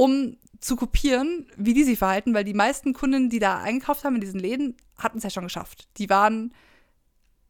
um 0.00 0.38
zu 0.60 0.76
kopieren, 0.76 1.46
wie 1.58 1.74
die 1.74 1.84
sich 1.84 1.98
verhalten, 1.98 2.32
weil 2.32 2.44
die 2.44 2.54
meisten 2.54 2.94
Kunden, 2.94 3.28
die 3.28 3.38
da 3.38 3.60
eingekauft 3.60 4.02
haben 4.02 4.14
in 4.14 4.22
diesen 4.22 4.40
Läden, 4.40 4.74
hatten 4.96 5.18
es 5.18 5.24
ja 5.24 5.28
schon 5.28 5.44
geschafft. 5.44 5.88
Die 5.98 6.08
waren 6.08 6.54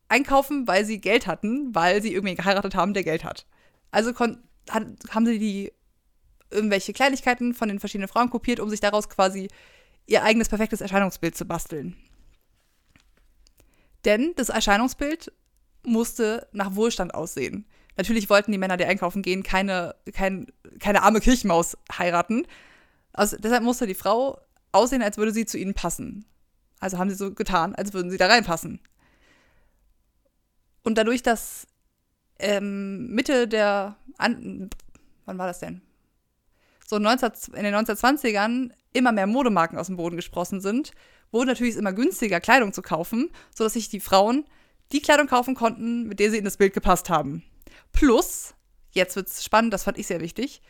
einkaufen, 0.09 0.67
weil 0.67 0.85
sie 0.85 1.01
Geld 1.01 1.29
hatten, 1.29 1.73
weil 1.77 2.03
sie 2.03 2.13
irgendwie 2.13 2.35
geheiratet 2.35 2.75
haben, 2.75 2.93
der 2.93 3.05
Geld 3.05 3.23
hat. 3.23 3.47
Also 3.93 4.13
hat, 4.19 4.35
haben 4.69 5.27
sie 5.27 5.39
die 5.39 5.73
irgendwelche 6.51 6.93
Kleinigkeiten 6.93 7.55
von 7.55 7.69
den 7.69 7.79
verschiedenen 7.79 8.09
Frauen 8.09 8.31
kopiert, 8.31 8.59
um 8.59 8.69
sich 8.69 8.81
daraus 8.81 9.09
quasi 9.09 9.47
ihr 10.07 10.25
eigenes 10.25 10.49
perfektes 10.49 10.81
Erscheinungsbild 10.81 11.37
zu 11.37 11.45
basteln. 11.45 11.97
Denn 14.05 14.33
das 14.35 14.49
Erscheinungsbild 14.49 15.33
musste 15.85 16.49
nach 16.51 16.75
Wohlstand 16.75 17.15
aussehen. 17.15 17.65
Natürlich 18.01 18.31
wollten 18.31 18.51
die 18.51 18.59
Männer, 18.59 18.79
die 18.79 18.87
einkaufen 18.87 19.21
gehen, 19.21 19.43
keine, 19.43 19.95
kein, 20.15 20.47
keine 20.79 21.03
arme 21.03 21.21
Kirchenmaus 21.21 21.77
heiraten. 21.93 22.47
Also 23.13 23.37
deshalb 23.37 23.63
musste 23.63 23.87
die 23.87 23.95
Frau 23.95 24.41
aussehen, 24.73 25.03
als 25.03 25.19
würde 25.19 25.33
sie 25.33 25.45
zu 25.45 25.59
ihnen 25.59 25.75
passen. 25.75 26.25
Also 26.79 26.97
haben 26.97 27.11
sie 27.11 27.17
so 27.17 27.35
getan, 27.35 27.75
als 27.75 27.93
würden 27.93 28.11
sie 28.11 28.17
da 28.17 28.27
reinpassen. 28.27 28.81
Und 30.83 30.97
dadurch, 30.97 31.23
dass 31.23 31.67
ähm, 32.39 33.09
Mitte 33.09 33.47
der, 33.47 33.97
an, 34.17 34.71
wann 35.27 35.37
war 35.37 35.47
das 35.47 35.59
denn? 35.59 35.83
so 36.91 36.99
19, 36.99 37.55
in 37.55 37.63
den 37.63 37.75
1920ern 37.75 38.71
immer 38.93 39.13
mehr 39.13 39.27
Modemarken 39.27 39.79
aus 39.79 39.87
dem 39.87 39.97
Boden 39.97 40.17
gesprossen 40.17 40.61
sind, 40.61 40.93
wurde 41.31 41.47
natürlich 41.47 41.77
immer 41.77 41.93
günstiger, 41.93 42.41
Kleidung 42.41 42.73
zu 42.73 42.83
kaufen, 42.83 43.31
sodass 43.55 43.75
sich 43.75 43.89
die 43.89 44.01
Frauen 44.01 44.45
die 44.93 45.01
Kleidung 45.01 45.29
kaufen 45.29 45.55
konnten, 45.55 46.09
mit 46.09 46.19
der 46.19 46.31
sie 46.31 46.39
in 46.39 46.45
das 46.45 46.57
Bild 46.57 46.75
gepasst 46.75 47.09
haben. 47.09 47.45
Plus, 47.93 48.55
jetzt 48.93 49.17
wird 49.17 49.29
es 49.29 49.45
spannend, 49.45 49.73
das 49.73 49.85
fand 49.85 49.99
ich 49.99 50.07
sehr 50.07 50.21
wichtig, 50.21 50.63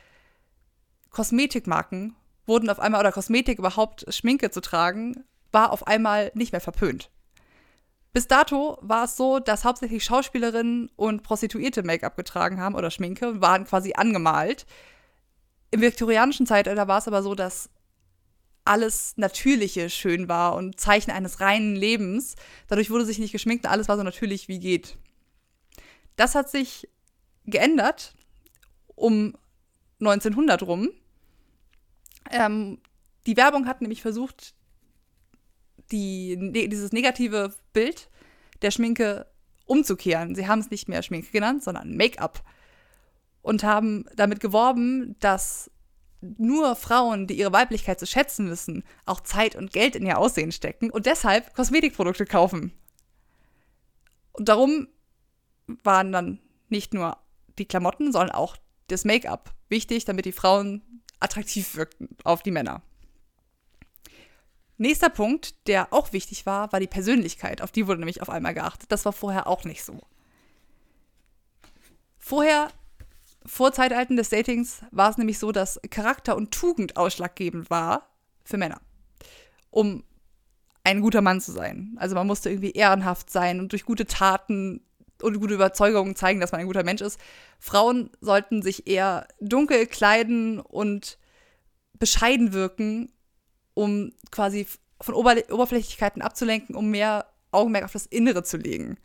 Kosmetikmarken 1.11 2.16
wurden 2.46 2.70
auf 2.70 2.80
einmal, 2.80 3.01
oder 3.01 3.12
Kosmetik 3.12 3.59
überhaupt, 3.59 4.12
Schminke 4.12 4.51
zu 4.51 4.61
tragen, 4.61 5.24
war 5.53 5.72
auf 5.72 5.86
einmal 5.86 6.30
nicht 6.34 6.53
mehr 6.53 6.61
verpönt. 6.61 7.11
Bis 8.12 8.26
dato 8.26 8.78
war 8.80 9.05
es 9.05 9.16
so, 9.16 9.38
dass 9.38 9.64
hauptsächlich 9.64 10.05
Schauspielerinnen 10.05 10.90
und 10.96 11.22
Prostituierte 11.22 11.84
Make-up 11.84 12.16
getragen 12.16 12.61
haben 12.61 12.74
oder 12.74 12.90
Schminke 12.90 13.40
waren 13.40 13.64
quasi 13.66 13.92
angemalt. 13.94 14.66
Im 15.70 15.80
viktorianischen 15.80 16.46
Zeitalter 16.46 16.88
war 16.88 16.98
es 16.98 17.07
aber 17.07 17.22
so, 17.22 17.36
dass 17.36 17.70
alles 18.64 19.14
Natürliche 19.16 19.90
schön 19.90 20.28
war 20.28 20.55
und 20.55 20.78
Zeichen 20.80 21.12
eines 21.12 21.40
reinen 21.40 21.76
Lebens. 21.76 22.34
Dadurch 22.66 22.90
wurde 22.90 23.05
sich 23.05 23.18
nicht 23.18 23.32
geschminkt 23.32 23.64
und 23.64 23.70
alles 23.70 23.88
war 23.88 23.96
so 23.96 24.03
natürlich 24.03 24.48
wie 24.48 24.59
geht. 24.59 24.96
Das 26.21 26.35
hat 26.35 26.51
sich 26.51 26.87
geändert 27.47 28.12
um 28.95 29.35
1900 30.01 30.62
rum. 30.64 30.91
Ähm, 32.31 32.79
die 33.25 33.39
Werbung 33.39 33.66
hat 33.66 33.81
nämlich 33.81 34.03
versucht, 34.03 34.55
die, 35.91 36.37
ne, 36.37 36.68
dieses 36.68 36.93
negative 36.93 37.55
Bild 37.73 38.11
der 38.61 38.71
Schminke 38.71 39.29
umzukehren. 39.64 40.35
Sie 40.35 40.47
haben 40.47 40.59
es 40.59 40.71
nicht 40.71 40.91
mehr 40.91 41.03
Schminke 41.03 41.31
genannt, 41.31 41.64
sondern 41.64 41.97
Make-up 41.97 42.45
und 43.41 43.62
haben 43.62 44.05
damit 44.14 44.41
geworben, 44.41 45.16
dass 45.21 45.71
nur 46.21 46.77
Frauen, 46.77 47.29
die 47.29 47.39
ihre 47.39 47.55
Weiblichkeit 47.55 47.99
zu 47.99 48.07
schätzen 48.07 48.51
wissen, 48.51 48.85
auch 49.07 49.23
Zeit 49.23 49.57
und 49.57 49.73
Geld 49.73 49.97
in 49.97 50.05
ihr 50.05 50.18
Aussehen 50.18 50.53
stecken 50.53 50.91
und 50.91 51.07
deshalb 51.07 51.55
Kosmetikprodukte 51.55 52.27
kaufen. 52.27 52.75
Und 54.33 54.51
darum 54.51 54.87
waren 55.83 56.12
dann 56.12 56.41
nicht 56.68 56.95
nur 56.95 57.16
die 57.59 57.66
Klamotten, 57.66 58.12
sondern 58.12 58.31
auch 58.31 58.57
das 58.89 59.05
Make-up 59.05 59.55
wichtig, 59.68 60.05
damit 60.05 60.25
die 60.25 60.33
Frauen 60.33 60.83
attraktiv 61.21 61.77
wirkten 61.77 62.09
auf 62.25 62.43
die 62.43 62.51
Männer. 62.51 62.83
Nächster 64.79 65.11
Punkt, 65.11 65.66
der 65.66 65.93
auch 65.93 66.14
wichtig 66.14 66.47
war, 66.47 66.73
war 66.73 66.81
die 66.81 66.87
Persönlichkeit. 66.87 67.61
Auf 67.61 67.71
die 67.71 67.87
wurde 67.87 68.01
nämlich 68.01 68.23
auf 68.23 68.31
einmal 68.31 68.55
geachtet. 68.55 68.91
Das 68.91 69.05
war 69.05 69.12
vorher 69.12 69.47
auch 69.47 69.64
nicht 69.64 69.85
so. 69.85 70.01
Vorher 72.18 72.71
vor 73.45 73.73
Zeitalten 73.73 74.16
des 74.16 74.31
Datings 74.31 74.83
war 74.91 75.11
es 75.11 75.18
nämlich 75.18 75.39
so, 75.39 75.53
dass 75.53 75.81
Charakter 75.91 76.37
und 76.37 76.51
Tugend 76.51 76.97
ausschlaggebend 76.97 77.68
war 77.68 78.09
für 78.45 78.57
Männer, 78.57 78.81
um 79.71 80.05
ein 80.85 81.01
guter 81.01 81.21
Mann 81.21 81.41
zu 81.41 81.53
sein. 81.53 81.97
Also 81.99 82.14
man 82.14 82.27
musste 82.27 82.51
irgendwie 82.51 82.73
ehrenhaft 82.73 83.31
sein 83.31 83.61
und 83.61 83.73
durch 83.73 83.85
gute 83.85 84.07
Taten 84.07 84.83
und 85.23 85.41
gute 85.41 85.55
Überzeugungen 85.55 86.16
zeigen, 86.16 86.41
dass 86.41 86.53
man 86.53 86.61
ein 86.61 86.66
guter 86.66 86.85
Mensch 86.85 87.01
ist. 87.01 87.21
Frauen 87.59 88.11
sollten 88.21 88.62
sich 88.62 88.87
eher 88.87 89.27
dunkel 89.41 89.87
kleiden 89.87 90.61
und 90.61 91.18
bescheiden 91.99 92.53
wirken, 92.53 93.12
um 93.75 94.12
quasi 94.31 94.66
von 95.01 95.14
Ober 95.14 95.37
Oberflächlichkeiten 95.51 96.23
abzulenken, 96.23 96.75
um 96.75 96.91
mehr 96.91 97.27
Augenmerk 97.53 97.85
auf 97.85 97.93
das 97.93 98.07
Innere 98.07 98.43
zu 98.43 98.57
legen. 98.57 98.99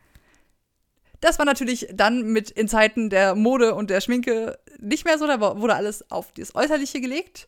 Das 1.22 1.40
war 1.40 1.46
natürlich 1.46 1.88
dann 1.94 2.32
mit 2.34 2.52
in 2.52 2.68
Zeiten 2.68 3.10
der 3.10 3.36
Mode 3.36 3.74
und 3.76 3.90
der 3.90 4.02
Schminke 4.02 4.60
nicht 4.80 5.06
mehr 5.06 5.18
so, 5.18 5.26
da 5.26 5.40
wurde 5.40 5.76
alles 5.76 6.10
auf 6.12 6.32
das 6.34 6.56
Äußerliche 6.56 7.02
gelegt. 7.02 7.48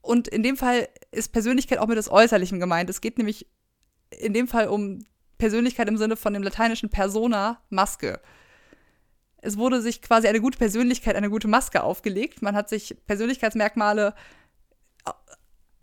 Und 0.00 0.28
in 0.28 0.42
dem 0.42 0.56
Fall 0.56 0.88
ist 1.10 1.32
Persönlichkeit 1.32 1.78
auch 1.78 1.88
mit 1.88 1.98
das 1.98 2.10
Äußerlichen 2.10 2.60
gemeint. 2.60 2.88
Es 2.88 3.00
geht 3.00 3.18
nämlich 3.18 3.48
in 4.10 4.32
dem 4.32 4.46
Fall 4.46 4.68
um 4.68 5.04
Persönlichkeit 5.38 5.88
im 5.88 5.96
Sinne 5.96 6.16
von 6.16 6.34
dem 6.34 6.42
lateinischen 6.42 6.90
Persona, 6.90 7.60
Maske. 7.68 8.20
Es 9.38 9.56
wurde 9.56 9.80
sich 9.80 10.02
quasi 10.02 10.26
eine 10.26 10.40
gute 10.40 10.58
Persönlichkeit, 10.58 11.16
eine 11.16 11.30
gute 11.30 11.48
Maske 11.48 11.82
aufgelegt. 11.82 12.42
Man 12.42 12.56
hat 12.56 12.68
sich 12.68 12.96
Persönlichkeitsmerkmale 13.06 14.14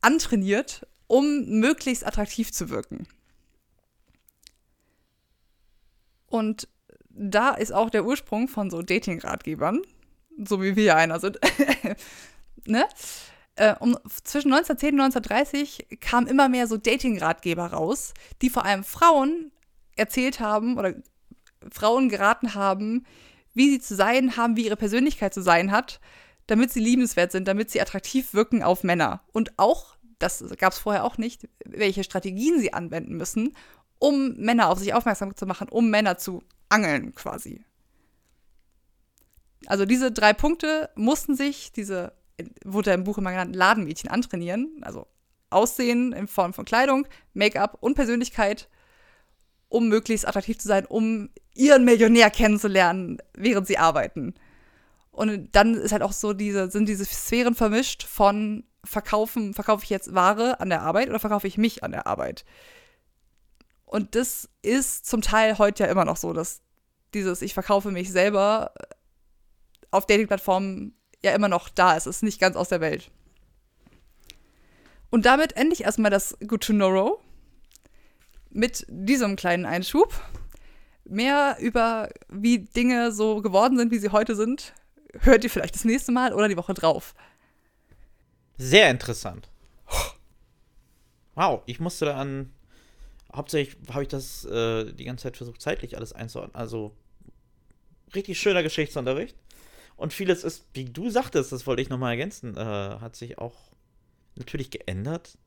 antrainiert, 0.01 0.86
um 1.08 1.45
möglichst 1.60 2.06
attraktiv 2.06 2.51
zu 2.51 2.70
wirken. 2.70 3.08
Und 6.28 6.68
da 7.10 7.51
ist 7.51 7.72
auch 7.72 7.89
der 7.89 8.06
Ursprung 8.06 8.47
von 8.47 8.70
so 8.70 8.82
Dating-Ratgebern, 8.82 9.82
so 10.43 10.62
wie 10.62 10.76
wir 10.76 10.95
einer 10.95 11.20
sind. 11.20 11.39
ne? 12.66 12.86
Äh, 13.56 13.76
um, 13.80 13.97
zwischen 14.24 14.51
1910 14.51 14.95
und 14.95 15.01
1930 15.01 15.99
kamen 15.99 16.28
immer 16.28 16.49
mehr 16.49 16.68
so 16.68 16.78
Dating-Ratgeber 16.78 17.68
raus, 17.68 18.14
die 18.41 18.49
vor 18.49 18.66
allem 18.66 18.84
Frauen 18.84 19.51
erzählt 19.95 20.39
haben 20.39 20.78
oder 20.78 20.95
Frauen 21.72 22.10
geraten 22.10 22.56
haben, 22.56 23.06
wie 23.54 23.70
sie 23.70 23.80
zu 23.80 23.95
sein 23.95 24.38
haben, 24.38 24.56
wie 24.56 24.66
ihre 24.66 24.76
Persönlichkeit 24.76 25.34
zu 25.34 25.41
sein 25.41 25.72
hat, 25.72 25.99
damit 26.47 26.72
sie 26.72 26.80
liebenswert 26.80 27.32
sind, 27.32 27.47
damit 27.47 27.70
sie 27.70 27.82
attraktiv 27.82 28.34
wirken 28.34 28.64
auf 28.64 28.84
Männer. 28.84 29.22
Und 29.32 29.54
auch, 29.58 29.95
das 30.20 30.43
gab 30.58 30.74
es 30.74 30.80
vorher 30.80 31.04
auch 31.04 31.18
nicht, 31.18 31.47
welche 31.64 32.04
Strategien 32.04 32.60
sie 32.60 32.74
anwenden 32.74 33.16
müssen, 33.16 33.56
um 33.99 34.34
Männer 34.38 34.70
auf 34.70 34.80
sich 34.80 34.93
aufmerksam 34.93 35.36
zu 35.36 35.45
machen, 35.45 35.70
um 35.70 35.89
Männer 35.89 36.18
zu 36.18 36.43
angeln 36.70 37.14
quasi. 37.14 37.64
Also 39.68 39.86
diese 39.86 40.12
drei 40.12 40.34
Punkte 40.34 40.89
mussten 40.95 41.36
sich 41.36 41.72
diese, 41.72 42.14
wurde 42.63 42.91
im 42.91 43.03
Buch 43.03 43.17
immer 43.17 43.31
genannt, 43.31 43.55
Ladenmädchen 43.55 44.09
antrainieren. 44.09 44.81
Also 44.81 45.07
Aussehen 45.49 46.13
in 46.13 46.27
Form 46.27 46.53
von 46.53 46.65
Kleidung, 46.65 47.07
Make-up 47.34 47.77
und 47.79 47.95
Persönlichkeit, 47.95 48.69
um 49.69 49.88
möglichst 49.88 50.27
attraktiv 50.27 50.57
zu 50.57 50.67
sein, 50.67 50.86
um 50.86 51.29
ihren 51.53 51.86
Millionär 51.86 52.29
kennenzulernen, 52.29 53.19
während 53.34 53.67
sie 53.67 53.77
arbeiten. 53.77 54.34
Und 55.11 55.55
dann 55.55 55.75
ist 55.75 55.91
halt 55.91 56.01
auch 56.01 56.11
so 56.11 56.34
diese, 56.34 56.71
sind 56.71 56.89
diese 56.89 57.05
Sphären 57.05 57.53
vermischt 57.53 58.03
von 58.03 58.63
verkaufen, 58.84 59.53
verkaufe 59.53 59.84
ich 59.84 59.89
jetzt 59.89 60.13
Ware 60.13 60.59
an 60.59 60.69
der 60.69 60.81
Arbeit 60.81 61.09
oder 61.09 61.19
verkaufe 61.19 61.47
ich 61.47 61.57
mich 61.57 61.84
an 61.84 61.91
der 61.91 62.07
Arbeit? 62.07 62.45
Und 63.86 64.15
das 64.15 64.49
ist 64.63 65.05
zum 65.05 65.21
Teil 65.21 65.59
heute 65.59 65.84
ja 65.84 65.89
immer 65.89 66.03
noch 66.03 66.17
so, 66.17 66.34
dass 66.34 66.61
dieses 67.13 67.43
Ich 67.43 67.53
verkaufe 67.53 67.91
mich 67.91 68.11
selber 68.11 68.73
auf 69.91 70.07
Dating-Plattformen 70.07 70.95
ja 71.24 71.34
immer 71.34 71.47
noch 71.47 71.69
da 71.69 71.95
ist. 71.95 72.05
Es 72.05 72.17
ist 72.17 72.24
nicht 72.24 72.39
ganz 72.39 72.55
aus 72.55 72.69
der 72.69 72.82
Welt. 72.82 73.09
Und 75.09 75.26
damit 75.26 75.55
ende 75.55 75.74
ich 75.74 75.84
erstmal 75.84 76.11
das 76.11 76.38
Good 76.47 76.63
to 76.63 76.74
Know 76.74 77.19
mit 78.49 78.86
diesem 78.89 79.36
kleinen 79.36 79.65
Einschub. 79.65 80.13
Mehr 81.05 81.57
über 81.59 82.09
wie 82.30 82.59
Dinge 82.59 83.11
so 83.11 83.41
geworden 83.41 83.78
sind, 83.78 83.91
wie 83.91 83.99
sie 83.99 84.09
heute 84.09 84.36
sind, 84.36 84.74
hört 85.19 85.43
ihr 85.43 85.49
vielleicht 85.49 85.76
das 85.76 85.86
nächste 85.86 86.11
Mal 86.11 86.34
oder 86.34 86.47
die 86.47 86.57
Woche 86.57 86.74
drauf. 86.74 87.13
Sehr 88.57 88.89
interessant. 88.89 89.49
Wow, 91.36 91.61
ich 91.65 91.80
musste 91.80 92.05
da 92.05 92.17
an. 92.17 92.53
Hauptsächlich 93.36 93.78
habe 93.89 94.03
ich 94.03 94.09
das 94.09 94.45
äh, 94.45 94.93
die 94.93 95.05
ganze 95.05 95.24
Zeit 95.24 95.38
versucht, 95.38 95.61
zeitlich 95.61 95.97
alles 95.97 96.13
einzuordnen. 96.13 96.55
Also 96.55 96.95
richtig 98.13 98.39
schöner 98.39 98.63
Geschichtsunterricht. 98.63 99.36
Und 99.95 100.13
vieles 100.13 100.43
ist, 100.43 100.65
wie 100.73 100.85
du 100.85 101.09
sagtest, 101.09 101.51
das 101.51 101.67
wollte 101.67 101.81
ich 101.81 101.89
nochmal 101.89 102.11
ergänzen, 102.11 102.57
äh, 102.57 102.59
hat 102.59 103.15
sich 103.15 103.37
auch 103.37 103.55
natürlich 104.35 104.71
geändert. 104.71 105.37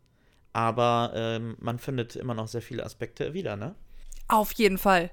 Aber 0.52 1.12
ähm, 1.14 1.56
man 1.60 1.78
findet 1.78 2.16
immer 2.16 2.34
noch 2.34 2.48
sehr 2.48 2.62
viele 2.62 2.84
Aspekte 2.84 3.34
wieder, 3.34 3.56
ne? 3.56 3.74
Auf 4.28 4.52
jeden 4.52 4.78
Fall. 4.78 5.10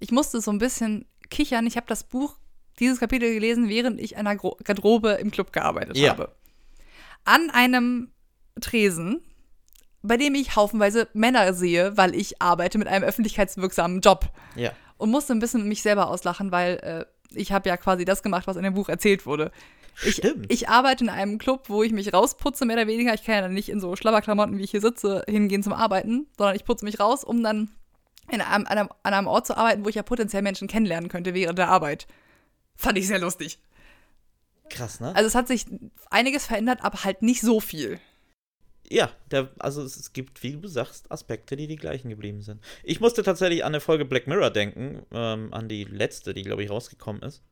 Ich 0.00 0.10
musste 0.10 0.40
so 0.40 0.50
ein 0.50 0.58
bisschen 0.58 1.06
kichern. 1.30 1.66
Ich 1.66 1.76
habe 1.76 1.86
das 1.86 2.04
Buch, 2.04 2.36
dieses 2.78 2.98
Kapitel 2.98 3.32
gelesen, 3.32 3.68
während 3.68 4.00
ich 4.00 4.16
an 4.16 4.26
einer 4.26 4.38
Garderobe 4.38 5.12
im 5.12 5.30
Club 5.30 5.52
gearbeitet 5.52 5.96
ja. 5.96 6.10
habe. 6.10 6.34
An 7.24 7.50
einem 7.50 8.10
Tresen, 8.60 9.22
bei 10.02 10.16
dem 10.16 10.34
ich 10.34 10.56
haufenweise 10.56 11.08
Männer 11.12 11.54
sehe, 11.54 11.96
weil 11.96 12.14
ich 12.14 12.40
arbeite 12.40 12.78
mit 12.78 12.88
einem 12.88 13.04
öffentlichkeitswirksamen 13.04 14.00
Job. 14.00 14.30
Ja. 14.56 14.72
Und 14.96 15.10
musste 15.10 15.32
ein 15.32 15.40
bisschen 15.40 15.68
mich 15.68 15.82
selber 15.82 16.08
auslachen, 16.08 16.52
weil 16.52 16.76
äh, 16.76 17.04
ich 17.30 17.52
habe 17.52 17.68
ja 17.68 17.76
quasi 17.76 18.04
das 18.04 18.22
gemacht, 18.22 18.46
was 18.46 18.56
in 18.56 18.62
dem 18.62 18.74
Buch 18.74 18.88
erzählt 18.88 19.26
wurde. 19.26 19.50
Ich, 20.04 20.16
Stimmt. 20.16 20.46
ich 20.52 20.68
arbeite 20.68 21.04
in 21.04 21.10
einem 21.10 21.38
Club, 21.38 21.68
wo 21.68 21.82
ich 21.82 21.92
mich 21.92 22.12
rausputze, 22.12 22.64
mehr 22.64 22.76
oder 22.76 22.86
weniger. 22.86 23.14
Ich 23.14 23.24
kann 23.24 23.36
ja 23.36 23.40
dann 23.42 23.54
nicht 23.54 23.68
in 23.68 23.80
so 23.80 23.94
Schlabberklamotten, 23.94 24.58
wie 24.58 24.64
ich 24.64 24.72
hier 24.72 24.80
sitze, 24.80 25.24
hingehen 25.28 25.62
zum 25.62 25.72
Arbeiten, 25.72 26.26
sondern 26.36 26.56
ich 26.56 26.64
putze 26.64 26.84
mich 26.84 26.98
raus, 26.98 27.22
um 27.22 27.42
dann 27.42 27.70
in 28.30 28.40
einem, 28.40 28.66
an, 28.66 28.78
einem, 28.78 28.88
an 29.02 29.14
einem 29.14 29.26
Ort 29.26 29.46
zu 29.46 29.56
arbeiten, 29.56 29.84
wo 29.84 29.88
ich 29.88 29.94
ja 29.94 30.02
potenziell 30.02 30.42
Menschen 30.42 30.66
kennenlernen 30.66 31.08
könnte 31.08 31.34
während 31.34 31.58
der 31.58 31.68
Arbeit. 31.68 32.06
Fand 32.74 32.98
ich 32.98 33.06
sehr 33.06 33.20
lustig. 33.20 33.58
Krass, 34.70 34.98
ne? 34.98 35.14
Also 35.14 35.28
es 35.28 35.34
hat 35.34 35.46
sich 35.46 35.66
einiges 36.10 36.46
verändert, 36.46 36.80
aber 36.82 37.04
halt 37.04 37.22
nicht 37.22 37.42
so 37.42 37.60
viel. 37.60 38.00
Ja, 38.94 39.10
der, 39.30 39.50
also 39.58 39.82
es, 39.82 40.12
gibt, 40.12 40.42
wie 40.42 40.56
du 40.56 40.68
sagst, 40.68 41.10
Aspekte, 41.10 41.56
die 41.56 41.66
die 41.66 41.76
gleichen 41.76 42.10
geblieben 42.10 42.42
sind. 42.42 42.60
Ich 42.82 43.00
musste 43.00 43.22
tatsächlich 43.22 43.64
an 43.64 43.74
eine 43.74 43.80
Folge 43.80 44.04
Black 44.04 44.26
Mirror 44.26 44.50
denken, 44.50 45.04
ähm, 45.12 45.52
an 45.52 45.68
die 45.68 45.84
letzte, 45.84 46.32
die, 46.32 46.42
glaube 46.42 46.62
ich, 46.62 46.70
rausgekommen 46.70 47.22
ist 47.22 47.42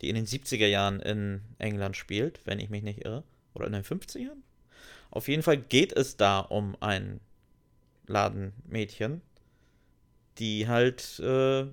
die 0.00 0.08
in 0.08 0.14
den 0.14 0.26
70er 0.26 0.66
Jahren 0.66 1.00
in 1.00 1.40
England 1.58 1.96
spielt, 1.96 2.40
wenn 2.44 2.58
ich 2.58 2.70
mich 2.70 2.82
nicht 2.82 3.04
irre. 3.04 3.24
Oder 3.54 3.66
in 3.66 3.72
den 3.72 3.84
50ern? 3.84 4.36
Auf 5.10 5.28
jeden 5.28 5.42
Fall 5.42 5.56
geht 5.56 5.92
es 5.92 6.16
da 6.16 6.40
um 6.40 6.76
ein 6.80 7.20
Ladenmädchen, 8.06 9.22
die 10.38 10.68
halt 10.68 11.18
äh, 11.20 11.66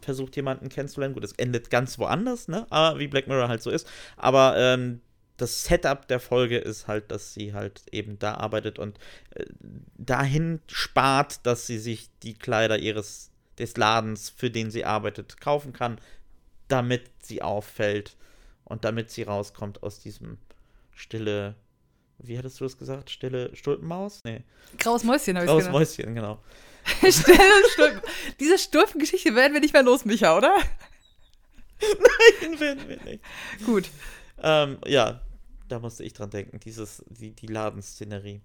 versucht, 0.00 0.36
jemanden 0.36 0.68
kennenzulernen. 0.68 1.14
Gut, 1.14 1.24
es 1.24 1.32
endet 1.32 1.70
ganz 1.70 1.98
woanders, 1.98 2.46
ne? 2.46 2.66
Aber 2.70 3.00
wie 3.00 3.08
Black 3.08 3.26
Mirror 3.26 3.48
halt 3.48 3.62
so 3.62 3.70
ist. 3.70 3.88
Aber 4.16 4.54
ähm, 4.56 5.00
das 5.36 5.64
Setup 5.64 6.06
der 6.06 6.20
Folge 6.20 6.58
ist 6.58 6.86
halt, 6.86 7.10
dass 7.10 7.34
sie 7.34 7.54
halt 7.54 7.82
eben 7.90 8.18
da 8.18 8.34
arbeitet 8.34 8.78
und 8.78 8.98
äh, 9.30 9.44
dahin 9.96 10.60
spart, 10.68 11.44
dass 11.44 11.66
sie 11.66 11.78
sich 11.78 12.08
die 12.22 12.34
Kleider 12.34 12.78
ihres 12.78 13.30
des 13.58 13.76
Ladens, 13.76 14.30
für 14.30 14.50
den 14.50 14.70
sie 14.70 14.84
arbeitet, 14.84 15.40
kaufen 15.40 15.72
kann, 15.72 16.00
damit 16.68 17.10
sie 17.20 17.42
auffällt 17.42 18.16
und 18.64 18.84
damit 18.84 19.10
sie 19.10 19.22
rauskommt 19.22 19.82
aus 19.82 20.00
diesem 20.00 20.38
stille, 20.92 21.54
wie 22.18 22.38
hattest 22.38 22.60
du 22.60 22.64
das 22.64 22.78
gesagt? 22.78 23.10
Stille 23.10 23.54
Stulpenmaus? 23.54 24.20
Nee. 24.24 24.42
Graues 24.78 25.04
Mäuschen 25.04 25.36
habe 25.36 25.46
ich 25.46 25.52
gesagt. 25.52 25.72
Graues 25.72 25.96
Mäuschen, 25.96 26.14
genau. 26.14 26.40
stille 26.98 27.68
Stulpen. 27.72 28.00
Diese 28.40 28.58
Stulpengeschichte 28.58 29.34
werden 29.34 29.52
wir 29.52 29.60
nicht 29.60 29.72
mehr 29.72 29.82
los, 29.82 30.04
Micha, 30.04 30.36
oder? 30.36 30.56
Nein, 31.80 32.60
werden 32.60 32.88
wir 32.88 33.02
nicht. 33.02 33.24
Gut. 33.64 33.90
Ähm, 34.38 34.78
ja, 34.86 35.20
da 35.68 35.78
musste 35.78 36.04
ich 36.04 36.12
dran 36.12 36.30
denken, 36.30 36.60
dieses, 36.60 37.04
die, 37.08 37.32
die 37.32 37.46
Ladenszenerie. 37.46 38.40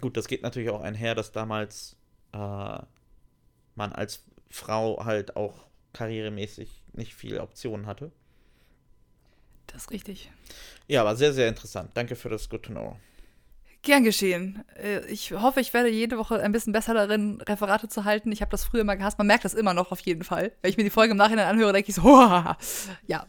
Gut, 0.00 0.16
das 0.16 0.28
geht 0.28 0.42
natürlich 0.42 0.70
auch 0.70 0.80
einher, 0.80 1.14
dass 1.14 1.32
damals 1.32 1.96
äh, 2.32 2.36
man 3.74 3.92
als 3.92 4.24
Frau 4.50 5.04
halt 5.04 5.36
auch 5.36 5.66
karrieremäßig 5.92 6.82
nicht 6.92 7.14
viele 7.14 7.42
Optionen 7.42 7.86
hatte. 7.86 8.10
Das 9.66 9.84
ist 9.84 9.90
richtig. 9.90 10.30
Ja, 10.88 11.00
aber 11.02 11.16
sehr, 11.16 11.32
sehr 11.32 11.48
interessant. 11.48 11.90
Danke 11.94 12.16
für 12.16 12.28
das 12.28 12.48
Good 12.48 12.64
to 12.64 12.72
Know. 12.72 12.96
Gern 13.82 14.04
geschehen. 14.04 14.64
Äh, 14.76 15.04
ich 15.06 15.32
hoffe, 15.32 15.60
ich 15.60 15.74
werde 15.74 15.88
jede 15.90 16.16
Woche 16.18 16.40
ein 16.40 16.52
bisschen 16.52 16.72
besser 16.72 16.94
darin, 16.94 17.40
Referate 17.40 17.88
zu 17.88 18.04
halten. 18.04 18.30
Ich 18.30 18.40
habe 18.40 18.50
das 18.50 18.64
früher 18.64 18.84
mal 18.84 18.94
gehasst. 18.94 19.18
Man 19.18 19.26
merkt 19.26 19.44
das 19.44 19.54
immer 19.54 19.74
noch 19.74 19.90
auf 19.90 20.00
jeden 20.00 20.22
Fall. 20.22 20.52
Wenn 20.60 20.70
ich 20.70 20.76
mir 20.76 20.84
die 20.84 20.90
Folge 20.90 21.12
im 21.12 21.16
Nachhinein 21.16 21.48
anhöre, 21.48 21.72
denke 21.72 21.88
ich 21.88 21.96
so, 21.96 22.02
Hoah! 22.02 22.56
ja, 23.06 23.26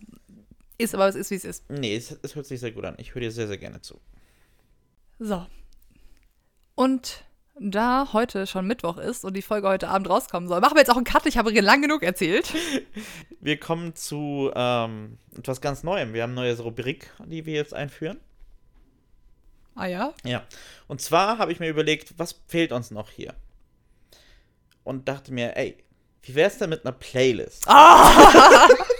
ist 0.83 0.93
aber, 0.93 1.07
es 1.07 1.15
ist, 1.15 1.31
wie 1.31 1.35
es 1.35 1.45
ist. 1.45 1.69
Nee, 1.69 1.95
es, 1.95 2.17
es 2.21 2.35
hört 2.35 2.45
sich 2.45 2.59
sehr 2.59 2.71
gut 2.71 2.85
an. 2.85 2.95
Ich 2.97 3.13
höre 3.13 3.21
dir 3.21 3.31
sehr, 3.31 3.47
sehr 3.47 3.57
gerne 3.57 3.81
zu. 3.81 3.99
So. 5.19 5.45
Und 6.75 7.23
da 7.59 8.09
heute 8.13 8.47
schon 8.47 8.65
Mittwoch 8.65 8.97
ist 8.97 9.23
und 9.23 9.35
die 9.35 9.41
Folge 9.41 9.67
heute 9.67 9.87
Abend 9.87 10.09
rauskommen 10.09 10.49
soll, 10.49 10.59
machen 10.59 10.75
wir 10.75 10.81
jetzt 10.81 10.89
auch 10.89 10.97
einen 10.97 11.05
Cut. 11.05 11.25
Ich 11.25 11.37
habe 11.37 11.51
lang 11.51 11.81
genug 11.81 12.03
erzählt. 12.03 12.51
Wir 13.39 13.59
kommen 13.59 13.95
zu 13.95 14.51
ähm, 14.55 15.17
etwas 15.37 15.61
ganz 15.61 15.83
Neuem. 15.83 16.13
Wir 16.13 16.23
haben 16.23 16.31
eine 16.31 16.41
neue 16.41 16.59
Rubrik, 16.59 17.11
die 17.25 17.45
wir 17.45 17.53
jetzt 17.55 17.73
einführen. 17.73 18.19
Ah 19.75 19.85
ja? 19.85 20.13
Ja. 20.23 20.43
Und 20.87 21.01
zwar 21.01 21.39
habe 21.39 21.51
ich 21.51 21.59
mir 21.59 21.67
überlegt, 21.67 22.13
was 22.17 22.41
fehlt 22.47 22.71
uns 22.71 22.89
noch 22.89 23.09
hier? 23.09 23.33
Und 24.83 25.09
dachte 25.09 25.33
mir, 25.33 25.57
ey, 25.57 25.77
wie 26.21 26.35
wäre 26.35 26.49
es 26.49 26.57
denn 26.57 26.69
mit 26.69 26.85
einer 26.85 26.93
Playlist? 26.93 27.63
Ah! 27.67 28.67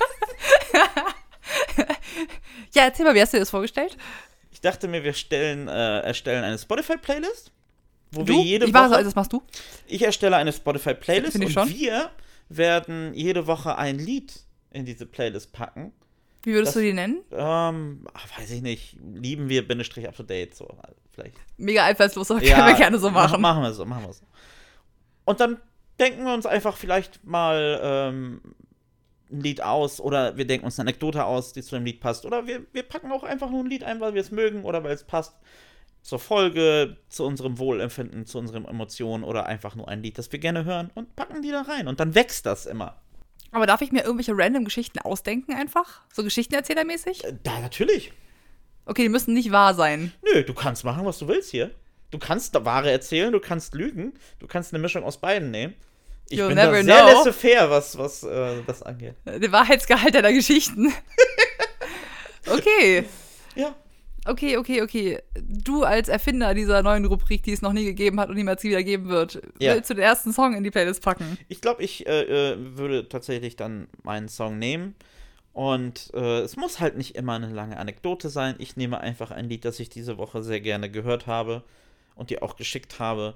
ja, 2.74 2.84
erzähl 2.84 3.05
mal, 3.05 3.15
wie 3.15 3.21
hast 3.21 3.34
du 3.34 3.38
dir 3.38 3.41
das 3.41 3.49
vorgestellt? 3.49 3.97
Ich 4.51 4.61
dachte 4.61 4.88
mir, 4.88 5.03
wir 5.03 5.13
stellen, 5.13 5.67
äh, 5.67 5.99
erstellen 6.01 6.43
eine 6.43 6.57
Spotify-Playlist 6.57 7.51
wo 8.13 8.24
du? 8.24 8.34
wir 8.34 8.41
jede 8.41 8.65
ich 8.65 8.74
Woche. 8.74 8.91
Weiß, 8.91 9.03
das 9.03 9.15
machst 9.15 9.34
du? 9.34 9.41
Ich 9.88 10.03
erstelle 10.03 10.38
eine 10.38 10.53
Spotify-Playlist 10.53 11.36
und 11.36 11.51
schon. 11.51 11.69
wir 11.69 12.11
werden 12.49 13.13
jede 13.13 13.47
Woche 13.47 13.78
ein 13.78 13.97
Lied 13.97 14.34
in 14.71 14.86
diese 14.86 15.05
Playlist 15.05 15.51
packen. 15.51 15.91
Wie 16.43 16.53
würdest 16.53 16.76
das, 16.76 16.82
du 16.82 16.82
die 16.82 16.93
nennen? 16.93 17.21
Ähm, 17.32 18.05
weiß 18.38 18.51
ich 18.51 18.61
nicht. 18.61 18.97
Lieben 19.15 19.49
wir 19.49 19.67
Bindestrich 19.67 20.07
up 20.07 20.15
to 20.15 20.24
date, 20.24 20.55
so 20.55 20.67
vielleicht. 21.13 21.36
Mega 21.57 21.86
einfallslos, 21.86 22.30
aber 22.32 22.43
ja, 22.43 22.55
können 22.55 22.67
wir 22.67 22.76
gerne 22.76 22.99
so 22.99 23.09
machen. 23.09 23.41
Machen 23.41 23.63
wir 23.63 23.74
so, 23.74 23.86
machen 23.86 24.05
wir 24.05 24.13
so. 24.13 24.26
Und 25.26 25.39
dann 25.39 25.59
denken 25.99 26.26
wir 26.26 26.34
uns 26.34 26.45
einfach 26.45 26.76
vielleicht 26.76 27.24
mal 27.24 27.80
ähm, 27.82 28.41
ein 29.34 29.41
Lied 29.41 29.61
aus 29.61 29.99
oder 29.99 30.38
wir 30.38 30.45
denken 30.45 30.65
uns 30.65 30.79
eine 30.79 30.89
Anekdote 30.89 31.25
aus, 31.25 31.53
die 31.53 31.61
zu 31.61 31.75
dem 31.75 31.86
Lied 31.86 31.99
passt. 31.99 32.25
Oder 32.25 32.47
wir, 32.47 32.65
wir 32.71 32.84
packen 32.84 33.11
auch 33.11 33.23
einfach 33.23 33.49
nur 33.49 33.63
ein 33.63 33.69
Lied 33.69 33.84
ein, 33.84 33.99
weil 33.99 34.13
wir 34.13 34.21
es 34.21 34.31
mögen 34.31 34.63
oder 34.63 34.84
weil 34.84 34.93
es 34.93 35.03
passt 35.03 35.36
zur 36.01 36.19
Folge, 36.19 36.97
zu 37.09 37.25
unserem 37.25 37.57
Wohlempfinden, 37.57 38.25
zu 38.25 38.38
unseren 38.38 38.65
Emotionen 38.65 39.23
oder 39.23 39.45
einfach 39.45 39.75
nur 39.75 39.88
ein 39.88 40.03
Lied, 40.03 40.17
das 40.17 40.31
wir 40.31 40.39
gerne 40.39 40.65
hören 40.65 40.91
und 40.95 41.15
packen 41.15 41.41
die 41.41 41.51
da 41.51 41.61
rein. 41.61 41.88
Und 41.88 41.99
dann 41.99 42.13
wächst 42.13 42.45
das 42.45 42.65
immer. 42.65 43.01
Aber 43.51 43.67
darf 43.67 43.81
ich 43.81 43.91
mir 43.91 44.03
irgendwelche 44.03 44.34
random 44.36 44.65
Geschichten 44.65 44.99
ausdenken 44.99 45.53
einfach? 45.53 46.01
So 46.11 46.23
Geschichtenerzählermäßig? 46.23 47.23
Äh, 47.23 47.38
da, 47.43 47.59
natürlich. 47.59 48.11
Okay, 48.86 49.03
die 49.03 49.09
müssen 49.09 49.34
nicht 49.34 49.51
wahr 49.51 49.73
sein. 49.75 50.11
Nö, 50.23 50.43
du 50.43 50.53
kannst 50.53 50.84
machen, 50.84 51.05
was 51.05 51.19
du 51.19 51.27
willst 51.27 51.51
hier. 51.51 51.71
Du 52.11 52.19
kannst 52.19 52.53
Wahre 52.65 52.91
erzählen, 52.91 53.31
du 53.31 53.39
kannst 53.39 53.73
lügen, 53.73 54.13
du 54.39 54.47
kannst 54.47 54.73
eine 54.73 54.81
Mischung 54.81 55.03
aus 55.03 55.17
beiden 55.17 55.51
nehmen. 55.51 55.73
Ich 56.30 56.39
You'll 56.39 56.47
bin 56.47 56.57
da 56.57 56.71
sehr 56.71 56.84
laissez-faire, 56.84 57.69
was, 57.69 57.97
was 57.97 58.24
äh, 58.24 58.61
das 58.65 58.82
angeht. 58.82 59.15
Der 59.26 59.51
Wahrheitsgehalt 59.51 60.15
deiner 60.15 60.34
Geschichten. 60.34 60.91
okay. 62.47 63.05
Ja. 63.55 63.76
Okay, 64.26 64.57
okay, 64.57 64.82
okay. 64.82 65.19
Du 65.36 65.84
als 65.84 66.07
Erfinder 66.07 66.53
dieser 66.53 66.82
neuen 66.82 67.05
Rubrik, 67.05 67.43
die 67.43 67.51
es 67.51 67.61
noch 67.61 67.74
nie 67.74 67.84
gegeben 67.84 68.19
hat 68.19 68.30
und 68.30 68.36
niemals 68.36 68.63
wieder 68.63 68.82
geben 68.82 69.09
wird, 69.09 69.41
ja. 69.59 69.76
willst 69.76 69.89
du 69.89 69.95
den 69.95 70.03
ersten 70.03 70.32
Song 70.32 70.55
in 70.55 70.63
die 70.63 70.71
Playlist 70.71 71.03
packen? 71.03 71.38
Ich 71.49 71.59
glaube, 71.59 71.84
ich 71.84 72.07
äh, 72.07 72.51
äh, 72.51 72.78
würde 72.78 73.09
tatsächlich 73.09 73.57
dann 73.57 73.88
meinen 74.03 74.30
Song 74.30 74.59
nehmen. 74.59 74.95
Und 75.51 76.09
äh, 76.13 76.39
es 76.39 76.55
muss 76.55 76.80
halt 76.80 76.97
nicht 76.97 77.15
immer 77.15 77.34
eine 77.34 77.49
lange 77.49 77.78
Anekdote 77.78 78.30
sein. 78.30 78.55
Ich 78.57 78.76
nehme 78.76 78.99
einfach 79.01 79.30
ein 79.30 79.49
Lied, 79.49 79.65
das 79.65 79.80
ich 79.80 79.89
diese 79.89 80.17
Woche 80.17 80.41
sehr 80.41 80.61
gerne 80.61 80.89
gehört 80.89 81.28
habe 81.28 81.63
und 82.15 82.30
dir 82.30 82.43
auch 82.43 82.55
geschickt 82.55 82.99
habe. 82.99 83.36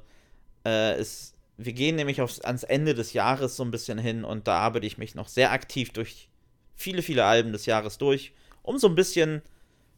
Äh, 0.66 0.94
es 0.94 1.34
wir 1.58 1.74
gehen 1.74 1.96
nämlich 1.96 2.22
aufs, 2.22 2.40
ans 2.40 2.64
Ende 2.64 2.94
des 2.94 3.14
Jahres 3.14 3.58
so 3.58 3.64
ein 3.64 3.72
bisschen 3.72 3.98
hin 3.98 4.24
und 4.24 4.48
da 4.48 4.60
arbeite 4.60 4.86
ich 4.86 4.98
mich 4.98 5.16
noch 5.16 5.28
sehr 5.28 5.52
aktiv 5.52 5.92
durch 5.92 6.30
viele, 6.76 7.02
viele 7.02 7.26
Alben 7.26 7.52
des 7.52 7.66
Jahres 7.66 7.98
durch, 7.98 8.34
um 8.62 8.78
so 8.78 8.88
ein 8.88 8.96
bisschen 8.96 9.42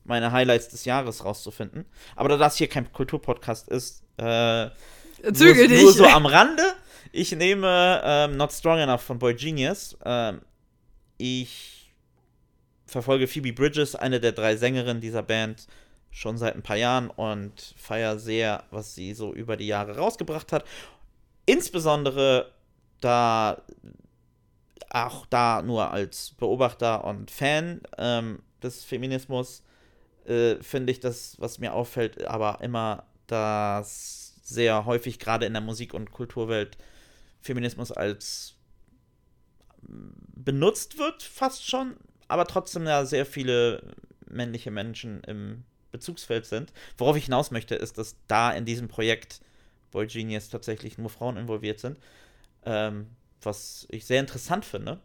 meine 0.06 0.32
Highlights 0.32 0.70
des 0.70 0.86
Jahres 0.86 1.26
rauszufinden. 1.26 1.86
Aber 2.16 2.30
da 2.30 2.38
das 2.38 2.56
hier 2.56 2.68
kein 2.68 2.92
Kulturpodcast 2.92 3.68
ist, 3.68 4.04
äh, 4.18 4.70
Zügel 5.34 5.68
nur, 5.68 5.68
dich. 5.68 5.82
nur 5.84 5.94
so 5.94 6.06
am 6.06 6.26
Rande. 6.26 6.64
Ich 7.12 7.32
nehme 7.34 8.02
ähm, 8.04 8.38
Not 8.38 8.54
Strong 8.54 8.80
Enough 8.80 9.02
von 9.02 9.20
Boy 9.20 9.34
Genius. 9.34 9.98
Ähm, 10.06 10.42
ich 11.18 11.92
verfolge 12.86 13.28
Phoebe 13.28 13.54
Bridges, 13.54 13.96
eine 13.96 14.20
der 14.20 14.32
drei 14.32 14.56
Sängerinnen 14.56 15.02
dieser 15.02 15.24
Band, 15.24 15.68
schon 16.12 16.38
seit 16.38 16.56
ein 16.56 16.64
paar 16.64 16.78
Jahren 16.78 17.10
und 17.10 17.76
feiere 17.78 18.18
sehr, 18.18 18.64
was 18.72 18.96
sie 18.96 19.14
so 19.14 19.34
über 19.34 19.58
die 19.58 19.68
Jahre 19.68 19.98
rausgebracht 19.98 20.52
hat. 20.52 20.64
Insbesondere 21.50 22.54
da 23.02 23.64
auch 24.92 25.26
da 25.26 25.64
nur 25.64 25.90
als 25.90 26.36
Beobachter 26.38 27.04
und 27.06 27.32
Fan 27.32 27.82
ähm, 27.98 28.44
des 28.62 28.84
Feminismus 28.84 29.64
äh, 30.26 30.58
finde 30.62 30.92
ich 30.92 31.00
das, 31.00 31.38
was 31.40 31.58
mir 31.58 31.74
auffällt, 31.74 32.24
aber 32.28 32.62
immer, 32.62 33.08
dass 33.26 34.36
sehr 34.44 34.86
häufig 34.86 35.18
gerade 35.18 35.48
in 35.48 35.54
der 35.54 35.64
Musik- 35.64 35.96
und 35.96 36.12
Kulturwelt 36.12 36.78
Feminismus 37.42 37.92
als 37.92 38.54
benutzt 39.82 41.00
wird, 41.00 41.24
fast 41.24 41.68
schon, 41.68 41.98
aber 42.28 42.46
trotzdem 42.46 42.86
ja 42.86 43.06
sehr 43.06 43.26
viele 43.26 43.96
männliche 44.28 44.70
Menschen 44.70 45.24
im 45.24 45.64
Bezugsfeld 45.92 46.46
sind. 46.46 46.74
Worauf 47.00 47.18
ich 47.18 47.26
hinaus 47.26 47.50
möchte, 47.50 47.74
ist, 47.74 47.98
dass 47.98 48.18
da 48.28 48.52
in 48.52 48.66
diesem 48.66 48.88
Projekt 48.88 49.42
Boy 49.92 50.08
Genius 50.08 50.50
tatsächlich 50.50 50.98
nur 50.98 51.10
Frauen 51.10 51.38
involviert 51.38 51.80
sind. 51.80 52.00
Ähm, 52.66 53.08
was 53.42 53.88
ich 53.90 54.06
sehr 54.06 54.20
interessant 54.20 54.66
finde. 54.66 55.00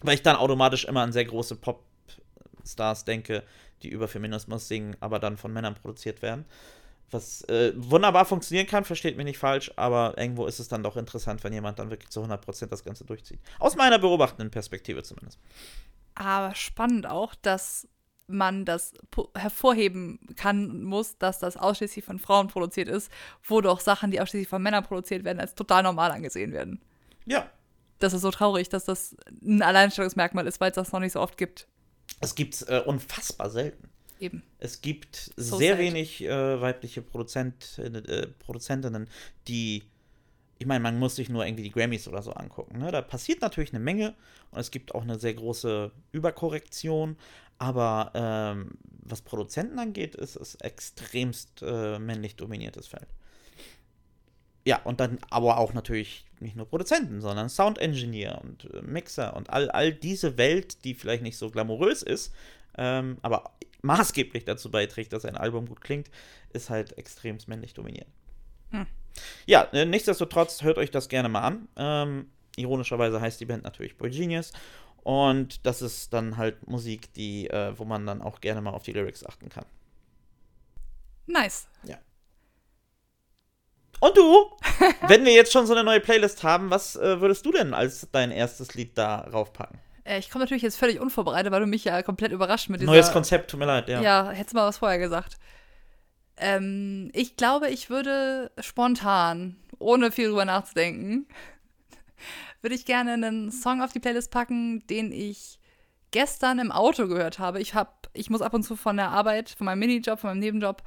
Weil 0.00 0.14
ich 0.14 0.22
dann 0.22 0.36
automatisch 0.36 0.84
immer 0.84 1.02
an 1.02 1.12
sehr 1.12 1.24
große 1.24 1.56
Popstars 1.56 3.04
denke, 3.04 3.42
die 3.82 3.88
über 3.88 4.08
Feminismus 4.08 4.68
singen, 4.68 4.96
aber 5.00 5.18
dann 5.18 5.36
von 5.36 5.52
Männern 5.52 5.74
produziert 5.74 6.22
werden. 6.22 6.44
Was 7.10 7.42
äh, 7.48 7.72
wunderbar 7.74 8.26
funktionieren 8.26 8.66
kann, 8.66 8.84
versteht 8.84 9.16
mich 9.16 9.24
nicht 9.24 9.38
falsch, 9.38 9.72
aber 9.76 10.18
irgendwo 10.18 10.46
ist 10.46 10.58
es 10.58 10.68
dann 10.68 10.82
doch 10.82 10.96
interessant, 10.96 11.42
wenn 11.42 11.54
jemand 11.54 11.78
dann 11.78 11.90
wirklich 11.90 12.10
zu 12.10 12.22
100% 12.22 12.66
das 12.66 12.84
Ganze 12.84 13.04
durchzieht. 13.04 13.40
Aus 13.58 13.76
meiner 13.76 13.98
beobachtenden 13.98 14.50
Perspektive 14.50 15.02
zumindest. 15.02 15.38
Aber 16.14 16.54
spannend 16.54 17.06
auch, 17.06 17.34
dass 17.34 17.88
man 18.28 18.64
das 18.64 18.92
hervorheben 19.34 20.20
kann 20.36 20.70
und 20.70 20.84
muss, 20.84 21.18
dass 21.18 21.38
das 21.38 21.56
ausschließlich 21.56 22.04
von 22.04 22.18
Frauen 22.18 22.48
produziert 22.48 22.88
ist, 22.88 23.10
wo 23.42 23.60
doch 23.60 23.80
Sachen, 23.80 24.10
die 24.10 24.20
ausschließlich 24.20 24.48
von 24.48 24.62
Männern 24.62 24.84
produziert 24.84 25.24
werden, 25.24 25.40
als 25.40 25.54
total 25.54 25.82
normal 25.82 26.10
angesehen 26.12 26.52
werden. 26.52 26.80
Ja, 27.26 27.50
Das 27.98 28.12
ist 28.12 28.22
so 28.22 28.30
traurig, 28.30 28.68
dass 28.68 28.84
das 28.84 29.16
ein 29.42 29.62
Alleinstellungsmerkmal 29.62 30.46
ist, 30.46 30.60
weil 30.60 30.70
es 30.70 30.76
das 30.76 30.92
noch 30.92 31.00
nicht 31.00 31.12
so 31.12 31.20
oft 31.20 31.36
gibt. 31.36 31.66
es 32.20 32.34
gibt 32.34 32.64
äh, 32.68 32.80
unfassbar 32.84 33.50
selten. 33.50 33.88
Eben. 34.20 34.42
Es 34.58 34.80
gibt 34.82 35.32
So 35.36 35.56
sehr 35.58 35.74
sad. 35.74 35.78
wenig 35.78 36.22
äh, 36.24 36.60
weibliche 36.60 37.02
Produzent, 37.02 37.78
äh, 37.78 38.26
Produzentinnen, 38.40 39.08
die, 39.46 39.84
ich 40.58 40.66
meine, 40.66 40.80
man 40.80 40.98
muss 40.98 41.16
sich 41.16 41.28
nur 41.28 41.46
irgendwie 41.46 41.62
die 41.62 41.70
Grammys 41.70 42.08
oder 42.08 42.22
so 42.22 42.32
angucken. 42.32 42.78
Ne? 42.78 42.90
Da 42.90 43.00
passiert 43.00 43.40
natürlich 43.42 43.72
eine 43.72 43.78
Menge 43.80 44.14
und 44.50 44.58
es 44.60 44.70
gibt 44.72 44.94
auch 44.94 45.02
eine 45.02 45.18
sehr 45.18 45.34
große 45.34 45.92
Überkorrektion, 46.10 47.16
aber 47.58 48.12
ähm, 48.14 48.78
was 49.10 49.22
Produzenten 49.22 49.78
angeht, 49.78 50.14
ist 50.14 50.36
es 50.36 50.54
extremst 50.56 51.62
äh, 51.62 51.98
männlich 51.98 52.36
dominiertes 52.36 52.86
Feld. 52.86 53.08
Ja, 54.64 54.82
und 54.82 55.00
dann 55.00 55.18
aber 55.30 55.58
auch 55.58 55.72
natürlich 55.72 56.26
nicht 56.40 56.56
nur 56.56 56.66
Produzenten, 56.66 57.20
sondern 57.20 57.48
Sound 57.48 57.78
Engineer 57.78 58.40
und 58.42 58.72
äh, 58.72 58.82
Mixer 58.82 59.34
und 59.34 59.50
all, 59.50 59.70
all 59.70 59.92
diese 59.92 60.36
Welt, 60.36 60.84
die 60.84 60.94
vielleicht 60.94 61.22
nicht 61.22 61.38
so 61.38 61.50
glamourös 61.50 62.02
ist, 62.02 62.34
ähm, 62.76 63.16
aber 63.22 63.52
maßgeblich 63.82 64.44
dazu 64.44 64.70
beiträgt, 64.70 65.12
dass 65.12 65.24
ein 65.24 65.36
Album 65.36 65.66
gut 65.66 65.80
klingt, 65.80 66.10
ist 66.52 66.70
halt 66.70 66.98
extrem 66.98 67.38
männlich 67.46 67.74
dominiert. 67.74 68.08
Hm. 68.70 68.86
Ja, 69.46 69.62
äh, 69.72 69.84
nichtsdestotrotz 69.84 70.62
hört 70.62 70.78
euch 70.78 70.90
das 70.90 71.08
gerne 71.08 71.28
mal 71.28 71.40
an. 71.40 71.68
Ähm, 71.76 72.30
ironischerweise 72.56 73.20
heißt 73.20 73.40
die 73.40 73.46
Band 73.46 73.64
natürlich 73.64 73.96
Boy 73.96 74.10
Genius. 74.10 74.52
Und 75.08 75.64
das 75.64 75.80
ist 75.80 76.12
dann 76.12 76.36
halt 76.36 76.68
Musik, 76.68 77.14
die, 77.14 77.48
äh, 77.48 77.72
wo 77.78 77.86
man 77.86 78.04
dann 78.04 78.20
auch 78.20 78.42
gerne 78.42 78.60
mal 78.60 78.72
auf 78.72 78.82
die 78.82 78.92
Lyrics 78.92 79.24
achten 79.24 79.48
kann. 79.48 79.64
Nice. 81.26 81.66
Und 84.00 84.16
du, 84.16 84.50
wenn 85.08 85.24
wir 85.24 85.32
jetzt 85.32 85.52
schon 85.52 85.66
so 85.66 85.72
eine 85.72 85.84
neue 85.84 86.00
Playlist 86.00 86.42
haben, 86.44 86.70
was 86.70 86.96
äh, 86.96 87.20
würdest 87.20 87.44
du 87.46 87.52
denn 87.52 87.74
als 87.74 88.06
dein 88.12 88.30
erstes 88.30 88.74
Lied 88.74 88.96
da 88.96 89.20
raufpacken? 89.20 89.78
Äh, 90.04 90.18
ich 90.18 90.30
komme 90.30 90.44
natürlich 90.44 90.62
jetzt 90.62 90.76
völlig 90.76 91.00
unvorbereitet, 91.00 91.52
weil 91.52 91.60
du 91.60 91.66
mich 91.66 91.84
ja 91.84 92.02
komplett 92.02 92.32
überrascht 92.32 92.68
mit 92.68 92.80
dieser. 92.80 92.92
Neues 92.92 93.10
Konzept, 93.10 93.50
tut 93.50 93.60
mir 93.60 93.66
leid, 93.66 93.88
ja. 93.88 94.00
Ja, 94.00 94.30
hättest 94.30 94.52
du 94.52 94.58
mal 94.58 94.68
was 94.68 94.78
vorher 94.78 94.98
gesagt. 94.98 95.38
Ähm, 96.36 97.10
ich 97.12 97.36
glaube, 97.36 97.68
ich 97.70 97.90
würde 97.90 98.52
spontan, 98.60 99.56
ohne 99.78 100.12
viel 100.12 100.28
drüber 100.28 100.44
nachzudenken, 100.44 101.26
würde 102.60 102.74
ich 102.74 102.84
gerne 102.84 103.12
einen 103.12 103.50
Song 103.50 103.82
auf 103.82 103.92
die 103.92 104.00
Playlist 104.00 104.30
packen, 104.30 104.86
den 104.86 105.12
ich 105.12 105.58
gestern 106.10 106.58
im 106.58 106.72
Auto 106.72 107.06
gehört 107.06 107.38
habe. 107.38 107.60
Ich 107.60 107.74
hab, 107.74 108.08
ich 108.12 108.30
muss 108.30 108.42
ab 108.42 108.54
und 108.54 108.62
zu 108.62 108.76
von 108.76 108.96
der 108.96 109.10
Arbeit, 109.10 109.50
von 109.50 109.66
meinem 109.66 109.80
Minijob, 109.80 110.18
von 110.18 110.30
meinem 110.30 110.40
Nebenjob 110.40 110.82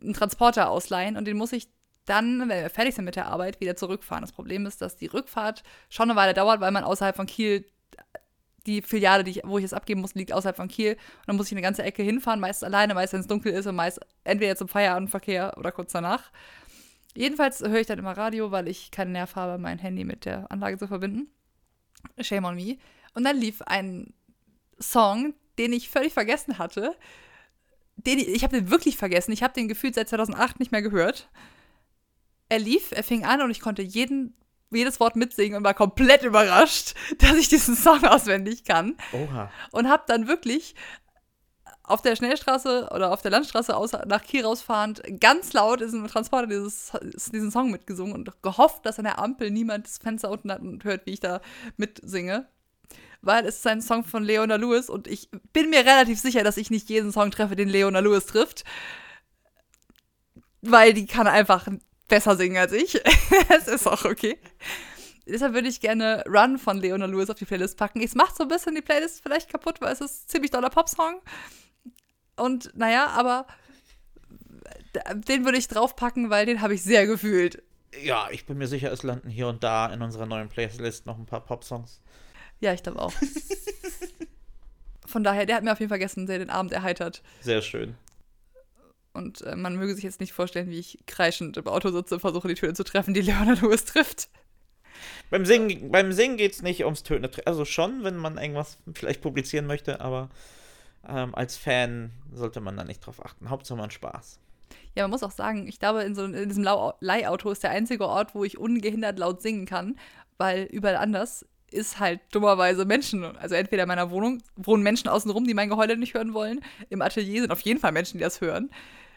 einen 0.00 0.14
Transporter 0.14 0.70
ausleihen 0.70 1.16
und 1.16 1.24
den 1.24 1.36
muss 1.36 1.52
ich 1.52 1.68
dann, 2.04 2.40
wenn 2.40 2.48
wir 2.48 2.70
fertig 2.70 2.94
sind 2.94 3.04
mit 3.04 3.16
der 3.16 3.26
Arbeit, 3.26 3.60
wieder 3.60 3.76
zurückfahren. 3.76 4.22
Das 4.22 4.32
Problem 4.32 4.66
ist, 4.66 4.82
dass 4.82 4.96
die 4.96 5.06
Rückfahrt 5.06 5.62
schon 5.88 6.10
eine 6.10 6.18
Weile 6.18 6.34
dauert, 6.34 6.60
weil 6.60 6.72
man 6.72 6.84
außerhalb 6.84 7.14
von 7.14 7.26
Kiel 7.26 7.64
die 8.66 8.82
Filiale, 8.82 9.24
die 9.24 9.32
ich, 9.32 9.40
wo 9.44 9.58
ich 9.58 9.64
es 9.64 9.72
abgeben 9.72 10.00
muss, 10.00 10.14
liegt 10.14 10.32
außerhalb 10.32 10.56
von 10.56 10.68
Kiel. 10.68 10.92
Und 10.92 10.98
dann 11.26 11.36
muss 11.36 11.46
ich 11.46 11.52
eine 11.52 11.62
ganze 11.62 11.82
Ecke 11.82 12.02
hinfahren, 12.02 12.40
meist 12.40 12.62
alleine, 12.62 12.94
meist 12.94 13.12
wenn 13.12 13.20
es 13.20 13.26
dunkel 13.26 13.52
ist 13.52 13.66
und 13.66 13.74
meist 13.74 14.00
entweder 14.24 14.56
zum 14.56 14.68
Feierabendverkehr 14.68 15.54
oder 15.56 15.72
kurz 15.72 15.92
danach. 15.92 16.30
Jedenfalls 17.14 17.60
höre 17.60 17.80
ich 17.80 17.86
dann 17.86 17.98
immer 17.98 18.16
Radio, 18.16 18.50
weil 18.50 18.68
ich 18.68 18.90
keinen 18.90 19.12
Nerv 19.12 19.36
habe, 19.36 19.58
mein 19.58 19.78
Handy 19.78 20.04
mit 20.04 20.24
der 20.24 20.50
Anlage 20.50 20.78
zu 20.78 20.88
verbinden. 20.88 21.28
Shame 22.20 22.44
on 22.44 22.54
me. 22.54 22.78
Und 23.14 23.24
dann 23.24 23.36
lief 23.36 23.62
ein 23.62 24.14
Song, 24.78 25.34
den 25.58 25.72
ich 25.72 25.90
völlig 25.90 26.12
vergessen 26.12 26.58
hatte. 26.58 26.96
Den, 27.96 28.18
ich 28.18 28.42
habe 28.42 28.56
den 28.56 28.70
wirklich 28.70 28.96
vergessen. 28.96 29.32
Ich 29.32 29.42
habe 29.42 29.52
den 29.52 29.68
gefühlt 29.68 29.94
seit 29.94 30.08
2008 30.08 30.58
nicht 30.58 30.72
mehr 30.72 30.82
gehört. 30.82 31.28
Er 32.48 32.58
lief, 32.58 32.92
er 32.92 33.04
fing 33.04 33.24
an 33.24 33.42
und 33.42 33.50
ich 33.50 33.60
konnte 33.60 33.82
jeden, 33.82 34.34
jedes 34.70 34.98
Wort 34.98 35.16
mitsingen 35.16 35.58
und 35.58 35.64
war 35.64 35.74
komplett 35.74 36.22
überrascht, 36.22 36.94
dass 37.18 37.36
ich 37.36 37.48
diesen 37.48 37.76
Song 37.76 38.04
auswendig 38.04 38.64
kann 38.64 38.96
Oha. 39.12 39.50
und 39.72 39.88
habe 39.88 40.04
dann 40.06 40.28
wirklich 40.28 40.74
auf 41.92 42.02
der 42.02 42.16
Schnellstraße 42.16 42.88
oder 42.92 43.12
auf 43.12 43.22
der 43.22 43.30
Landstraße 43.30 43.76
aus, 43.76 43.92
nach 44.06 44.22
Kiel 44.24 44.44
rausfahrend 44.44 45.02
ganz 45.20 45.52
laut 45.52 45.80
in 45.80 45.88
diesem 45.88 46.06
Transporter 46.06 46.46
dieses, 46.46 46.92
diesen 47.32 47.50
Song 47.50 47.70
mitgesungen 47.70 48.14
und 48.14 48.42
gehofft, 48.42 48.86
dass 48.86 48.98
an 48.98 49.04
der 49.04 49.18
Ampel 49.18 49.50
niemand 49.50 49.86
das 49.86 49.98
Fenster 49.98 50.30
unten 50.30 50.50
hat 50.50 50.60
und 50.62 50.84
hört, 50.84 51.06
wie 51.06 51.12
ich 51.12 51.20
da 51.20 51.40
mitsinge. 51.76 52.48
Weil 53.20 53.46
es 53.46 53.58
ist 53.58 53.66
ein 53.66 53.82
Song 53.82 54.04
von 54.04 54.24
Leona 54.24 54.56
Lewis 54.56 54.88
und 54.88 55.06
ich 55.06 55.28
bin 55.52 55.70
mir 55.70 55.80
relativ 55.80 56.18
sicher, 56.18 56.42
dass 56.42 56.56
ich 56.56 56.70
nicht 56.70 56.88
jeden 56.88 57.12
Song 57.12 57.30
treffe, 57.30 57.54
den 57.54 57.68
Leona 57.68 58.00
Lewis 58.00 58.26
trifft. 58.26 58.64
Weil 60.62 60.94
die 60.94 61.06
kann 61.06 61.26
einfach 61.26 61.68
besser 62.08 62.36
singen 62.36 62.56
als 62.56 62.72
ich. 62.72 63.00
Es 63.48 63.68
ist 63.68 63.86
auch 63.86 64.04
okay. 64.04 64.38
Deshalb 65.26 65.54
würde 65.54 65.68
ich 65.68 65.80
gerne 65.80 66.24
Run 66.26 66.58
von 66.58 66.78
Leona 66.78 67.06
Lewis 67.06 67.30
auf 67.30 67.38
die 67.38 67.44
Playlist 67.44 67.76
packen. 67.76 68.00
Es 68.02 68.14
macht 68.14 68.36
so 68.36 68.42
ein 68.44 68.48
bisschen 68.48 68.74
die 68.74 68.82
Playlist 68.82 69.22
vielleicht 69.22 69.50
kaputt, 69.50 69.80
weil 69.80 69.92
es 69.92 70.00
ist 70.00 70.24
ein 70.24 70.28
ziemlich 70.28 70.50
doller 70.50 70.70
Popsong. 70.70 71.20
Und 72.42 72.76
naja, 72.76 73.06
aber 73.06 73.46
den 75.28 75.44
würde 75.44 75.58
ich 75.58 75.68
draufpacken, 75.68 76.28
weil 76.28 76.44
den 76.44 76.60
habe 76.60 76.74
ich 76.74 76.82
sehr 76.82 77.06
gefühlt. 77.06 77.62
Ja, 78.02 78.28
ich 78.32 78.46
bin 78.46 78.58
mir 78.58 78.66
sicher, 78.66 78.90
es 78.90 79.04
landen 79.04 79.30
hier 79.30 79.46
und 79.46 79.62
da 79.62 79.86
in 79.86 80.02
unserer 80.02 80.26
neuen 80.26 80.48
Playlist 80.48 81.06
noch 81.06 81.18
ein 81.18 81.26
paar 81.26 81.44
Popsongs. 81.44 82.00
Ja, 82.58 82.72
ich 82.72 82.82
glaube 82.82 83.00
auch. 83.00 83.12
Von 85.06 85.22
daher, 85.22 85.46
der 85.46 85.54
hat 85.54 85.62
mir 85.62 85.70
auf 85.70 85.78
jeden 85.78 85.90
Fall 85.90 86.00
gestern 86.00 86.26
sehr 86.26 86.40
den 86.40 86.50
Abend 86.50 86.72
erheitert. 86.72 87.22
Sehr 87.42 87.62
schön. 87.62 87.94
Und 89.12 89.42
äh, 89.42 89.54
man 89.54 89.76
möge 89.76 89.94
sich 89.94 90.02
jetzt 90.02 90.18
nicht 90.18 90.32
vorstellen, 90.32 90.68
wie 90.68 90.80
ich 90.80 90.98
kreischend 91.06 91.58
im 91.58 91.68
Auto 91.68 91.92
sitze 91.92 92.14
und 92.14 92.20
versuche, 92.22 92.48
die 92.48 92.54
Töne 92.54 92.74
zu 92.74 92.82
treffen, 92.82 93.14
die 93.14 93.20
Leona 93.20 93.52
Lewis 93.52 93.84
trifft. 93.84 94.30
Beim 95.30 95.46
Singen, 95.46 95.92
beim 95.92 96.10
Singen 96.10 96.38
geht 96.38 96.54
es 96.54 96.62
nicht 96.62 96.84
ums 96.84 97.04
Töten. 97.04 97.30
Also 97.44 97.64
schon, 97.64 98.02
wenn 98.02 98.16
man 98.16 98.36
irgendwas 98.36 98.78
vielleicht 98.94 99.20
publizieren 99.20 99.66
möchte, 99.66 100.00
aber 100.00 100.28
ähm, 101.08 101.34
als 101.34 101.56
Fan 101.56 102.12
sollte 102.32 102.60
man 102.60 102.76
da 102.76 102.84
nicht 102.84 103.04
drauf 103.04 103.24
achten. 103.24 103.50
Hauptsache 103.50 103.78
man 103.78 103.90
Spaß. 103.90 104.38
Ja, 104.94 105.04
man 105.04 105.10
muss 105.10 105.22
auch 105.22 105.30
sagen, 105.30 105.66
ich 105.66 105.78
glaube, 105.78 106.02
in, 106.02 106.14
so, 106.14 106.24
in 106.24 106.48
diesem 106.48 106.64
Leihauto 107.00 107.50
ist 107.50 107.62
der 107.62 107.70
einzige 107.70 108.06
Ort, 108.06 108.34
wo 108.34 108.44
ich 108.44 108.58
ungehindert 108.58 109.18
laut 109.18 109.40
singen 109.40 109.66
kann, 109.66 109.96
weil 110.38 110.64
überall 110.64 110.96
anders 110.96 111.46
ist 111.70 111.98
halt 111.98 112.20
dummerweise 112.32 112.84
Menschen. 112.84 113.24
Also 113.36 113.54
entweder 113.54 113.84
in 113.84 113.88
meiner 113.88 114.10
Wohnung 114.10 114.42
wohnen 114.56 114.82
Menschen 114.82 115.08
außenrum, 115.08 115.46
die 115.46 115.54
mein 115.54 115.70
Geheule 115.70 115.96
nicht 115.96 116.14
hören 116.14 116.34
wollen. 116.34 116.60
Im 116.90 117.00
Atelier 117.00 117.40
sind 117.40 117.50
auf 117.50 117.60
jeden 117.60 117.80
Fall 117.80 117.92
Menschen, 117.92 118.18
die 118.18 118.24
das 118.24 118.40
hören. 118.40 118.70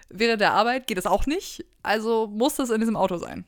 Während 0.09 0.39
der 0.39 0.53
Arbeit 0.53 0.87
geht 0.87 0.97
es 0.97 1.05
auch 1.05 1.25
nicht. 1.25 1.65
Also 1.83 2.27
muss 2.27 2.55
das 2.55 2.69
in 2.69 2.79
diesem 2.79 2.95
Auto 2.95 3.17
sein. 3.17 3.45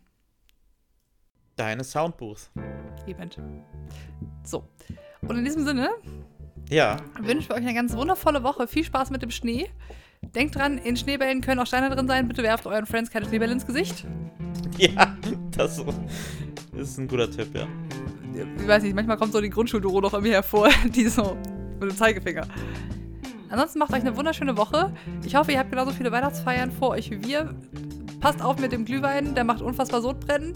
Deine 1.56 1.84
Soundbooth. 1.84 2.50
Event. 3.08 3.40
So. 4.44 4.68
Und 5.22 5.38
in 5.38 5.46
diesem 5.46 5.66
Sinne 5.66 5.90
Ja, 6.70 6.98
wünschen 7.20 7.50
wir 7.50 7.56
euch 7.56 7.62
eine 7.62 7.74
ganz 7.74 7.96
wundervolle 7.96 8.44
Woche. 8.44 8.68
Viel 8.68 8.84
Spaß 8.84 9.10
mit 9.10 9.22
dem 9.22 9.32
Schnee. 9.32 9.70
Denkt 10.22 10.56
dran, 10.56 10.78
in 10.78 10.98
Schneebällen 10.98 11.42
können 11.42 11.60
auch 11.60 11.68
Steine 11.68 11.90
drin 11.90 12.08
sein. 12.08 12.28
Bitte 12.28 12.44
werft 12.44 12.66
euren 12.66 12.86
Friends 12.86 13.10
keine 13.10 13.26
Schneebälle 13.26 13.54
ins 13.54 13.66
Gesicht. 13.66 14.06
ja, 14.78 15.16
das 15.52 15.82
ist 16.74 16.98
ein 16.98 17.08
guter 17.08 17.30
Tipp, 17.32 17.56
ja. 17.56 17.68
Ich 18.60 18.68
weiß 18.68 18.84
nicht, 18.84 18.96
manchmal 18.96 19.18
kommt 19.18 19.32
so 19.32 19.42
die 19.42 19.50
Grundschulduro 19.50 20.02
noch 20.02 20.14
irgendwie 20.14 20.34
hervor, 20.34 20.70
die 20.96 21.08
so 21.08 21.38
mit 21.80 21.90
dem 21.90 21.96
Zeigefinger. 21.96 22.46
Ansonsten 23.50 23.80
macht 23.80 23.94
euch 23.94 24.02
eine 24.02 24.18
wunderschöne 24.18 24.58
Woche. 24.58 24.94
Ich 25.26 25.36
hoffe, 25.36 25.54
ihr 25.54 25.60
habt 25.60 25.70
genauso 25.70 25.92
viele 25.92 26.12
Weihnachtsfeiern 26.12 26.72
vor 26.72 26.90
euch 26.90 27.10
wie 27.10 27.24
wir. 27.24 27.56
Passt 28.20 28.42
auf 28.42 28.60
mit 28.60 28.74
dem 28.74 28.84
Glühwein, 28.84 29.36
der 29.36 29.46
macht 29.46 29.62
unfassbar 29.62 30.02
Sodbrennen. 30.02 30.54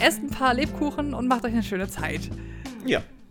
Esst 0.00 0.22
ein 0.22 0.30
paar 0.30 0.54
Lebkuchen 0.54 1.14
und 1.14 1.26
macht 1.26 1.44
euch 1.44 1.52
eine 1.52 1.64
schöne 1.64 1.88
Zeit. 1.88 2.30
Ja, 2.86 3.02